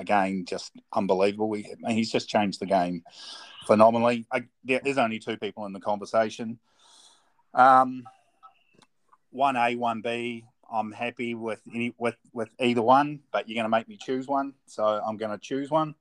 again 0.00 0.44
just 0.46 0.72
unbelievable. 0.92 1.50
Mean, 1.50 1.76
he's 1.88 2.10
just 2.10 2.28
changed 2.28 2.60
the 2.60 2.66
game 2.66 3.04
phenomenally. 3.66 4.26
I, 4.32 4.44
there 4.64 4.80
is 4.84 4.98
only 4.98 5.18
two 5.18 5.36
people 5.36 5.66
in 5.66 5.72
the 5.72 5.80
conversation. 5.80 6.58
Um, 7.54 8.04
one 9.30 9.56
A, 9.56 9.76
one 9.76 10.00
B. 10.00 10.44
I'm 10.72 10.92
happy 10.92 11.34
with 11.34 11.60
any 11.74 11.94
with 11.98 12.16
with 12.32 12.48
either 12.60 12.82
one, 12.82 13.20
but 13.32 13.48
you're 13.48 13.56
going 13.56 13.64
to 13.64 13.76
make 13.76 13.88
me 13.88 13.98
choose 14.00 14.26
one, 14.26 14.54
so 14.66 14.84
I'm 14.84 15.16
going 15.16 15.32
to 15.32 15.38
choose 15.38 15.70
one, 15.70 15.94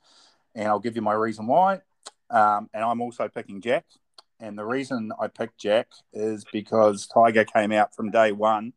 and 0.55 0.67
I'll 0.67 0.79
give 0.79 0.95
you 0.95 1.01
my 1.01 1.13
reason 1.13 1.47
why. 1.47 1.81
Um, 2.29 2.69
and 2.73 2.83
I'm 2.83 3.01
also 3.01 3.27
picking 3.27 3.61
Jack, 3.61 3.85
and 4.39 4.57
the 4.57 4.65
reason 4.65 5.11
I 5.19 5.27
picked 5.27 5.59
Jack 5.59 5.87
is 6.13 6.45
because 6.51 7.07
Tiger 7.07 7.45
came 7.45 7.71
out 7.71 7.95
from 7.95 8.11
day 8.11 8.31
one 8.31 8.73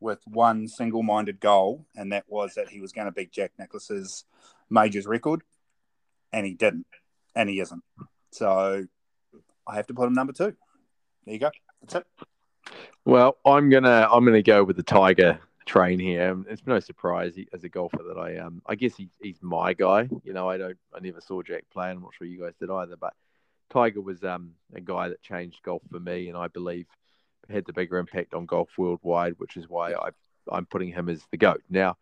with 0.00 0.20
one 0.26 0.66
single-minded 0.68 1.40
goal, 1.40 1.86
and 1.94 2.12
that 2.12 2.24
was 2.26 2.54
that 2.54 2.68
he 2.68 2.80
was 2.80 2.92
going 2.92 3.06
to 3.06 3.12
beat 3.12 3.32
Jack 3.32 3.52
Nicklaus's 3.58 4.24
majors 4.70 5.06
record, 5.06 5.42
and 6.32 6.46
he 6.46 6.54
didn't, 6.54 6.86
and 7.34 7.48
he 7.48 7.60
isn't. 7.60 7.82
So 8.30 8.86
I 9.66 9.76
have 9.76 9.86
to 9.88 9.94
put 9.94 10.06
him 10.06 10.14
number 10.14 10.32
two. 10.32 10.54
There 11.24 11.34
you 11.34 11.38
go. 11.38 11.50
That's 11.80 11.94
it. 11.96 12.06
Well, 13.04 13.36
I'm 13.44 13.70
gonna 13.70 14.08
I'm 14.10 14.24
gonna 14.24 14.42
go 14.42 14.64
with 14.64 14.76
the 14.76 14.82
Tiger 14.82 15.38
train 15.66 15.98
here. 15.98 16.36
It's 16.48 16.66
no 16.66 16.80
surprise 16.80 17.34
he, 17.34 17.48
as 17.52 17.64
a 17.64 17.68
golfer 17.68 18.02
that 18.08 18.18
I 18.18 18.38
um 18.38 18.62
I 18.66 18.74
guess 18.74 18.96
he, 18.96 19.08
he's 19.20 19.42
my 19.42 19.72
guy. 19.74 20.08
You 20.22 20.32
know, 20.32 20.48
I 20.48 20.56
don't 20.56 20.76
I 20.94 21.00
never 21.00 21.20
saw 21.20 21.42
Jack 21.42 21.64
play. 21.72 21.90
I'm 21.90 22.00
not 22.00 22.14
sure 22.16 22.26
you 22.26 22.40
guys 22.40 22.54
did 22.58 22.70
either, 22.70 22.96
but 22.96 23.14
Tiger 23.70 24.00
was 24.00 24.24
um 24.24 24.52
a 24.74 24.80
guy 24.80 25.08
that 25.08 25.22
changed 25.22 25.62
golf 25.62 25.82
for 25.90 26.00
me, 26.00 26.28
and 26.28 26.36
I 26.36 26.48
believe 26.48 26.86
had 27.50 27.66
the 27.66 27.72
bigger 27.72 27.98
impact 27.98 28.34
on 28.34 28.46
golf 28.46 28.70
worldwide, 28.78 29.34
which 29.38 29.56
is 29.56 29.68
why 29.68 29.92
I 29.92 30.10
I'm 30.50 30.66
putting 30.66 30.92
him 30.92 31.08
as 31.08 31.22
the 31.30 31.36
goat. 31.36 31.62
Now, 31.70 31.96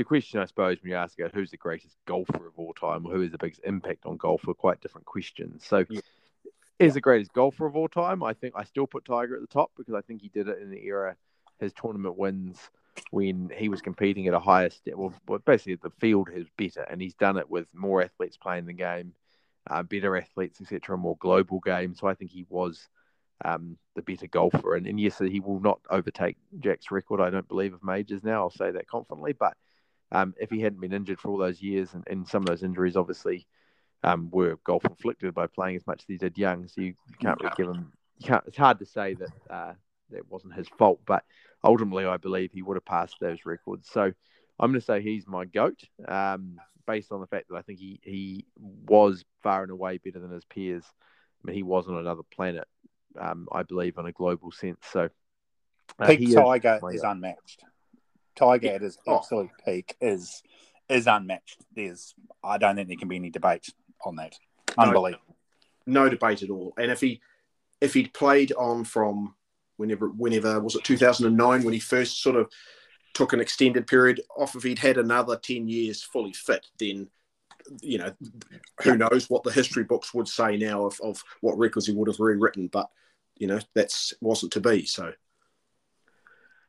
the 0.00 0.04
question 0.04 0.40
I 0.40 0.46
suppose 0.46 0.78
when 0.80 0.90
you 0.90 0.96
ask 0.96 1.18
about 1.18 1.34
who's 1.34 1.50
the 1.50 1.56
greatest 1.56 1.96
golfer 2.06 2.46
of 2.46 2.58
all 2.58 2.72
time 2.72 3.06
or 3.06 3.12
who 3.12 3.22
is 3.22 3.32
the 3.32 3.38
biggest 3.38 3.60
impact 3.64 4.06
on 4.06 4.16
golf 4.16 4.46
are 4.48 4.54
quite 4.54 4.80
different 4.80 5.06
questions. 5.06 5.64
So. 5.66 5.84
Yeah 5.88 6.00
is 6.78 6.94
the 6.94 7.00
greatest 7.00 7.34
golfer 7.34 7.66
of 7.66 7.76
all 7.76 7.88
time. 7.88 8.22
I 8.22 8.32
think 8.32 8.54
I 8.56 8.64
still 8.64 8.86
put 8.86 9.04
Tiger 9.04 9.34
at 9.34 9.42
the 9.42 9.46
top 9.46 9.70
because 9.76 9.92
I 9.92 10.00
think 10.00 10.22
he 10.22 10.30
did 10.30 10.48
it 10.48 10.62
in 10.62 10.70
the 10.70 10.82
era 10.86 11.14
his 11.60 11.72
tournament 11.74 12.16
wins 12.16 12.58
when 13.10 13.50
he 13.54 13.68
was 13.68 13.82
competing 13.82 14.26
at 14.26 14.34
a 14.34 14.40
higher 14.40 14.70
step. 14.70 14.94
Well, 14.96 15.14
basically 15.44 15.76
the 15.76 15.90
field 16.00 16.30
is 16.34 16.46
better, 16.56 16.82
and 16.82 17.00
he's 17.00 17.14
done 17.14 17.36
it 17.36 17.48
with 17.48 17.68
more 17.74 18.02
athletes 18.02 18.36
playing 18.36 18.66
the 18.66 18.72
game, 18.72 19.14
uh, 19.68 19.82
better 19.82 20.16
athletes, 20.16 20.60
etc., 20.60 20.96
a 20.96 20.98
more 20.98 21.16
global 21.18 21.60
game. 21.60 21.94
So 21.94 22.06
I 22.06 22.14
think 22.14 22.30
he 22.30 22.46
was 22.48 22.88
um, 23.44 23.76
the 23.94 24.02
better 24.02 24.26
golfer. 24.26 24.74
And, 24.74 24.86
and 24.86 24.98
yes, 24.98 25.18
he 25.18 25.40
will 25.40 25.60
not 25.60 25.80
overtake 25.90 26.36
Jack's 26.58 26.90
record. 26.90 27.20
I 27.20 27.30
don't 27.30 27.48
believe 27.48 27.74
of 27.74 27.84
majors 27.84 28.24
now. 28.24 28.42
I'll 28.42 28.50
say 28.50 28.70
that 28.70 28.88
confidently. 28.88 29.34
But 29.34 29.56
um, 30.12 30.34
if 30.40 30.50
he 30.50 30.60
hadn't 30.60 30.80
been 30.80 30.92
injured 30.92 31.20
for 31.20 31.28
all 31.28 31.38
those 31.38 31.62
years, 31.62 31.94
and, 31.94 32.04
and 32.08 32.26
some 32.26 32.42
of 32.42 32.46
those 32.46 32.62
injuries 32.62 32.96
obviously 32.96 33.46
um, 34.02 34.30
were 34.30 34.58
golf 34.64 34.84
inflicted 34.84 35.34
by 35.34 35.46
playing 35.46 35.76
as 35.76 35.86
much 35.86 36.02
as 36.02 36.06
he 36.08 36.16
did 36.16 36.38
young. 36.38 36.66
So 36.68 36.80
you, 36.80 36.94
can't 37.20 37.40
really 37.40 37.54
give 37.56 37.68
him. 37.68 37.92
You 38.18 38.26
can't. 38.26 38.44
It's 38.46 38.56
hard 38.56 38.78
to 38.80 38.86
say 38.86 39.14
that 39.14 39.30
uh, 39.48 39.72
that 40.10 40.30
wasn't 40.30 40.54
his 40.54 40.68
fault, 40.68 41.00
but 41.06 41.24
ultimately, 41.62 42.06
I 42.06 42.16
believe 42.16 42.50
he 42.52 42.62
would 42.62 42.76
have 42.76 42.84
passed 42.84 43.16
those 43.20 43.44
records. 43.44 43.88
So 43.90 44.12
I'm 44.58 44.70
going 44.70 44.80
to 44.80 44.84
say 44.84 45.00
he's 45.00 45.26
my 45.26 45.44
goat, 45.44 45.80
um, 46.08 46.58
based 46.86 47.12
on 47.12 47.20
the 47.20 47.26
fact 47.26 47.48
that 47.48 47.56
I 47.56 47.62
think 47.62 47.78
he 47.78 48.00
he 48.02 48.44
was 48.56 49.24
far 49.42 49.62
and 49.62 49.70
away 49.70 49.98
better 49.98 50.18
than 50.18 50.30
his 50.30 50.44
peers. 50.44 50.84
I 51.42 51.46
mean, 51.46 51.56
he 51.56 51.62
was 51.62 51.88
on 51.88 51.96
another 51.96 52.22
planet, 52.34 52.66
um, 53.18 53.48
I 53.50 53.62
believe, 53.62 53.98
on 53.98 54.06
a 54.06 54.12
global 54.12 54.50
sense. 54.50 54.80
So 54.92 55.08
uh, 55.98 56.06
peak 56.06 56.34
Tiger 56.34 56.80
is, 56.88 56.96
is 56.96 57.02
unmatched. 57.02 57.64
Tiger 58.40 58.68
at 58.68 58.82
his 58.82 58.98
oh. 59.06 59.16
absolute 59.16 59.50
peak 59.64 59.96
is 60.00 60.42
is 60.88 61.06
unmatched. 61.06 61.64
There's 61.74 62.14
I 62.42 62.58
don't 62.58 62.76
think 62.76 62.88
there 62.88 62.96
can 62.96 63.08
be 63.08 63.16
any 63.16 63.30
debate 63.30 63.68
on 64.04 64.16
that. 64.16 64.34
Unbelievable. 64.76 65.36
No, 65.86 66.04
no 66.04 66.08
debate 66.08 66.42
at 66.42 66.50
all. 66.50 66.72
And 66.78 66.90
if 66.90 67.00
he 67.00 67.20
if 67.80 67.94
he'd 67.94 68.12
played 68.14 68.52
on 68.52 68.84
from 68.84 69.34
whenever 69.76 70.08
whenever 70.08 70.60
was 70.60 70.74
it 70.74 70.84
2009 70.84 71.62
when 71.62 71.72
he 71.72 71.80
first 71.80 72.22
sort 72.22 72.36
of 72.36 72.50
took 73.14 73.32
an 73.32 73.40
extended 73.40 73.86
period 73.86 74.20
off 74.36 74.54
if 74.54 74.62
he'd 74.62 74.78
had 74.78 74.98
another 74.98 75.36
10 75.36 75.68
years 75.68 76.02
fully 76.02 76.34
fit 76.34 76.66
then 76.78 77.08
you 77.80 77.96
know 77.96 78.12
who 78.82 78.96
knows 78.96 79.30
what 79.30 79.42
the 79.42 79.50
history 79.50 79.84
books 79.84 80.12
would 80.12 80.28
say 80.28 80.56
now 80.56 80.84
of, 80.84 81.00
of 81.02 81.24
what 81.40 81.56
records 81.56 81.86
he 81.86 81.94
would 81.94 82.08
have 82.08 82.20
rewritten 82.20 82.68
but 82.68 82.90
you 83.36 83.46
know 83.46 83.58
that's 83.74 84.12
wasn't 84.20 84.52
to 84.52 84.60
be 84.60 84.84
so 84.84 85.12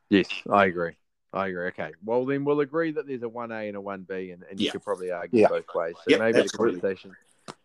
yes 0.10 0.28
i 0.50 0.66
agree 0.66 0.96
I 1.34 1.48
agree. 1.48 1.68
Okay. 1.68 1.92
Well, 2.04 2.26
then 2.26 2.44
we'll 2.44 2.60
agree 2.60 2.92
that 2.92 3.08
there's 3.08 3.24
a 3.24 3.28
1A 3.28 3.70
and 3.70 3.78
a 3.78 3.82
1B, 3.82 4.34
and, 4.34 4.44
and 4.50 4.60
you 4.60 4.72
could 4.72 4.84
probably 4.84 5.12
argue 5.12 5.42
yeah. 5.42 5.48
both 5.48 5.66
ways. 5.74 5.96
So 5.98 6.04
yep, 6.10 6.20
maybe 6.20 6.40
absolutely. 6.40 6.76
the 6.76 6.82
conversation 6.82 7.16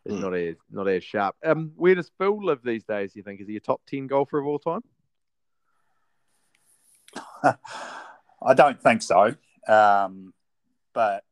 is 0.05 0.14
mm. 0.14 0.20
not 0.20 0.35
as 0.35 0.57
not 0.70 0.88
as 0.88 1.02
sharp. 1.02 1.37
Um, 1.44 1.72
where 1.76 1.94
does 1.94 2.11
Phil 2.16 2.44
live 2.44 2.61
these 2.62 2.85
days? 2.85 3.12
Do 3.12 3.18
you 3.18 3.24
think 3.24 3.40
is 3.40 3.48
he 3.48 3.57
a 3.57 3.61
top 3.61 3.81
10 3.88 4.07
golfer 4.07 4.38
of 4.38 4.46
all 4.46 4.59
time? 4.59 4.83
I 8.42 8.55
don't 8.55 8.81
think 8.81 9.02
so. 9.02 9.35
Um, 9.66 10.33
but 10.92 11.24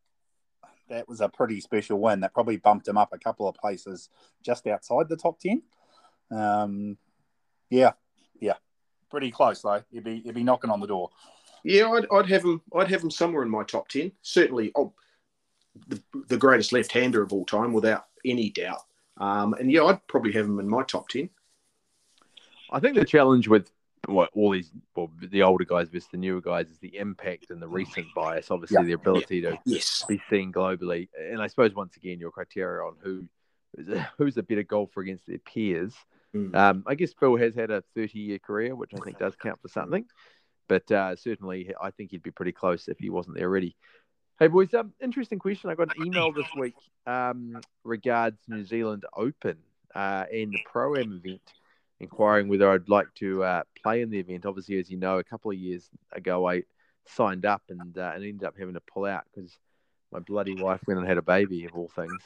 that 0.89 1.09
was 1.09 1.21
a 1.21 1.29
pretty 1.29 1.61
special 1.61 1.99
win. 2.01 2.21
That 2.21 2.35
probably 2.35 2.57
bumped 2.57 2.89
him 2.89 2.99
up 2.99 3.13
a 3.13 3.19
couple 3.19 3.49
of 3.49 3.55
places 3.55 4.09
just 4.43 4.67
outside 4.67 5.09
the 5.09 5.17
top 5.17 5.39
10. 5.39 5.63
Um, 6.31 6.99
yeah, 7.71 7.93
yeah, 8.41 8.55
pretty 9.11 9.31
close 9.31 9.63
though. 9.63 9.83
He'd 9.91 10.05
be 10.05 10.21
he'd 10.21 10.35
be 10.35 10.43
knocking 10.43 10.71
on 10.71 10.81
the 10.81 10.87
door. 10.87 11.11
Yeah, 11.65 11.91
I'd, 11.91 12.07
I'd 12.13 12.31
have 12.31 12.45
him. 12.45 12.61
I'd 12.77 12.91
have 12.91 13.03
him 13.03 13.11
somewhere 13.11 13.43
in 13.43 13.51
my 13.51 13.65
top 13.65 13.89
ten. 13.89 14.13
Certainly, 14.23 14.73
oh, 14.77 14.93
the, 15.89 16.01
the 16.29 16.37
greatest 16.37 16.73
left-hander 16.73 17.23
of 17.23 17.33
all 17.33 17.45
time, 17.45 17.73
without 17.73 18.05
any 18.25 18.51
doubt. 18.51 18.83
Um, 19.17 19.55
and 19.55 19.73
yeah, 19.73 19.85
I'd 19.85 20.07
probably 20.07 20.33
have 20.33 20.47
him 20.47 20.61
in 20.61 20.69
my 20.69 20.83
top 20.83 21.09
ten. 21.09 21.31
I 22.71 22.81
think 22.81 22.97
the 22.97 23.05
challenge 23.05 23.49
with 23.49 23.71
what 24.07 24.31
all 24.35 24.51
these, 24.51 24.71
well, 24.95 25.11
the 25.19 25.43
older 25.43 25.65
guys 25.65 25.89
versus 25.89 26.09
the 26.13 26.19
newer 26.19 26.43
guys, 26.43 26.69
is 26.69 26.79
the 26.79 26.97
impact 26.97 27.51
and 27.51 27.63
the 27.63 27.69
recent 27.69 28.07
bias. 28.15 28.51
Obviously, 28.51 28.85
the 28.85 28.93
ability 28.93 29.41
to 29.43 29.59
yes. 29.65 30.05
be 30.07 30.21
seen 30.29 30.53
globally, 30.53 31.09
and 31.19 31.41
I 31.41 31.47
suppose 31.47 31.75
once 31.75 31.97
again 31.97 32.19
your 32.19 32.31
criteria 32.31 32.85
on 32.85 32.95
who 33.03 33.27
who's 34.19 34.37
a 34.37 34.43
better 34.43 34.63
golfer 34.63 35.01
against 35.01 35.27
their 35.27 35.39
peers. 35.39 35.95
Mm. 36.35 36.55
Um, 36.55 36.85
I 36.87 36.95
guess 36.95 37.13
Phil 37.13 37.37
has 37.37 37.55
had 37.55 37.71
a 37.71 37.83
30 37.95 38.19
year 38.19 38.39
career, 38.39 38.75
which 38.75 38.91
I 38.95 38.99
think 38.99 39.19
does 39.19 39.37
count 39.37 39.61
for 39.63 39.69
something. 39.69 40.05
But 40.69 40.91
uh, 40.91 41.17
certainly, 41.17 41.73
I 41.81 41.91
think 41.91 42.11
he'd 42.11 42.23
be 42.23 42.31
pretty 42.31 42.53
close 42.53 42.89
if 42.89 42.99
he 42.99 43.11
wasn't 43.11 43.37
there 43.37 43.49
already. 43.49 43.77
Hey, 44.39 44.49
boys, 44.49 44.75
um, 44.75 44.93
interesting 45.01 45.39
question. 45.39 45.71
I 45.71 45.75
got 45.75 45.95
an 45.97 46.07
email 46.07 46.33
this 46.33 46.49
week 46.57 46.75
um, 47.07 47.61
regards 47.85 48.39
New 48.49 48.65
Zealand 48.65 49.05
Open 49.17 49.59
uh, 49.95 50.25
and 50.33 50.53
the 50.53 50.59
Pro 50.65 50.97
Am 50.97 51.21
event, 51.25 51.43
inquiring 52.01 52.49
whether 52.49 52.71
I'd 52.71 52.89
like 52.89 53.15
to 53.17 53.45
uh, 53.45 53.63
play 53.81 54.03
in 54.03 54.11
the 54.11 54.19
event. 54.19 54.45
Obviously, 54.45 54.79
as 54.79 54.91
you 54.91 54.97
know, 54.97 55.19
a 55.19 55.25
couple 55.25 55.51
of 55.51 55.57
years 55.57 55.89
ago, 56.13 56.49
I 56.49 56.65
signed 57.07 57.45
up 57.47 57.63
and, 57.69 57.97
uh, 57.97 58.13
and 58.15 58.25
ended 58.25 58.45
up 58.45 58.55
having 58.59 58.75
to 58.75 58.81
pull 58.81 59.05
out 59.05 59.25
because 59.33 59.57
my 60.11 60.19
bloody 60.19 60.55
wife 60.55 60.81
went 60.87 60.99
and 60.99 61.09
had 61.09 61.19
a 61.19 61.23
baby, 61.23 61.65
of 61.65 61.75
all 61.75 61.91
things. 61.95 62.23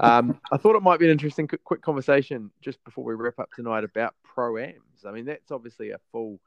Um, 0.00 0.40
I 0.52 0.58
thought 0.58 0.76
it 0.76 0.82
might 0.82 1.00
be 1.00 1.06
an 1.06 1.12
interesting 1.12 1.48
quick 1.64 1.82
conversation 1.82 2.50
just 2.60 2.82
before 2.84 3.04
we 3.04 3.14
wrap 3.14 3.38
up 3.38 3.50
tonight 3.56 3.82
about 3.82 4.14
pro 4.22 4.58
ams. 4.58 5.04
I 5.04 5.10
mean, 5.10 5.24
that's 5.24 5.50
obviously 5.50 5.90
a 5.90 5.98
full 6.12 6.38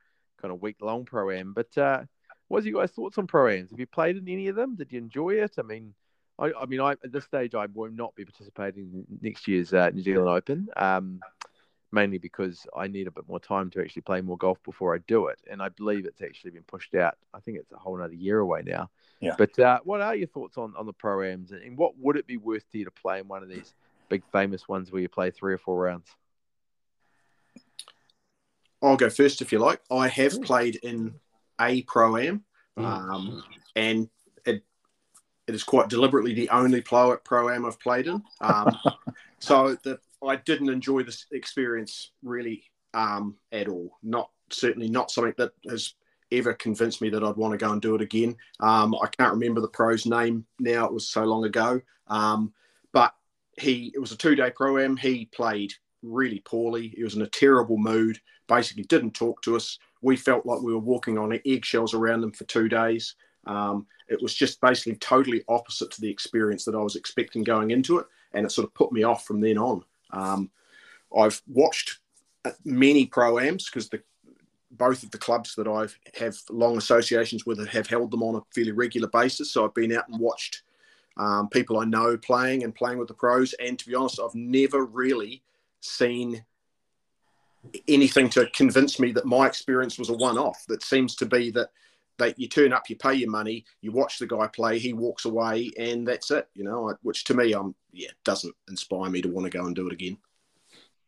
kind 0.41 0.54
of 0.54 0.62
week 0.62 0.77
long 0.82 1.06
pro 1.06 1.30
am. 1.32 1.54
But 1.54 1.77
uh, 1.77 2.04
what's 2.47 2.65
your 2.65 2.82
guys' 2.82 2.91
thoughts 2.91 3.17
on 3.17 3.27
pro 3.27 3.49
ams? 3.49 3.69
Have 3.71 3.80
you 3.80 3.88
played 3.88 4.17
in 4.17 4.27
any 4.27 4.47
of 4.47 4.56
them? 4.56 4.75
Did 4.75 4.91
you 4.91 4.99
enjoy 4.99 5.36
it? 5.36 5.54
I 5.58 5.62
mean, 5.62 5.93
I, 6.39 6.51
I 6.60 6.65
mean, 6.65 6.82
I 6.82 6.91
at 6.91 7.12
this 7.12 7.25
stage 7.25 7.56
I 7.56 7.67
will 7.67 7.91
not 7.91 8.15
be 8.15 8.25
participating 8.25 8.89
in 8.93 9.06
next 9.21 9.47
year's 9.47 9.73
uh, 9.73 9.89
New 9.89 10.01
Zealand 10.01 10.30
Open. 10.30 10.67
Um, 10.75 11.21
mainly 11.91 12.17
because 12.17 12.65
I 12.75 12.88
need 12.88 13.08
a 13.08 13.12
bit 13.12 13.27
more 13.27 13.39
time 13.39 13.69
to 13.71 13.82
actually 13.82 14.04
play 14.04 14.21
more 14.21 14.38
golf 14.38 14.62
before 14.63 14.95
I 14.95 14.99
do 15.08 15.27
it. 15.27 15.39
And 15.49 15.62
I 15.62 15.69
believe 15.69 16.06
it's 16.06 16.21
actually 16.21 16.51
been 16.51 16.63
pushed 16.63 16.95
out. 16.95 17.17
I 17.34 17.39
think 17.39 17.58
it's 17.58 17.71
a 17.71 17.77
whole 17.77 17.97
another 17.97 18.13
year 18.13 18.39
away 18.39 18.62
now. 18.65 18.89
Yeah. 19.19 19.36
But 19.38 19.58
uh, 19.60 19.80
what 19.84 20.01
are 20.01 20.15
your 20.15 20.27
thoughts 20.27 20.58
on, 20.58 20.73
on 20.77 20.86
the 20.86 20.93
pro 20.93 21.23
ams 21.23 21.51
and 21.51 21.77
what 21.77 21.97
would 21.97 22.15
it 22.15 22.27
be 22.27 22.38
worth 22.38 22.63
to 22.71 22.77
you 22.77 22.86
to 22.86 22.91
play 22.91 23.19
in 23.19 23.27
one 23.27 23.43
of 23.43 23.49
these 23.49 23.73
big 24.10 24.23
famous 24.32 24.67
ones 24.67 24.91
where 24.91 25.01
you 25.01 25.10
play 25.10 25.32
three 25.32 25.54
or 25.54 25.58
four 25.58 25.77
rounds? 25.77 26.08
I'll 28.82 28.98
go 28.98 29.10
first 29.10 29.41
if 29.41 29.52
you 29.52 29.60
like. 29.60 29.82
I 29.91 30.08
have 30.08 30.41
played 30.41 30.78
in 30.78 31.13
a 31.60 31.84
pro 31.84 32.17
am, 32.17 32.44
mm. 32.78 32.86
um, 32.86 33.44
and 33.76 34.10
it, 34.46 34.63
it 35.48 35.56
is 35.56 35.63
quite 35.63 35.90
deliberately 35.90 36.34
the 36.34 36.50
only 36.50 36.82
pro 36.82 37.17
am 37.50 37.65
I've 37.65 37.79
played 37.79 38.08
in. 38.08 38.23
Um, 38.42 38.77
so 39.40 39.77
the, 39.84 40.00
I 40.25 40.38
didn't 40.38 40.69
enjoy 40.69 41.04
this 41.04 41.25
experience 41.32 42.12
really 42.23 42.63
um, 42.94 43.38
at 43.52 43.67
all. 43.67 43.98
Not 44.04 44.32
certainly 44.50 44.90
not 44.90 45.12
something 45.12 45.34
that 45.38 45.52
has 45.69 45.94
ever 46.32 46.54
convinced 46.54 47.02
me 47.02 47.10
that 47.10 47.23
I'd 47.23 47.36
want 47.36 47.52
to 47.52 47.58
go 47.58 47.71
and 47.71 47.82
do 47.82 47.96
it 47.96 48.02
again. 48.02 48.36
Um, 48.60 48.96
I 48.96 49.08
can't 49.08 49.34
remember 49.34 49.62
the 49.62 49.67
pro's 49.67 50.06
name 50.06 50.46
now; 50.60 50.86
it 50.86 50.94
was 50.94 51.10
so 51.10 51.23
long 51.23 51.46
ago. 51.46 51.82
Um, 52.08 52.54
but 52.94 53.13
he, 53.60 53.92
it 53.94 54.00
was 54.00 54.12
a 54.12 54.17
two-day 54.17 54.52
pro 54.56 54.77
am. 54.77 54.98
He 54.98 55.25
played 55.25 55.73
really 56.02 56.40
poorly. 56.40 56.94
He 56.96 57.04
was 57.04 57.15
in 57.15 57.21
a 57.21 57.27
terrible 57.27 57.77
mood. 57.77 58.17
Basically, 58.52 58.83
didn't 58.83 59.13
talk 59.13 59.41
to 59.43 59.56
us. 59.56 59.79
we 60.02 60.17
felt 60.17 60.45
like 60.45 60.62
we 60.62 60.73
were 60.73 60.79
walking 60.79 61.17
on 61.17 61.39
eggshells 61.45 61.93
around 61.93 62.19
them 62.19 62.33
for 62.33 62.43
two 62.43 62.67
days. 62.67 63.15
Um, 63.47 63.87
it 64.10 64.21
was 64.21 64.33
just 64.33 64.60
basically 64.60 64.95
totally 64.95 65.41
opposite 65.47 65.89
to 65.91 66.02
the 66.02 66.10
experience 66.10 66.65
that 66.65 66.75
I 66.75 66.83
was 66.83 66.97
expecting 66.97 67.43
going 67.43 67.71
into 67.71 67.99
it, 67.99 68.08
and 68.33 68.45
it 68.45 68.52
sort 68.52 68.67
of 68.67 68.73
put 68.73 68.91
me 68.91 69.04
off 69.04 69.25
from 69.25 69.39
then 69.39 69.58
on. 69.58 69.85
Um, 70.12 70.52
I've 71.17 71.41
watched 71.47 71.99
many 72.65 73.06
pro-ams 73.06 73.69
because 73.69 73.87
the 73.87 74.02
both 74.71 75.04
of 75.04 75.12
the 75.12 75.17
clubs 75.17 75.56
that 75.56 75.67
I 75.67 75.87
have 76.19 76.35
long 76.49 76.77
associations 76.77 77.45
with 77.45 77.65
have 77.69 77.87
held 77.87 78.12
them 78.12 78.23
on 78.23 78.35
a 78.35 78.41
fairly 78.54 78.71
regular 78.71 79.08
basis. 79.08 79.52
So 79.52 79.63
I've 79.63 79.73
been 79.73 79.95
out 79.95 80.10
and 80.10 80.19
watched 80.19 80.63
um, 81.17 81.49
people 81.49 81.79
I 81.79 81.85
know 81.85 82.17
playing 82.17 82.63
and 82.63 82.73
playing 82.73 82.97
with 82.97 83.08
the 83.08 83.13
pros. 83.13 83.54
And 83.54 83.77
to 83.79 83.87
be 83.87 83.95
honest, 83.95 84.19
I've 84.19 84.35
never 84.35 84.85
really 84.85 85.43
seen 85.81 86.43
anything 87.88 88.30
to 88.30 88.48
convince 88.52 89.00
me 89.00 89.12
that 89.14 89.26
my 89.26 89.48
experience 89.48 89.98
was 90.00 90.10
a 90.10 90.14
one-off. 90.14 90.66
That 90.68 90.84
seems 90.84 91.16
to 91.16 91.26
be 91.26 91.52
that 91.52 91.70
they, 92.18 92.34
you 92.38 92.48
turn 92.48 92.74
up, 92.74 92.90
you 92.90 92.96
pay 92.96 93.16
your 93.16 93.30
money, 93.30 93.66
you 93.82 93.92
watch 93.92 94.20
the 94.20 94.28
guy 94.28 94.48
play, 94.48 94.80
he 94.80 94.94
walks 94.94 95.26
away, 95.26 95.72
and 95.78 96.08
that's 96.08 96.32
it. 96.32 96.48
You 96.54 96.64
know, 96.64 96.96
which 97.02 97.24
to 97.26 97.34
me, 97.34 97.54
um, 97.54 97.76
yeah, 97.92 98.10
doesn't 98.24 98.56
inspire 98.70 99.10
me 99.10 99.22
to 99.22 99.30
want 99.30 99.52
to 99.52 99.58
go 99.58 99.66
and 99.66 99.76
do 99.76 99.88
it 99.88 99.94
again. 99.94 100.18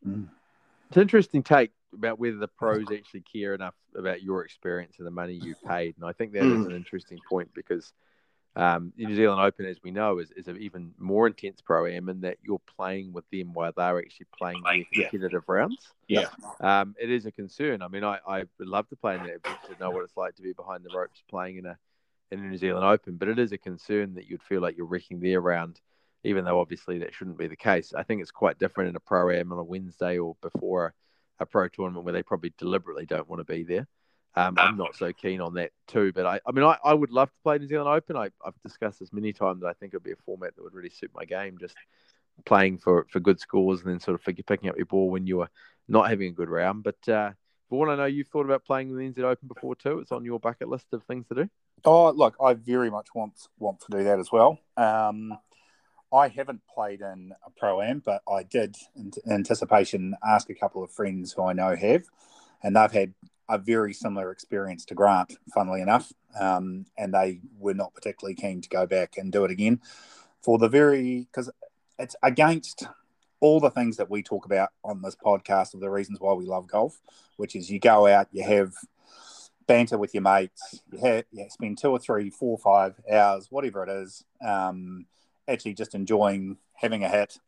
Mm. 0.06 0.28
It's 0.88 0.96
an 0.96 1.02
interesting 1.02 1.42
take 1.42 1.70
about 1.92 2.18
whether 2.18 2.36
the 2.36 2.48
pros 2.48 2.86
actually 2.92 3.22
care 3.32 3.54
enough 3.54 3.74
about 3.94 4.22
your 4.22 4.44
experience 4.44 4.96
and 4.98 5.06
the 5.06 5.12
money 5.12 5.34
you 5.34 5.54
paid, 5.66 5.94
and 5.96 6.04
I 6.04 6.12
think 6.12 6.32
that 6.32 6.42
mm. 6.42 6.60
is 6.60 6.66
an 6.66 6.72
interesting 6.72 7.18
point 7.28 7.50
because 7.54 7.92
um, 8.56 8.92
the 8.96 9.06
New 9.06 9.16
Zealand 9.16 9.40
Open, 9.40 9.66
as 9.66 9.78
we 9.82 9.90
know, 9.90 10.18
is, 10.18 10.30
is 10.32 10.46
an 10.46 10.58
even 10.58 10.92
more 10.96 11.26
intense 11.26 11.60
pro 11.60 11.86
am 11.86 12.08
in 12.08 12.20
that 12.20 12.38
you're 12.42 12.60
playing 12.76 13.12
with 13.12 13.28
them 13.30 13.52
while 13.52 13.72
they're 13.76 13.98
actually 13.98 14.26
playing 14.36 14.62
their 14.62 14.84
competitive 15.10 15.42
yeah. 15.48 15.54
rounds. 15.54 15.88
Yeah. 16.06 16.28
Um, 16.60 16.94
it 17.00 17.10
is 17.10 17.26
a 17.26 17.32
concern. 17.32 17.82
I 17.82 17.88
mean, 17.88 18.04
I, 18.04 18.18
I 18.26 18.44
would 18.58 18.68
love 18.68 18.88
to 18.90 18.96
play 18.96 19.16
in 19.16 19.24
that 19.24 19.40
event 19.44 19.58
to 19.68 19.80
know 19.80 19.90
what 19.90 20.04
it's 20.04 20.16
like 20.16 20.36
to 20.36 20.42
be 20.42 20.52
behind 20.52 20.84
the 20.84 20.96
ropes 20.96 21.22
playing 21.28 21.58
in 21.58 21.66
a 21.66 21.76
in 22.30 22.40
a 22.40 22.42
New 22.42 22.56
Zealand 22.56 22.84
Open, 22.84 23.16
but 23.16 23.28
it 23.28 23.38
is 23.38 23.52
a 23.52 23.58
concern 23.58 24.14
that 24.14 24.28
you'd 24.28 24.42
feel 24.42 24.60
like 24.60 24.76
you're 24.76 24.86
wrecking 24.86 25.20
their 25.20 25.40
round, 25.40 25.80
even 26.24 26.44
though 26.44 26.60
obviously 26.60 26.98
that 26.98 27.14
shouldn't 27.14 27.38
be 27.38 27.46
the 27.46 27.56
case. 27.56 27.92
I 27.94 28.02
think 28.02 28.22
it's 28.22 28.30
quite 28.30 28.58
different 28.58 28.90
in 28.90 28.96
a 28.96 29.00
pro 29.00 29.30
am 29.30 29.52
on 29.52 29.58
a 29.58 29.64
Wednesday 29.64 30.18
or 30.18 30.36
before 30.40 30.94
a 31.38 31.46
pro 31.46 31.68
tournament 31.68 32.04
where 32.04 32.12
they 32.12 32.22
probably 32.22 32.52
deliberately 32.58 33.06
don't 33.06 33.28
want 33.28 33.40
to 33.40 33.52
be 33.52 33.62
there. 33.62 33.86
Um, 34.36 34.56
I'm 34.58 34.76
not 34.76 34.96
so 34.96 35.12
keen 35.12 35.40
on 35.40 35.54
that 35.54 35.70
too. 35.86 36.12
But 36.12 36.26
I, 36.26 36.40
I 36.46 36.52
mean, 36.52 36.64
I, 36.64 36.76
I 36.84 36.92
would 36.92 37.10
love 37.10 37.30
to 37.30 37.38
play 37.42 37.58
New 37.58 37.68
Zealand 37.68 37.88
Open. 37.88 38.16
I, 38.16 38.30
have 38.44 38.54
discussed 38.64 39.00
this 39.00 39.12
many 39.12 39.32
times. 39.32 39.62
I 39.62 39.72
think 39.74 39.94
it 39.94 39.96
would 39.96 40.02
be 40.02 40.12
a 40.12 40.16
format 40.26 40.56
that 40.56 40.62
would 40.62 40.74
really 40.74 40.90
suit 40.90 41.10
my 41.14 41.24
game. 41.24 41.56
Just 41.58 41.76
playing 42.44 42.78
for, 42.78 43.06
for 43.10 43.20
good 43.20 43.38
scores 43.38 43.80
and 43.80 43.90
then 43.90 44.00
sort 44.00 44.20
of 44.20 44.46
picking 44.46 44.68
up 44.68 44.76
your 44.76 44.86
ball 44.86 45.10
when 45.10 45.26
you 45.26 45.42
are 45.42 45.50
not 45.88 46.10
having 46.10 46.28
a 46.28 46.32
good 46.32 46.48
round. 46.48 46.82
But 46.82 47.08
uh, 47.08 47.30
Vaughan, 47.70 47.90
I 47.90 47.96
know 47.96 48.04
you've 48.06 48.28
thought 48.28 48.44
about 48.44 48.64
playing 48.64 48.94
the 48.94 49.02
NZ 49.02 49.18
Open 49.20 49.48
before 49.48 49.76
too. 49.76 50.00
It's 50.00 50.12
on 50.12 50.24
your 50.24 50.40
bucket 50.40 50.68
list 50.68 50.86
of 50.92 51.02
things 51.04 51.26
to 51.28 51.34
do. 51.34 51.48
Oh, 51.84 52.10
look, 52.10 52.36
I 52.42 52.54
very 52.54 52.90
much 52.90 53.08
want 53.14 53.34
want 53.58 53.80
to 53.80 53.98
do 53.98 54.04
that 54.04 54.18
as 54.18 54.30
well. 54.32 54.58
Um, 54.76 55.36
I 56.12 56.28
haven't 56.28 56.60
played 56.72 57.00
in 57.00 57.32
a 57.44 57.50
pro 57.50 57.80
am, 57.82 58.00
but 58.04 58.22
I 58.30 58.44
did 58.44 58.76
in 58.94 59.10
anticipation 59.30 60.14
ask 60.24 60.48
a 60.48 60.54
couple 60.54 60.84
of 60.84 60.92
friends 60.92 61.32
who 61.32 61.42
I 61.42 61.52
know 61.52 61.74
have, 61.74 62.04
and 62.64 62.74
they've 62.74 62.90
had 62.90 63.14
a 63.48 63.58
very 63.58 63.92
similar 63.92 64.32
experience 64.32 64.84
to 64.86 64.94
Grant, 64.94 65.36
funnily 65.52 65.82
enough, 65.82 66.12
um, 66.40 66.86
and 66.98 67.14
they 67.14 67.40
were 67.58 67.74
not 67.74 67.94
particularly 67.94 68.34
keen 68.34 68.60
to 68.62 68.68
go 68.68 68.86
back 68.86 69.16
and 69.16 69.30
do 69.30 69.44
it 69.44 69.50
again 69.50 69.80
for 70.42 70.58
the 70.58 70.68
very 70.68 71.28
because 71.30 71.50
it's 71.98 72.16
against 72.22 72.84
all 73.40 73.60
the 73.60 73.70
things 73.70 73.98
that 73.98 74.10
we 74.10 74.22
talk 74.22 74.46
about 74.46 74.70
on 74.82 75.02
this 75.02 75.14
podcast 75.14 75.74
of 75.74 75.80
the 75.80 75.90
reasons 75.90 76.18
why 76.20 76.32
we 76.32 76.46
love 76.46 76.66
golf, 76.66 77.00
which 77.36 77.54
is 77.54 77.70
you 77.70 77.78
go 77.78 78.06
out, 78.06 78.26
you 78.32 78.42
have 78.42 78.72
banter 79.66 79.98
with 79.98 80.14
your 80.14 80.22
mates, 80.22 80.82
you, 80.90 80.98
have, 80.98 81.24
you 81.30 81.46
spend 81.50 81.78
two 81.78 81.90
or 81.90 81.98
three, 81.98 82.30
four, 82.30 82.56
five 82.58 82.94
hours, 83.10 83.48
whatever 83.50 83.82
it 83.84 83.90
is, 83.90 84.24
um, 84.44 85.06
actually 85.46 85.74
just 85.74 85.94
enjoying 85.94 86.56
having 86.72 87.04
a 87.04 87.08
hit. 87.08 87.38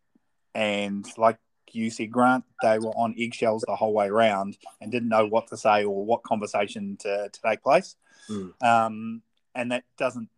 And 0.54 1.06
like 1.18 1.38
you 1.74 1.90
said, 1.90 2.10
Grant, 2.10 2.44
they 2.62 2.78
were 2.78 2.90
on 2.90 3.14
eggshells 3.18 3.64
the 3.66 3.76
whole 3.76 3.92
way 3.92 4.06
around 4.06 4.56
and 4.80 4.90
didn't 4.90 5.08
know 5.08 5.26
what 5.26 5.48
to 5.48 5.56
say 5.56 5.84
or 5.84 6.04
what 6.04 6.22
conversation 6.22 6.96
to, 7.00 7.28
to 7.28 7.40
take 7.40 7.62
place. 7.62 7.96
Mm. 8.28 8.62
Um, 8.62 9.22
and 9.54 9.72
that 9.72 9.84
doesn't 9.96 10.28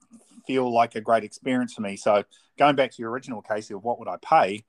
feel 0.46 0.72
like 0.72 0.94
a 0.94 1.00
great 1.00 1.24
experience 1.24 1.74
for 1.74 1.82
me. 1.82 1.96
So 1.96 2.24
going 2.58 2.76
back 2.76 2.92
to 2.92 3.02
your 3.02 3.10
original 3.10 3.42
case 3.42 3.70
of 3.70 3.84
what 3.84 3.98
would 3.98 4.08
I 4.08 4.16
pay, 4.16 4.64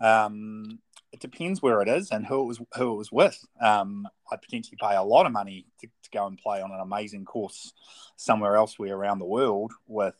um, 0.00 0.80
it 1.12 1.20
depends 1.20 1.60
where 1.60 1.80
it 1.82 1.88
is 1.88 2.10
and 2.10 2.26
who 2.26 2.42
it 2.42 2.46
was 2.46 2.60
who 2.76 2.92
it 2.92 2.96
was 2.96 3.12
with. 3.12 3.44
Um, 3.60 4.06
I'd 4.30 4.42
potentially 4.42 4.78
pay 4.80 4.94
a 4.94 5.02
lot 5.02 5.26
of 5.26 5.32
money 5.32 5.66
to, 5.80 5.86
to, 5.86 6.10
go 6.10 6.26
and 6.26 6.38
play 6.38 6.62
on 6.62 6.70
an 6.70 6.80
amazing 6.80 7.24
course 7.24 7.72
somewhere 8.16 8.56
elsewhere 8.56 8.96
around 8.96 9.18
the 9.18 9.24
world 9.24 9.72
with 9.88 10.14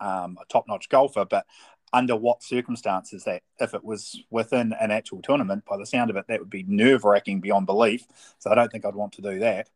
um, 0.00 0.36
a 0.40 0.44
top-notch 0.46 0.88
golfer, 0.88 1.24
but 1.24 1.46
under 1.92 2.16
what 2.16 2.42
circumstances 2.42 3.24
that 3.24 3.42
if 3.60 3.74
it 3.74 3.84
was 3.84 4.22
within 4.30 4.72
an 4.80 4.90
actual 4.90 5.20
tournament, 5.20 5.64
by 5.64 5.76
the 5.76 5.86
sound 5.86 6.10
of 6.10 6.16
it, 6.16 6.26
that 6.28 6.40
would 6.40 6.50
be 6.50 6.64
nerve 6.66 7.04
wracking 7.04 7.40
beyond 7.40 7.66
belief. 7.66 8.06
So 8.38 8.50
I 8.50 8.54
don't 8.54 8.72
think 8.72 8.84
I'd 8.84 8.94
want 8.94 9.12
to 9.14 9.22
do 9.22 9.38
that. 9.40 9.68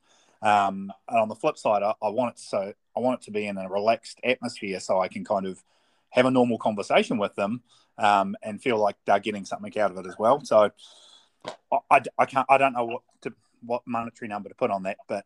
Um, 0.43 0.93
and 1.09 1.19
on 1.19 1.29
the 1.29 1.35
flip 1.35 1.59
side, 1.59 1.83
I, 1.83 1.95
I, 2.03 2.09
want 2.09 2.35
it 2.35 2.39
so 2.39 2.73
I 2.97 3.01
want 3.01 3.21
it 3.21 3.25
to 3.25 3.31
be 3.31 3.47
in 3.47 3.57
a 3.57 3.69
relaxed 3.69 4.21
atmosphere 4.23 4.81
so 4.81 5.01
I 5.01 5.09
can 5.09 5.25
kind 5.25 5.47
of 5.47 5.63
have 6.11 6.27
a 6.27 6.31
normal 6.31 6.59
conversation 6.59 7.19
with 7.19 7.35
them 7.35 7.63
um, 7.99 8.37
and 8.43 8.63
feel 8.63 8.79
like 8.79 8.97
they're 9.07 9.19
getting 9.19 9.45
something 9.45 9.77
out 9.79 9.91
of 9.91 9.99
it 9.99 10.07
as 10.07 10.17
well. 10.19 10.45
So 10.45 10.71
I, 11.73 11.79
I, 11.91 12.03
I 12.19 12.27
can't 12.27 12.47
I 12.49 12.59
don't 12.59 12.75
know 12.75 12.85
what 12.85 13.03
to, 13.23 13.33
what 13.65 13.83
monetary 13.87 14.29
number 14.29 14.49
to 14.49 14.55
put 14.55 14.71
on 14.71 14.85
that, 14.85 14.99
but 15.09 15.25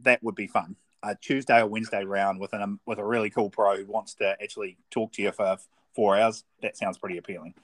that 0.00 0.22
would 0.22 0.34
be 0.34 0.46
fun. 0.46 0.76
A 1.02 1.14
Tuesday 1.14 1.60
or 1.60 1.66
Wednesday 1.66 2.04
round 2.04 2.40
with 2.40 2.52
an 2.52 2.80
with 2.86 2.98
a 2.98 3.04
really 3.04 3.30
cool 3.30 3.50
pro 3.50 3.76
who 3.76 3.86
wants 3.86 4.14
to 4.16 4.36
actually 4.42 4.76
talk 4.90 5.12
to 5.12 5.22
you 5.22 5.32
for 5.32 5.56
four 5.94 6.16
hours. 6.16 6.44
That 6.62 6.76
sounds 6.76 6.98
pretty 6.98 7.18
appealing. 7.18 7.54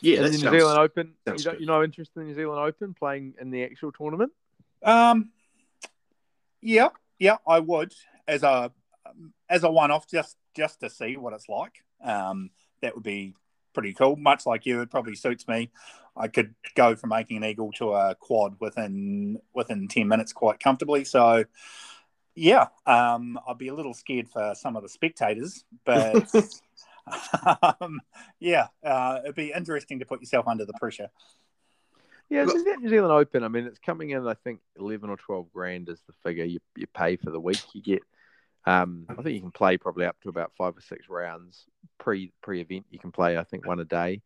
Yeah, 0.00 0.22
the 0.22 0.30
New 0.30 0.38
sounds, 0.38 0.56
Zealand 0.56 0.78
Open. 0.78 1.14
You 1.26 1.34
don't, 1.36 1.60
you 1.60 1.66
know, 1.66 1.82
interested 1.82 2.20
in 2.20 2.26
the 2.26 2.28
New 2.28 2.34
Zealand 2.34 2.60
Open 2.60 2.94
playing 2.94 3.34
in 3.40 3.50
the 3.50 3.64
actual 3.64 3.92
tournament? 3.92 4.32
Um, 4.82 5.30
yeah, 6.60 6.88
yeah, 7.18 7.36
I 7.46 7.60
would 7.60 7.94
as 8.26 8.42
a 8.42 8.70
as 9.48 9.64
a 9.64 9.70
one 9.70 9.90
off 9.90 10.06
just 10.08 10.36
just 10.54 10.80
to 10.80 10.90
see 10.90 11.16
what 11.16 11.32
it's 11.32 11.48
like. 11.48 11.84
Um, 12.02 12.50
that 12.82 12.94
would 12.94 13.04
be 13.04 13.34
pretty 13.72 13.92
cool. 13.92 14.16
Much 14.16 14.46
like 14.46 14.66
you, 14.66 14.80
it 14.82 14.90
probably 14.90 15.14
suits 15.14 15.48
me. 15.48 15.70
I 16.16 16.28
could 16.28 16.54
go 16.74 16.94
from 16.94 17.10
making 17.10 17.38
an 17.38 17.44
eagle 17.44 17.72
to 17.72 17.92
a 17.92 18.14
quad 18.14 18.56
within 18.60 19.40
within 19.54 19.88
ten 19.88 20.08
minutes 20.08 20.32
quite 20.32 20.60
comfortably. 20.60 21.04
So, 21.04 21.44
yeah, 22.34 22.66
um, 22.86 23.38
I'd 23.48 23.58
be 23.58 23.68
a 23.68 23.74
little 23.74 23.94
scared 23.94 24.28
for 24.28 24.54
some 24.54 24.76
of 24.76 24.82
the 24.82 24.88
spectators, 24.88 25.64
but 25.84 26.32
um, 27.80 28.00
yeah, 28.40 28.68
uh, 28.84 29.20
it'd 29.22 29.34
be 29.34 29.52
interesting 29.54 29.98
to 29.98 30.06
put 30.06 30.20
yourself 30.20 30.46
under 30.48 30.64
the 30.64 30.72
pressure. 30.74 31.08
Yeah, 32.30 32.44
that 32.46 32.78
New 32.80 32.88
Zealand 32.88 33.12
Open. 33.12 33.44
I 33.44 33.48
mean, 33.48 33.66
it's 33.66 33.78
coming 33.78 34.10
in. 34.10 34.26
I 34.26 34.34
think 34.34 34.60
eleven 34.78 35.10
or 35.10 35.16
twelve 35.16 35.52
grand 35.52 35.88
is 35.88 36.00
the 36.06 36.14
figure 36.22 36.44
you, 36.44 36.58
you 36.76 36.86
pay 36.86 37.16
for 37.16 37.30
the 37.30 37.40
week. 37.40 37.62
You 37.74 37.82
get, 37.82 38.02
um, 38.64 39.04
I 39.10 39.14
think 39.16 39.34
you 39.34 39.40
can 39.40 39.50
play 39.50 39.76
probably 39.76 40.06
up 40.06 40.16
to 40.22 40.30
about 40.30 40.52
five 40.56 40.76
or 40.76 40.80
six 40.80 41.08
rounds 41.08 41.64
pre 41.98 42.32
pre 42.42 42.60
event. 42.60 42.86
You 42.90 42.98
can 42.98 43.12
play, 43.12 43.36
I 43.36 43.44
think, 43.44 43.66
one 43.66 43.80
a 43.80 43.84
day. 43.84 44.22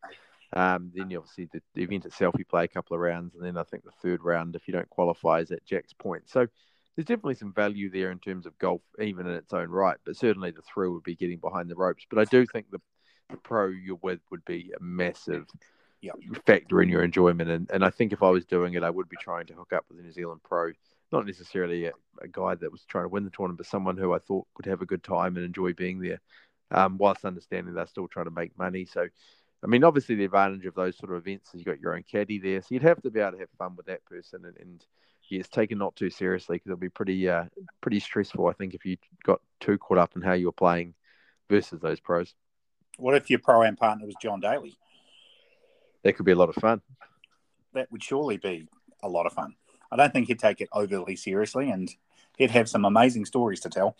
Um, 0.53 0.91
then 0.95 1.11
you 1.11 1.19
obviously 1.19 1.47
the, 1.51 1.61
the, 1.75 1.83
event 1.83 2.05
itself, 2.05 2.33
you 2.39 2.45
play 2.45 2.63
a 2.63 2.69
couple 2.69 2.95
of 2.95 3.01
rounds, 3.01 3.35
and 3.35 3.43
then 3.43 3.55
I 3.55 3.63
think 3.63 3.83
the 3.83 3.91
third 4.01 4.23
round, 4.23 4.55
if 4.55 4.67
you 4.67 4.73
don't 4.73 4.89
qualify, 4.89 5.41
is 5.41 5.51
at 5.51 5.65
Jack's 5.65 5.93
Point. 5.93 6.23
So 6.27 6.47
there's 6.95 7.05
definitely 7.05 7.35
some 7.35 7.53
value 7.53 7.89
there 7.89 8.11
in 8.11 8.19
terms 8.19 8.45
of 8.45 8.57
golf, 8.57 8.81
even 8.99 9.25
in 9.27 9.33
its 9.33 9.53
own 9.53 9.69
right. 9.69 9.97
But 10.05 10.17
certainly 10.17 10.51
the 10.51 10.61
thrill 10.61 10.91
would 10.91 11.03
be 11.03 11.15
getting 11.15 11.39
behind 11.39 11.69
the 11.69 11.75
ropes. 11.75 12.05
But 12.09 12.19
I 12.19 12.25
do 12.25 12.45
think 12.45 12.69
the, 12.71 12.79
the 13.29 13.37
pro 13.37 13.67
you're 13.67 13.99
with 14.01 14.19
would 14.31 14.43
be 14.45 14.73
a 14.77 14.83
massive 14.83 15.45
yep. 16.01 16.15
factor 16.45 16.81
in 16.81 16.89
your 16.89 17.03
enjoyment. 17.03 17.49
And, 17.49 17.69
and 17.71 17.85
I 17.85 17.89
think 17.89 18.11
if 18.11 18.23
I 18.23 18.29
was 18.29 18.45
doing 18.45 18.73
it, 18.73 18.83
I 18.83 18.89
would 18.89 19.09
be 19.09 19.17
trying 19.21 19.45
to 19.47 19.53
hook 19.53 19.73
up 19.73 19.85
with 19.89 19.99
a 19.99 20.01
New 20.01 20.11
Zealand 20.11 20.41
pro, 20.43 20.71
not 21.11 21.25
necessarily 21.25 21.85
a, 21.85 21.91
a 22.21 22.27
guy 22.27 22.55
that 22.55 22.71
was 22.71 22.83
trying 22.85 23.05
to 23.05 23.09
win 23.09 23.23
the 23.23 23.29
tournament, 23.29 23.59
but 23.59 23.67
someone 23.67 23.97
who 23.97 24.13
I 24.13 24.19
thought 24.19 24.47
would 24.57 24.65
have 24.65 24.81
a 24.81 24.85
good 24.87 25.03
time 25.03 25.37
and 25.37 25.45
enjoy 25.45 25.73
being 25.73 25.99
there, 25.99 26.19
um, 26.71 26.97
whilst 26.97 27.25
understanding 27.25 27.73
they're 27.73 27.87
still 27.87 28.07
trying 28.07 28.25
to 28.25 28.31
make 28.31 28.57
money. 28.57 28.85
So, 28.85 29.07
I 29.63 29.67
mean, 29.67 29.83
obviously 29.83 30.15
the 30.15 30.25
advantage 30.25 30.65
of 30.65 30.75
those 30.75 30.97
sort 30.97 31.11
of 31.11 31.25
events 31.25 31.53
is 31.53 31.59
you 31.59 31.65
got 31.65 31.79
your 31.79 31.95
own 31.95 32.03
caddy 32.03 32.39
there, 32.39 32.61
so 32.61 32.67
you'd 32.71 32.83
have 32.83 33.01
to 33.03 33.11
be 33.11 33.19
able 33.19 33.33
to 33.33 33.39
have 33.39 33.49
fun 33.57 33.75
with 33.75 33.85
that 33.87 34.05
person 34.05 34.45
and, 34.45 34.57
and 34.57 34.85
yeah, 35.29 35.39
it's 35.39 35.49
taken 35.49 35.77
not 35.77 35.95
too 35.95 36.09
seriously 36.09 36.57
because 36.57 36.67
it'll 36.67 36.77
be 36.77 36.89
pretty 36.89 37.29
uh, 37.29 37.45
pretty 37.81 37.99
stressful. 37.99 38.47
I 38.47 38.53
think 38.53 38.73
if 38.73 38.85
you 38.85 38.97
got 39.23 39.41
too 39.59 39.77
caught 39.77 39.97
up 39.97 40.15
in 40.15 40.21
how 40.21 40.33
you're 40.33 40.51
playing 40.51 40.93
versus 41.49 41.79
those 41.79 41.99
pros. 41.99 42.33
What 42.97 43.15
if 43.15 43.29
your 43.29 43.39
pro 43.39 43.63
am 43.63 43.75
partner 43.75 44.05
was 44.05 44.15
John 44.21 44.39
Daly? 44.39 44.77
That 46.03 46.13
could 46.13 46.25
be 46.25 46.31
a 46.31 46.35
lot 46.35 46.49
of 46.49 46.55
fun. 46.55 46.81
That 47.73 47.91
would 47.91 48.03
surely 48.03 48.37
be 48.37 48.67
a 49.03 49.09
lot 49.09 49.25
of 49.25 49.33
fun. 49.33 49.55
I 49.91 49.95
don't 49.95 50.11
think 50.11 50.27
he'd 50.27 50.39
take 50.39 50.61
it 50.61 50.69
overly 50.71 51.15
seriously, 51.15 51.69
and 51.69 51.89
he'd 52.37 52.51
have 52.51 52.69
some 52.69 52.85
amazing 52.85 53.25
stories 53.25 53.59
to 53.61 53.69
tell. 53.69 53.95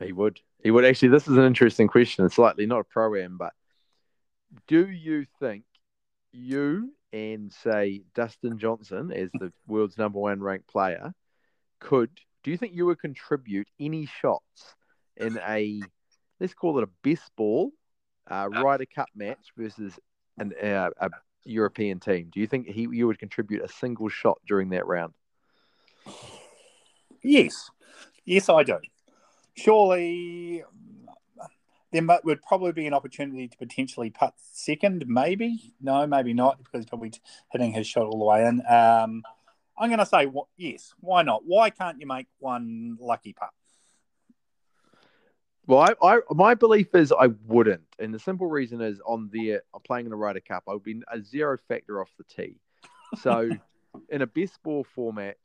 He 0.00 0.12
would. 0.12 0.40
He 0.62 0.70
would 0.70 0.84
actually. 0.84 1.08
This 1.08 1.28
is 1.28 1.36
an 1.36 1.44
interesting 1.44 1.88
question. 1.88 2.24
It's 2.24 2.36
slightly 2.36 2.66
not 2.66 2.80
a 2.80 2.84
pro 2.84 3.14
am, 3.16 3.36
but 3.36 3.52
do 4.66 4.88
you 4.88 5.26
think 5.40 5.64
you 6.32 6.92
and 7.12 7.52
say 7.52 8.02
Dustin 8.14 8.58
Johnson 8.58 9.12
as 9.12 9.30
the 9.32 9.52
world's 9.66 9.98
number 9.98 10.18
one 10.18 10.40
ranked 10.40 10.68
player 10.68 11.12
could, 11.80 12.10
do 12.42 12.50
you 12.50 12.56
think 12.56 12.74
you 12.74 12.86
would 12.86 13.00
contribute 13.00 13.68
any 13.80 14.06
shots 14.06 14.74
in 15.16 15.38
a, 15.46 15.80
let's 16.40 16.54
call 16.54 16.78
it 16.78 16.84
a 16.84 17.08
best 17.08 17.30
ball 17.36 17.70
uh, 18.30 18.48
Ryder 18.50 18.86
Cup 18.94 19.08
match 19.14 19.52
versus 19.56 19.98
an, 20.38 20.52
uh, 20.62 20.90
a 21.00 21.10
European 21.44 22.00
team? 22.00 22.30
Do 22.32 22.40
you 22.40 22.46
think 22.46 22.68
he 22.68 22.88
you 22.90 23.06
would 23.06 23.18
contribute 23.18 23.62
a 23.62 23.68
single 23.68 24.08
shot 24.08 24.38
during 24.46 24.70
that 24.70 24.86
round? 24.86 25.14
Yes, 27.22 27.70
yes, 28.24 28.48
I 28.48 28.62
do. 28.62 28.78
Surely 29.54 30.62
there 31.92 32.02
would 32.24 32.42
probably 32.42 32.72
be 32.72 32.86
an 32.86 32.94
opportunity 32.94 33.48
to 33.48 33.56
potentially 33.56 34.10
putt 34.10 34.34
second, 34.36 35.04
maybe. 35.06 35.72
No, 35.80 36.06
maybe 36.06 36.34
not, 36.34 36.58
because 36.58 36.80
he's 36.80 36.86
probably 36.86 37.12
hitting 37.50 37.72
his 37.72 37.86
shot 37.86 38.06
all 38.06 38.18
the 38.18 38.24
way 38.24 38.46
in. 38.46 38.60
Um, 38.68 39.22
I'm 39.78 39.88
going 39.88 39.98
to 39.98 40.06
say 40.06 40.30
yes. 40.56 40.92
Why 41.00 41.22
not? 41.22 41.42
Why 41.46 41.70
can't 41.70 42.00
you 42.00 42.06
make 42.06 42.26
one 42.38 42.98
lucky 43.00 43.32
putt? 43.32 43.50
Well, 45.66 45.80
I, 45.80 45.94
I, 46.16 46.20
my 46.30 46.54
belief 46.54 46.94
is 46.94 47.12
I 47.12 47.28
wouldn't, 47.46 47.82
and 47.98 48.12
the 48.12 48.18
simple 48.18 48.46
reason 48.46 48.80
is 48.80 49.00
on 49.04 49.28
there, 49.32 49.62
I'm 49.74 49.82
playing 49.82 50.06
in 50.06 50.10
the 50.10 50.16
Ryder 50.16 50.40
Cup. 50.40 50.64
I 50.66 50.72
would 50.72 50.82
be 50.82 51.02
a 51.12 51.22
zero 51.22 51.58
factor 51.68 52.00
off 52.00 52.10
the 52.16 52.24
tee. 52.24 52.56
So, 53.20 53.50
in 54.08 54.22
a 54.22 54.26
best 54.26 54.62
ball 54.62 54.84
format, 54.94 55.36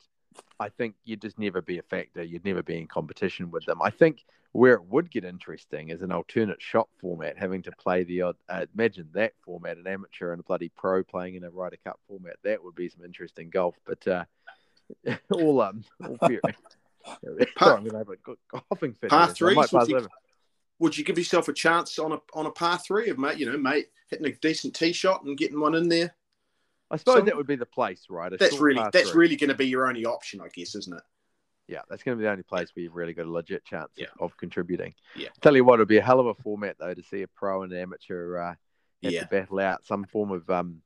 I 0.58 0.70
think 0.70 0.94
you'd 1.04 1.20
just 1.20 1.38
never 1.38 1.60
be 1.60 1.78
a 1.78 1.82
factor. 1.82 2.22
You'd 2.22 2.44
never 2.44 2.62
be 2.62 2.78
in 2.78 2.86
competition 2.86 3.50
with 3.50 3.66
them. 3.66 3.82
I 3.82 3.90
think 3.90 4.24
where 4.54 4.74
it 4.74 4.84
would 4.84 5.10
get 5.10 5.24
interesting 5.24 5.88
is 5.88 6.00
an 6.02 6.12
alternate 6.12 6.62
shot 6.62 6.88
format, 7.00 7.36
having 7.36 7.60
to 7.60 7.72
play 7.72 8.04
the 8.04 8.22
odd. 8.22 8.36
Uh, 8.48 8.64
imagine 8.72 9.08
that 9.12 9.32
format, 9.44 9.76
an 9.78 9.86
amateur 9.88 10.30
and 10.30 10.38
a 10.38 10.44
bloody 10.44 10.68
pro 10.68 11.02
playing 11.02 11.34
in 11.34 11.42
a 11.42 11.50
Ryder 11.50 11.78
Cup 11.84 11.98
format. 12.06 12.36
That 12.44 12.62
would 12.62 12.76
be 12.76 12.88
some 12.88 13.04
interesting 13.04 13.50
golf. 13.50 13.74
But 13.84 14.06
uh, 14.06 14.24
all 15.32 15.60
um, 15.60 15.82
all 16.00 16.16
fair. 16.28 16.40
Par, 17.56 17.78
I'm 17.78 17.84
have 17.84 18.08
a 18.08 18.60
coughing 18.70 18.94
fit. 18.94 19.10
Par 19.10 19.28
three. 19.34 19.56
Would 19.56 19.88
you, 19.88 20.08
would 20.78 20.96
you 20.96 21.04
give 21.04 21.18
yourself 21.18 21.48
a 21.48 21.52
chance 21.52 21.98
on 21.98 22.12
a 22.12 22.18
on 22.32 22.46
a 22.46 22.50
par 22.50 22.78
three 22.78 23.10
of 23.10 23.18
mate? 23.18 23.38
You 23.38 23.50
know, 23.50 23.58
mate, 23.58 23.88
hitting 24.08 24.26
a 24.26 24.32
decent 24.32 24.76
tee 24.76 24.92
shot 24.92 25.24
and 25.24 25.36
getting 25.36 25.58
one 25.58 25.74
in 25.74 25.88
there. 25.88 26.14
I 26.92 26.96
suppose 26.96 27.16
so, 27.16 27.20
that 27.22 27.36
would 27.36 27.48
be 27.48 27.56
the 27.56 27.66
place, 27.66 28.06
right? 28.08 28.32
A 28.32 28.36
that's 28.36 28.60
really 28.60 28.80
that's 28.92 29.10
three. 29.10 29.22
really 29.22 29.36
going 29.36 29.50
to 29.50 29.56
be 29.56 29.66
your 29.66 29.88
only 29.88 30.06
option, 30.06 30.40
I 30.40 30.46
guess, 30.48 30.76
isn't 30.76 30.96
it? 30.96 31.02
Yeah, 31.66 31.80
that's 31.88 32.02
going 32.02 32.16
to 32.16 32.20
be 32.20 32.24
the 32.24 32.30
only 32.30 32.42
place 32.42 32.68
where 32.74 32.82
you've 32.82 32.94
really 32.94 33.14
got 33.14 33.26
a 33.26 33.30
legit 33.30 33.64
chance 33.64 33.90
yeah. 33.96 34.06
of 34.20 34.36
contributing. 34.36 34.94
Yeah. 35.16 35.28
Tell 35.40 35.56
you 35.56 35.64
what, 35.64 35.76
it'd 35.76 35.88
be 35.88 35.96
a 35.96 36.02
hell 36.02 36.20
of 36.20 36.26
a 36.26 36.34
format 36.34 36.76
though 36.78 36.92
to 36.92 37.02
see 37.02 37.22
a 37.22 37.28
pro 37.28 37.62
and 37.62 37.72
an 37.72 37.78
amateur 37.78 38.38
uh, 38.38 38.54
have 39.02 39.12
yeah. 39.12 39.20
to 39.20 39.26
battle 39.26 39.60
out 39.60 39.86
some 39.86 40.04
form 40.04 40.30
of 40.30 40.48
um, 40.50 40.82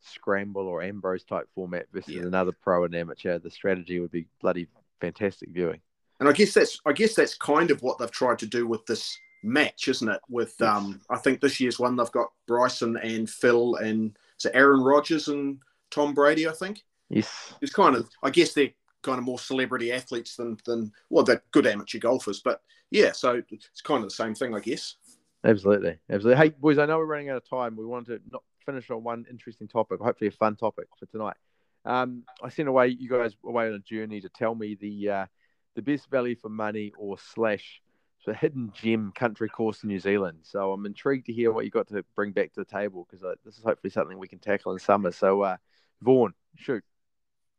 scramble 0.00 0.66
or 0.66 0.82
Ambrose 0.82 1.24
type 1.24 1.48
format 1.54 1.86
versus 1.92 2.14
yeah. 2.14 2.22
another 2.22 2.52
pro 2.52 2.84
and 2.84 2.94
amateur. 2.94 3.38
The 3.38 3.50
strategy 3.50 4.00
would 4.00 4.10
be 4.10 4.26
bloody 4.40 4.68
fantastic 5.00 5.50
viewing. 5.50 5.80
And 6.20 6.28
I 6.28 6.32
guess 6.32 6.54
that's 6.54 6.80
I 6.86 6.92
guess 6.92 7.14
that's 7.14 7.36
kind 7.36 7.70
of 7.70 7.82
what 7.82 7.98
they've 7.98 8.10
tried 8.10 8.38
to 8.38 8.46
do 8.46 8.66
with 8.66 8.86
this 8.86 9.18
match, 9.42 9.88
isn't 9.88 10.08
it? 10.08 10.20
With 10.28 10.54
yes. 10.60 10.68
um, 10.68 11.00
I 11.10 11.16
think 11.16 11.40
this 11.40 11.60
year's 11.60 11.78
one 11.78 11.96
they've 11.96 12.10
got 12.12 12.32
Bryson 12.46 12.96
and 12.96 13.28
Phil 13.28 13.76
and 13.76 14.16
so 14.36 14.50
Aaron 14.54 14.80
Rodgers 14.80 15.28
and 15.28 15.58
Tom 15.90 16.14
Brady. 16.14 16.48
I 16.48 16.52
think. 16.52 16.82
Yes. 17.10 17.52
It's 17.60 17.72
kind 17.72 17.96
of 17.96 18.08
I 18.22 18.30
guess 18.30 18.54
they're 18.54 18.70
kind 19.04 19.18
of 19.18 19.24
more 19.24 19.38
celebrity 19.38 19.92
athletes 19.92 20.36
than 20.36 20.56
than 20.64 20.90
well 21.10 21.24
they're 21.24 21.42
good 21.52 21.66
amateur 21.66 21.98
golfers 21.98 22.40
but 22.40 22.62
yeah 22.90 23.12
so 23.12 23.42
it's 23.50 23.80
kind 23.80 24.02
of 24.02 24.08
the 24.08 24.14
same 24.14 24.34
thing 24.34 24.54
i 24.54 24.60
guess 24.60 24.96
absolutely 25.44 25.96
absolutely 26.10 26.42
hey 26.42 26.48
boys 26.58 26.78
i 26.78 26.86
know 26.86 26.98
we're 26.98 27.06
running 27.06 27.30
out 27.30 27.36
of 27.36 27.48
time 27.48 27.76
we 27.76 27.86
wanted 27.86 28.18
to 28.18 28.30
not 28.32 28.42
finish 28.64 28.90
on 28.90 29.04
one 29.04 29.24
interesting 29.30 29.68
topic 29.68 30.00
hopefully 30.00 30.28
a 30.28 30.32
fun 30.32 30.56
topic 30.56 30.86
for 30.98 31.06
tonight 31.06 31.36
um, 31.84 32.22
i 32.42 32.48
sent 32.48 32.68
away 32.68 32.88
you 32.88 33.08
guys 33.08 33.36
away 33.44 33.66
on 33.66 33.74
a 33.74 33.78
journey 33.80 34.20
to 34.20 34.28
tell 34.30 34.54
me 34.54 34.74
the 34.80 35.10
uh, 35.10 35.26
the 35.74 35.82
best 35.82 36.10
value 36.10 36.34
for 36.34 36.48
money 36.48 36.92
or 36.98 37.18
slash 37.18 37.82
the 38.24 38.34
hidden 38.34 38.72
gem 38.74 39.12
country 39.14 39.48
course 39.48 39.82
in 39.82 39.88
New 39.88 39.98
Zealand. 39.98 40.38
So 40.42 40.72
I'm 40.72 40.86
intrigued 40.86 41.26
to 41.26 41.32
hear 41.32 41.52
what 41.52 41.64
you 41.64 41.70
got 41.70 41.88
to 41.88 42.04
bring 42.16 42.32
back 42.32 42.52
to 42.54 42.60
the 42.60 42.64
table 42.64 43.06
because 43.08 43.24
uh, 43.24 43.34
this 43.44 43.58
is 43.58 43.64
hopefully 43.64 43.90
something 43.90 44.18
we 44.18 44.28
can 44.28 44.38
tackle 44.38 44.72
in 44.72 44.78
summer. 44.78 45.12
So, 45.12 45.42
uh, 45.42 45.56
Vaughan, 46.00 46.34
shoot. 46.56 46.82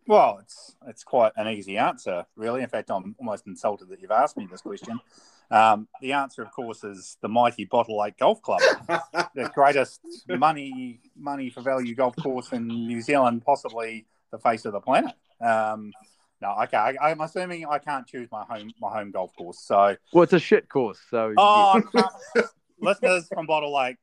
Well, 0.07 0.39
it's 0.41 0.75
it's 0.87 1.03
quite 1.03 1.31
an 1.35 1.47
easy 1.47 1.77
answer, 1.77 2.25
really. 2.35 2.61
In 2.61 2.69
fact, 2.69 2.91
I'm 2.91 3.15
almost 3.19 3.47
insulted 3.47 3.89
that 3.89 4.01
you've 4.01 4.11
asked 4.11 4.37
me 4.37 4.47
this 4.49 4.61
question. 4.61 4.99
Um, 5.51 5.87
the 6.01 6.13
answer, 6.13 6.41
of 6.41 6.51
course, 6.51 6.83
is 6.83 7.17
the 7.21 7.27
mighty 7.27 7.65
Bottle 7.65 7.99
Lake 7.99 8.17
Golf 8.17 8.41
Club, 8.41 8.61
the 9.35 9.49
greatest 9.53 10.01
money 10.27 10.99
money 11.15 11.49
for 11.49 11.61
value 11.61 11.95
golf 11.95 12.15
course 12.17 12.51
in 12.51 12.67
New 12.67 13.01
Zealand, 13.01 13.43
possibly 13.45 14.05
the 14.31 14.37
face 14.37 14.65
of 14.65 14.73
the 14.73 14.79
planet. 14.79 15.13
Um, 15.41 15.91
no, 16.41 16.55
okay. 16.63 16.77
I, 16.77 17.11
am 17.11 17.21
assuming 17.21 17.65
I 17.65 17.79
can't 17.79 18.05
choose 18.05 18.27
my 18.31 18.43
home 18.43 18.71
my 18.79 18.91
home 18.91 19.11
golf 19.11 19.35
course. 19.35 19.59
So, 19.59 19.95
well, 20.13 20.23
it's 20.23 20.33
a 20.33 20.39
shit 20.39 20.69
course. 20.69 20.99
So, 21.09 21.33
oh, 21.37 21.81
yeah. 21.93 22.41
Listeners 22.79 23.27
from 23.33 23.45
Bottle 23.45 23.75
Lake, 23.75 23.97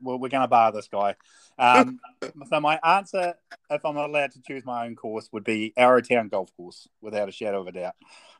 we're, 0.00 0.18
going 0.18 0.42
to 0.42 0.48
bar 0.48 0.72
this 0.72 0.88
guy. 0.88 1.14
Um, 1.58 2.00
so 2.48 2.60
my 2.60 2.78
answer, 2.84 3.34
if 3.70 3.84
I'm 3.84 3.96
allowed 3.96 4.32
to 4.32 4.42
choose 4.42 4.64
my 4.64 4.86
own 4.86 4.96
course, 4.96 5.28
would 5.32 5.44
be 5.44 5.72
Arrowtown 5.78 6.30
Golf 6.30 6.50
Course, 6.56 6.88
without 7.00 7.28
a 7.28 7.32
shadow 7.32 7.60
of 7.60 7.66
a 7.68 7.72
doubt. 7.72 7.94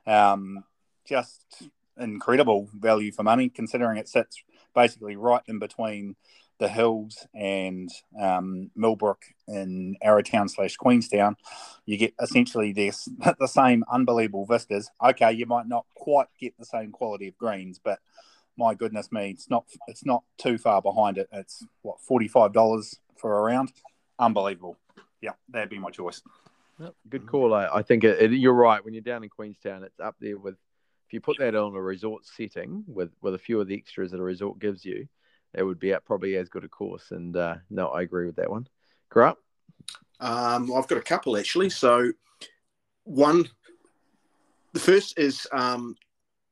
Um, 0.07 0.65
just 1.07 1.69
incredible 1.99 2.69
value 2.75 3.13
for 3.13 3.23
money, 3.23 3.49
considering 3.49 3.99
it 3.99 4.09
sits 4.09 4.43
basically 4.75 5.17
right 5.17 5.43
in 5.47 5.59
between 5.59 6.17
the 6.59 6.69
hills 6.69 7.27
and 7.35 7.89
um, 8.21 8.71
Millbrook 8.75 9.23
in 9.47 9.97
Arrowtown 10.05 10.51
slash 10.51 10.77
Queenstown. 10.77 11.37
You 11.87 11.97
get 11.97 12.15
essentially 12.21 12.73
this 12.73 13.09
the 13.39 13.47
same 13.47 13.85
unbelievable 13.91 14.47
vistas. 14.47 14.91
Okay, 15.03 15.33
you 15.33 15.47
might 15.47 15.69
not 15.69 15.87
quite 15.95 16.29
get 16.39 16.55
the 16.59 16.65
same 16.65 16.91
quality 16.91 17.29
of 17.29 17.39
greens, 17.39 17.81
but 17.83 18.01
my 18.59 18.75
goodness 18.75 19.11
me, 19.13 19.31
it's 19.31 19.49
not 19.49 19.65
it's 19.87 20.05
not 20.05 20.25
too 20.37 20.59
far 20.59 20.83
behind 20.83 21.17
it. 21.17 21.29
It's 21.33 21.65
what 21.83 22.01
forty 22.01 22.29
five 22.29 22.53
dollars 22.53 22.99
for 23.17 23.39
a 23.39 23.43
round. 23.43 23.73
Unbelievable. 24.19 24.77
Yeah, 25.21 25.33
that'd 25.49 25.71
be 25.71 25.79
my 25.79 25.91
choice. 25.91 26.21
Yep, 26.79 26.95
good 27.09 27.27
call. 27.27 27.55
I, 27.55 27.69
I 27.69 27.83
think 27.83 28.05
it, 28.05 28.21
it, 28.21 28.33
you're 28.33 28.53
right. 28.53 28.85
When 28.85 28.95
you're 28.95 29.03
down 29.03 29.25
in 29.25 29.31
Queenstown, 29.31 29.85
it's 29.85 30.01
up 30.01 30.17
there 30.21 30.37
with. 30.37 30.57
If 31.07 31.15
you 31.15 31.23
put 31.23 31.39
that 31.39 31.55
on 31.55 31.75
a 31.75 31.81
resort 31.81 32.27
setting 32.27 32.85
with 32.87 33.11
with 33.23 33.35
a 33.35 33.39
few 33.39 33.61
of 33.61 33.67
the 33.67 33.75
extras 33.75 34.11
that 34.11 34.21
a 34.21 34.23
resort 34.23 34.59
gives 34.59 34.85
you, 34.85 35.09
it 35.55 35.63
would 35.63 35.79
be 35.79 35.95
probably 36.05 36.37
as 36.37 36.51
good 36.51 36.65
a 36.65 36.69
course. 36.69 37.13
And 37.13 37.35
uh, 37.35 37.57
no, 37.71 37.89
I 37.89 38.03
agree 38.03 38.27
with 38.27 38.37
that 38.37 38.51
one. 38.51 38.69
Grant? 39.09 39.39
Um, 40.21 40.71
I've 40.75 40.87
got 40.87 40.99
a 40.99 41.03
couple 41.03 41.37
actually. 41.39 41.71
So 41.71 42.13
one, 43.05 43.49
the 44.75 44.81
first 44.81 45.19
is 45.19 45.47
um, 45.53 45.97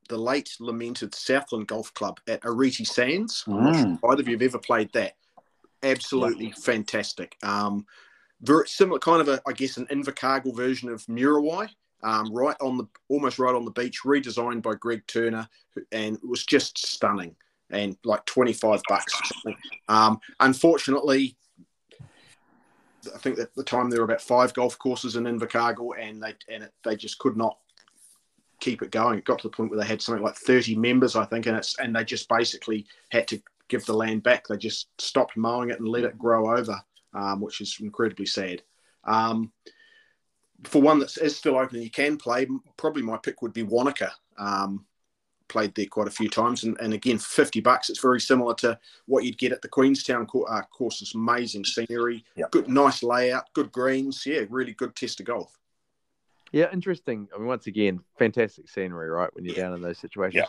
the 0.07 0.17
late 0.17 0.55
lamented 0.59 1.13
Southland 1.13 1.67
Golf 1.67 1.93
Club 1.93 2.19
at 2.27 2.41
Oreti 2.41 2.85
Sands. 2.85 3.43
Mm. 3.47 3.99
either 4.09 4.21
of 4.21 4.27
you 4.27 4.35
have 4.35 4.41
ever 4.41 4.59
played 4.59 4.91
that. 4.93 5.13
Absolutely 5.83 6.47
yeah. 6.47 6.53
fantastic. 6.59 7.35
Um, 7.43 7.85
very 8.41 8.67
similar, 8.67 8.99
kind 8.99 9.21
of 9.21 9.27
a, 9.27 9.41
I 9.47 9.53
guess, 9.53 9.77
an 9.77 9.87
Invercargill 9.87 10.55
version 10.55 10.89
of 10.89 11.05
Muriwai. 11.05 11.69
Um, 12.03 12.31
right 12.31 12.55
on 12.61 12.77
the, 12.77 12.85
almost 13.09 13.39
right 13.39 13.55
on 13.55 13.65
the 13.65 13.71
beach, 13.71 14.01
redesigned 14.05 14.61
by 14.61 14.75
Greg 14.75 15.01
Turner, 15.07 15.49
and 15.91 16.15
it 16.17 16.27
was 16.27 16.45
just 16.45 16.77
stunning. 16.77 17.35
And 17.71 17.97
like 18.05 18.23
twenty 18.25 18.53
five 18.53 18.81
bucks. 18.87 19.13
Um, 19.89 20.19
unfortunately, 20.39 21.35
I 23.13 23.17
think 23.17 23.39
at 23.39 23.53
the 23.55 23.63
time 23.63 23.89
there 23.89 23.99
were 23.99 24.05
about 24.05 24.21
five 24.21 24.53
golf 24.53 24.77
courses 24.77 25.15
in 25.15 25.25
Invercargill, 25.25 25.99
and 25.99 26.21
they 26.21 26.35
and 26.53 26.63
it, 26.63 26.73
they 26.83 26.95
just 26.95 27.17
could 27.17 27.35
not 27.35 27.57
keep 28.67 28.81
it 28.81 28.91
going. 28.91 29.17
It 29.17 29.25
got 29.25 29.39
to 29.39 29.47
the 29.47 29.55
point 29.55 29.71
where 29.71 29.79
they 29.79 29.85
had 29.85 30.01
something 30.01 30.23
like 30.23 30.35
30 30.35 30.75
members, 30.75 31.15
I 31.15 31.25
think, 31.25 31.45
and 31.45 31.55
it's 31.55 31.79
and 31.79 31.95
they 31.95 32.03
just 32.03 32.27
basically 32.27 32.85
had 33.09 33.27
to 33.29 33.41
give 33.69 33.85
the 33.85 33.93
land 33.93 34.23
back. 34.23 34.45
They 34.47 34.57
just 34.57 34.89
stopped 34.99 35.37
mowing 35.37 35.69
it 35.69 35.79
and 35.79 35.87
let 35.87 36.03
it 36.03 36.17
grow 36.17 36.57
over, 36.57 36.77
um, 37.13 37.39
which 37.39 37.61
is 37.61 37.77
incredibly 37.79 38.25
sad. 38.25 38.61
Um, 39.05 39.53
for 40.65 40.81
one 40.81 40.99
that 40.99 41.15
is 41.17 41.37
still 41.37 41.57
open, 41.57 41.77
and 41.77 41.85
you 41.85 41.91
can 41.91 42.17
play. 42.17 42.45
Probably 42.75 43.03
my 43.03 43.17
pick 43.17 43.41
would 43.41 43.53
be 43.53 43.63
Wanaka. 43.63 44.11
Um, 44.37 44.85
played 45.47 45.73
there 45.75 45.85
quite 45.85 46.09
a 46.09 46.11
few 46.11 46.27
times, 46.27 46.65
and, 46.65 46.77
and 46.81 46.93
again 46.93 47.17
for 47.17 47.43
50 47.43 47.61
bucks, 47.61 47.89
it's 47.89 48.01
very 48.01 48.19
similar 48.19 48.53
to 48.55 48.77
what 49.05 49.23
you'd 49.23 49.37
get 49.37 49.53
at 49.53 49.61
the 49.61 49.69
Queenstown 49.69 50.27
uh, 50.49 50.61
course. 50.63 51.01
It's 51.01 51.15
amazing 51.15 51.63
scenery, 51.63 52.25
yep. 52.35 52.51
good, 52.51 52.67
nice 52.67 53.01
layout, 53.01 53.45
good 53.53 53.71
greens. 53.71 54.25
Yeah, 54.25 54.41
really 54.49 54.73
good 54.73 54.93
test 54.93 55.21
of 55.21 55.27
golf. 55.27 55.57
Yeah, 56.51 56.67
interesting. 56.71 57.27
I 57.33 57.37
mean, 57.37 57.47
once 57.47 57.67
again, 57.67 57.99
fantastic 58.17 58.69
scenery, 58.69 59.09
right? 59.09 59.29
When 59.33 59.45
you're 59.45 59.55
down 59.55 59.73
in 59.73 59.81
those 59.81 59.97
situations. 59.97 60.47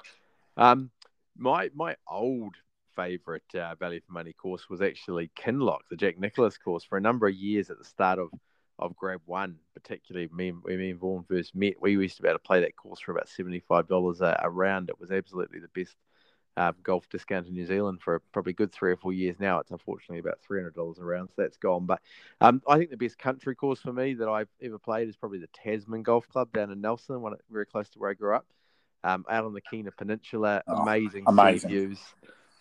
Yeah. 0.56 0.70
Um, 0.70 0.90
my 1.36 1.70
my 1.74 1.96
old 2.10 2.54
favourite 2.94 3.42
uh, 3.54 3.74
value 3.76 4.00
for 4.06 4.12
money 4.12 4.32
course 4.32 4.68
was 4.68 4.82
actually 4.82 5.30
Kinloch, 5.36 5.82
the 5.88 5.96
Jack 5.96 6.18
Nicklaus 6.18 6.58
course, 6.58 6.84
for 6.84 6.98
a 6.98 7.00
number 7.00 7.28
of 7.28 7.34
years 7.34 7.70
at 7.70 7.78
the 7.78 7.84
start 7.84 8.18
of 8.18 8.30
of 8.80 8.94
GrabOne, 8.96 9.56
particularly 9.74 10.28
me, 10.32 10.50
when 10.50 10.78
me 10.78 10.90
and 10.90 11.00
Vaughan 11.00 11.24
first 11.28 11.54
met. 11.54 11.80
We 11.80 11.92
used 11.92 12.16
to 12.16 12.22
be 12.22 12.28
able 12.28 12.38
to 12.38 12.44
play 12.44 12.60
that 12.60 12.76
course 12.76 13.00
for 13.00 13.12
about 13.12 13.28
seventy 13.28 13.60
five 13.60 13.88
dollars 13.88 14.20
a 14.20 14.48
round. 14.50 14.88
It 14.88 15.00
was 15.00 15.10
absolutely 15.10 15.60
the 15.60 15.68
best 15.74 15.96
uh, 16.58 16.72
golf 16.82 17.08
discount 17.08 17.46
in 17.46 17.54
New 17.54 17.66
Zealand 17.66 18.00
for 18.02 18.20
probably 18.32 18.52
good 18.52 18.72
three 18.72 18.90
or 18.90 18.96
four 18.96 19.12
years 19.12 19.36
now. 19.38 19.60
It's 19.60 19.70
unfortunately 19.70 20.18
about 20.18 20.40
three 20.42 20.58
hundred 20.58 20.74
dollars 20.74 20.98
around, 20.98 21.28
so 21.28 21.34
that's 21.38 21.56
gone. 21.56 21.86
But 21.86 22.00
um, 22.40 22.60
I 22.68 22.78
think 22.78 22.90
the 22.90 22.96
best 22.96 23.18
country 23.18 23.54
course 23.54 23.80
for 23.80 23.92
me 23.92 24.14
that 24.14 24.28
I've 24.28 24.48
ever 24.60 24.78
played 24.78 25.08
is 25.08 25.16
probably 25.16 25.38
the 25.38 25.48
Tasman 25.48 26.02
Golf 26.02 26.28
Club 26.28 26.52
down 26.52 26.72
in 26.72 26.80
Nelson, 26.80 27.20
one 27.20 27.34
very 27.48 27.64
close 27.64 27.88
to 27.90 27.98
where 28.00 28.10
I 28.10 28.14
grew 28.14 28.34
up. 28.34 28.46
Um, 29.04 29.24
out 29.30 29.44
on 29.44 29.54
the 29.54 29.60
Kina 29.60 29.92
Peninsula, 29.92 30.62
oh, 30.66 30.82
amazing, 30.82 31.24
amazing 31.28 31.70
views. 31.70 32.00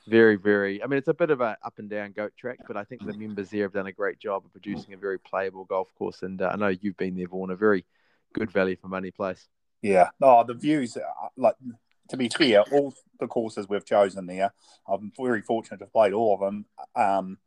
Very, 0.08 0.36
very. 0.36 0.84
I 0.84 0.86
mean, 0.86 1.00
it's 1.00 1.08
a 1.08 1.14
bit 1.16 1.32
of 1.32 1.42
a 1.42 1.58
up 1.64 1.80
and 1.80 1.90
down 1.90 2.12
goat 2.12 2.34
track, 2.38 2.60
but 2.68 2.78
I 2.78 2.84
think 2.84 3.04
the 3.04 3.18
members 3.18 3.50
there 3.50 3.64
have 3.64 3.74
done 3.74 3.88
a 3.88 3.92
great 3.92 4.20
job 4.20 4.46
of 4.46 4.52
producing 4.52 4.94
a 4.94 4.98
very 4.98 5.20
playable 5.20 5.66
golf 5.66 5.90
course. 5.98 6.22
And 6.22 6.40
uh, 6.42 6.52
I 6.54 6.56
know 6.56 6.68
you've 6.68 6.96
been 6.96 7.16
there, 7.16 7.28
Vaughan. 7.28 7.50
A 7.50 7.56
very 7.56 7.84
good 8.34 8.52
value 8.52 8.76
for 8.76 8.88
money 8.88 9.10
place. 9.10 9.48
Yeah. 9.82 10.10
Oh, 10.22 10.44
the 10.44 10.54
views, 10.54 10.96
uh, 10.96 11.02
like 11.36 11.56
to 12.10 12.18
be 12.18 12.30
fair, 12.30 12.62
all 12.72 12.94
the 13.20 13.28
courses 13.28 13.68
we've 13.68 13.86
chosen 13.86 14.26
there, 14.26 14.54
I'm 14.88 15.12
very 15.20 15.42
fortunate 15.42 15.78
to 15.78 15.86
have 15.86 15.94
played 15.94 16.14
all 16.14 16.34
of 16.34 16.40
them. 16.40 16.66
Um, 16.96 17.38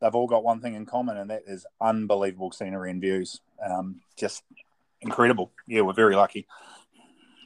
they've 0.00 0.14
all 0.14 0.26
got 0.26 0.44
one 0.44 0.60
thing 0.60 0.74
in 0.74 0.86
common, 0.86 1.16
and 1.16 1.30
that 1.30 1.42
is 1.46 1.66
unbelievable 1.80 2.52
scenery 2.52 2.90
and 2.90 3.00
views. 3.00 3.40
Um, 3.64 4.00
just 4.16 4.42
incredible. 5.00 5.52
Yeah, 5.66 5.82
we're 5.82 5.92
very 5.92 6.16
lucky. 6.16 6.46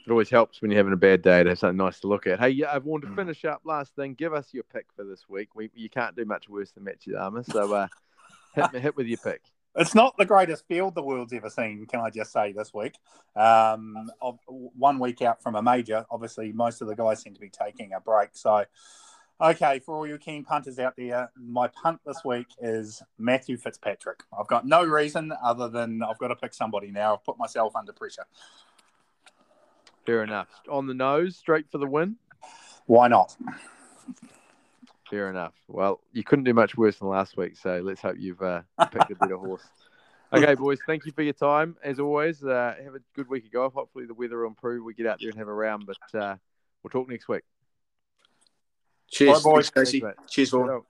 It 0.05 0.11
always 0.11 0.29
helps 0.29 0.61
when 0.61 0.71
you're 0.71 0.77
having 0.77 0.93
a 0.93 0.97
bad 0.97 1.21
day 1.21 1.43
to 1.43 1.49
have 1.49 1.59
something 1.59 1.77
nice 1.77 1.99
to 1.99 2.07
look 2.07 2.27
at. 2.27 2.39
Hey, 2.39 2.63
I've 2.63 2.85
wanted 2.85 3.07
to 3.07 3.11
mm. 3.11 3.17
finish 3.17 3.43
up 3.43 3.61
last 3.65 3.93
thing. 3.95 4.13
Give 4.13 4.33
us 4.33 4.47
your 4.53 4.63
pick 4.63 4.85
for 4.95 5.03
this 5.03 5.27
week. 5.27 5.49
We, 5.53 5.69
you 5.75 5.89
can't 5.89 6.15
do 6.15 6.23
much 6.23 6.47
worse 6.47 6.71
than 6.71 6.85
Matsuyama, 6.85 7.45
so 7.51 7.73
uh, 7.73 7.87
hit, 8.55 8.81
hit 8.81 8.95
with 8.95 9.07
your 9.07 9.17
pick. 9.17 9.41
It's 9.77 9.93
not 9.93 10.17
the 10.17 10.25
greatest 10.25 10.67
field 10.67 10.95
the 10.95 11.03
world's 11.03 11.33
ever 11.33 11.51
seen, 11.51 11.85
can 11.85 11.99
I 11.99 12.09
just 12.09 12.33
say, 12.33 12.51
this 12.51 12.73
week. 12.73 12.95
Um, 13.35 14.09
one 14.49 14.97
week 14.97 15.21
out 15.21 15.41
from 15.43 15.55
a 15.55 15.61
major, 15.61 16.03
obviously, 16.09 16.51
most 16.51 16.81
of 16.81 16.87
the 16.87 16.95
guys 16.95 17.21
seem 17.21 17.35
to 17.35 17.39
be 17.39 17.49
taking 17.49 17.93
a 17.93 17.99
break. 17.99 18.29
So, 18.33 18.65
okay, 19.39 19.77
for 19.77 19.95
all 19.95 20.07
you 20.07 20.17
keen 20.17 20.43
punters 20.43 20.79
out 20.79 20.95
there, 20.97 21.31
my 21.39 21.67
punt 21.67 21.99
this 22.07 22.25
week 22.25 22.47
is 22.59 23.03
Matthew 23.19 23.55
Fitzpatrick. 23.55 24.23
I've 24.37 24.47
got 24.47 24.65
no 24.65 24.83
reason 24.83 25.31
other 25.43 25.69
than 25.69 26.01
I've 26.01 26.17
got 26.17 26.29
to 26.29 26.35
pick 26.35 26.55
somebody 26.55 26.89
now. 26.89 27.13
I've 27.13 27.23
put 27.23 27.37
myself 27.37 27.75
under 27.75 27.93
pressure. 27.93 28.25
Fair 30.07 30.23
enough. 30.23 30.47
On 30.71 30.87
the 30.87 30.95
nose, 30.95 31.35
straight 31.35 31.69
for 31.71 31.77
the 31.77 31.85
win? 31.85 32.15
Why 32.87 33.09
not? 33.09 33.35
Fair 35.09 35.29
enough. 35.29 35.53
Well, 35.67 36.01
you 36.11 36.23
couldn't 36.23 36.45
do 36.45 36.53
much 36.53 36.77
worse 36.77 36.97
than 36.97 37.07
last 37.07 37.37
week, 37.37 37.57
so 37.57 37.81
let's 37.83 38.01
hope 38.01 38.17
you've 38.19 38.41
uh, 38.41 38.61
picked 38.91 39.11
a 39.11 39.15
better 39.15 39.37
horse. 39.37 39.63
Okay, 40.33 40.55
boys, 40.55 40.79
thank 40.85 41.05
you 41.05 41.13
for 41.13 41.21
your 41.21 41.33
time. 41.33 41.77
As 41.81 41.99
always, 41.99 42.43
uh, 42.43 42.75
have 42.83 42.95
a 42.95 42.99
good 43.15 43.29
week 43.29 43.45
of 43.45 43.51
golf. 43.51 43.73
Hopefully, 43.73 44.05
the 44.05 44.13
weather 44.13 44.39
will 44.39 44.47
improve. 44.47 44.83
We 44.83 44.93
get 44.93 45.05
out 45.05 45.19
there 45.21 45.29
and 45.29 45.37
have 45.37 45.47
a 45.47 45.53
round, 45.53 45.87
but 45.87 46.19
uh, 46.19 46.35
we'll 46.83 46.89
talk 46.91 47.07
next 47.07 47.29
week. 47.29 47.43
Cheers, 49.09 49.43
boys. 49.43 49.69
Casey. 49.69 50.03
Cheers, 50.27 50.53
all. 50.53 50.85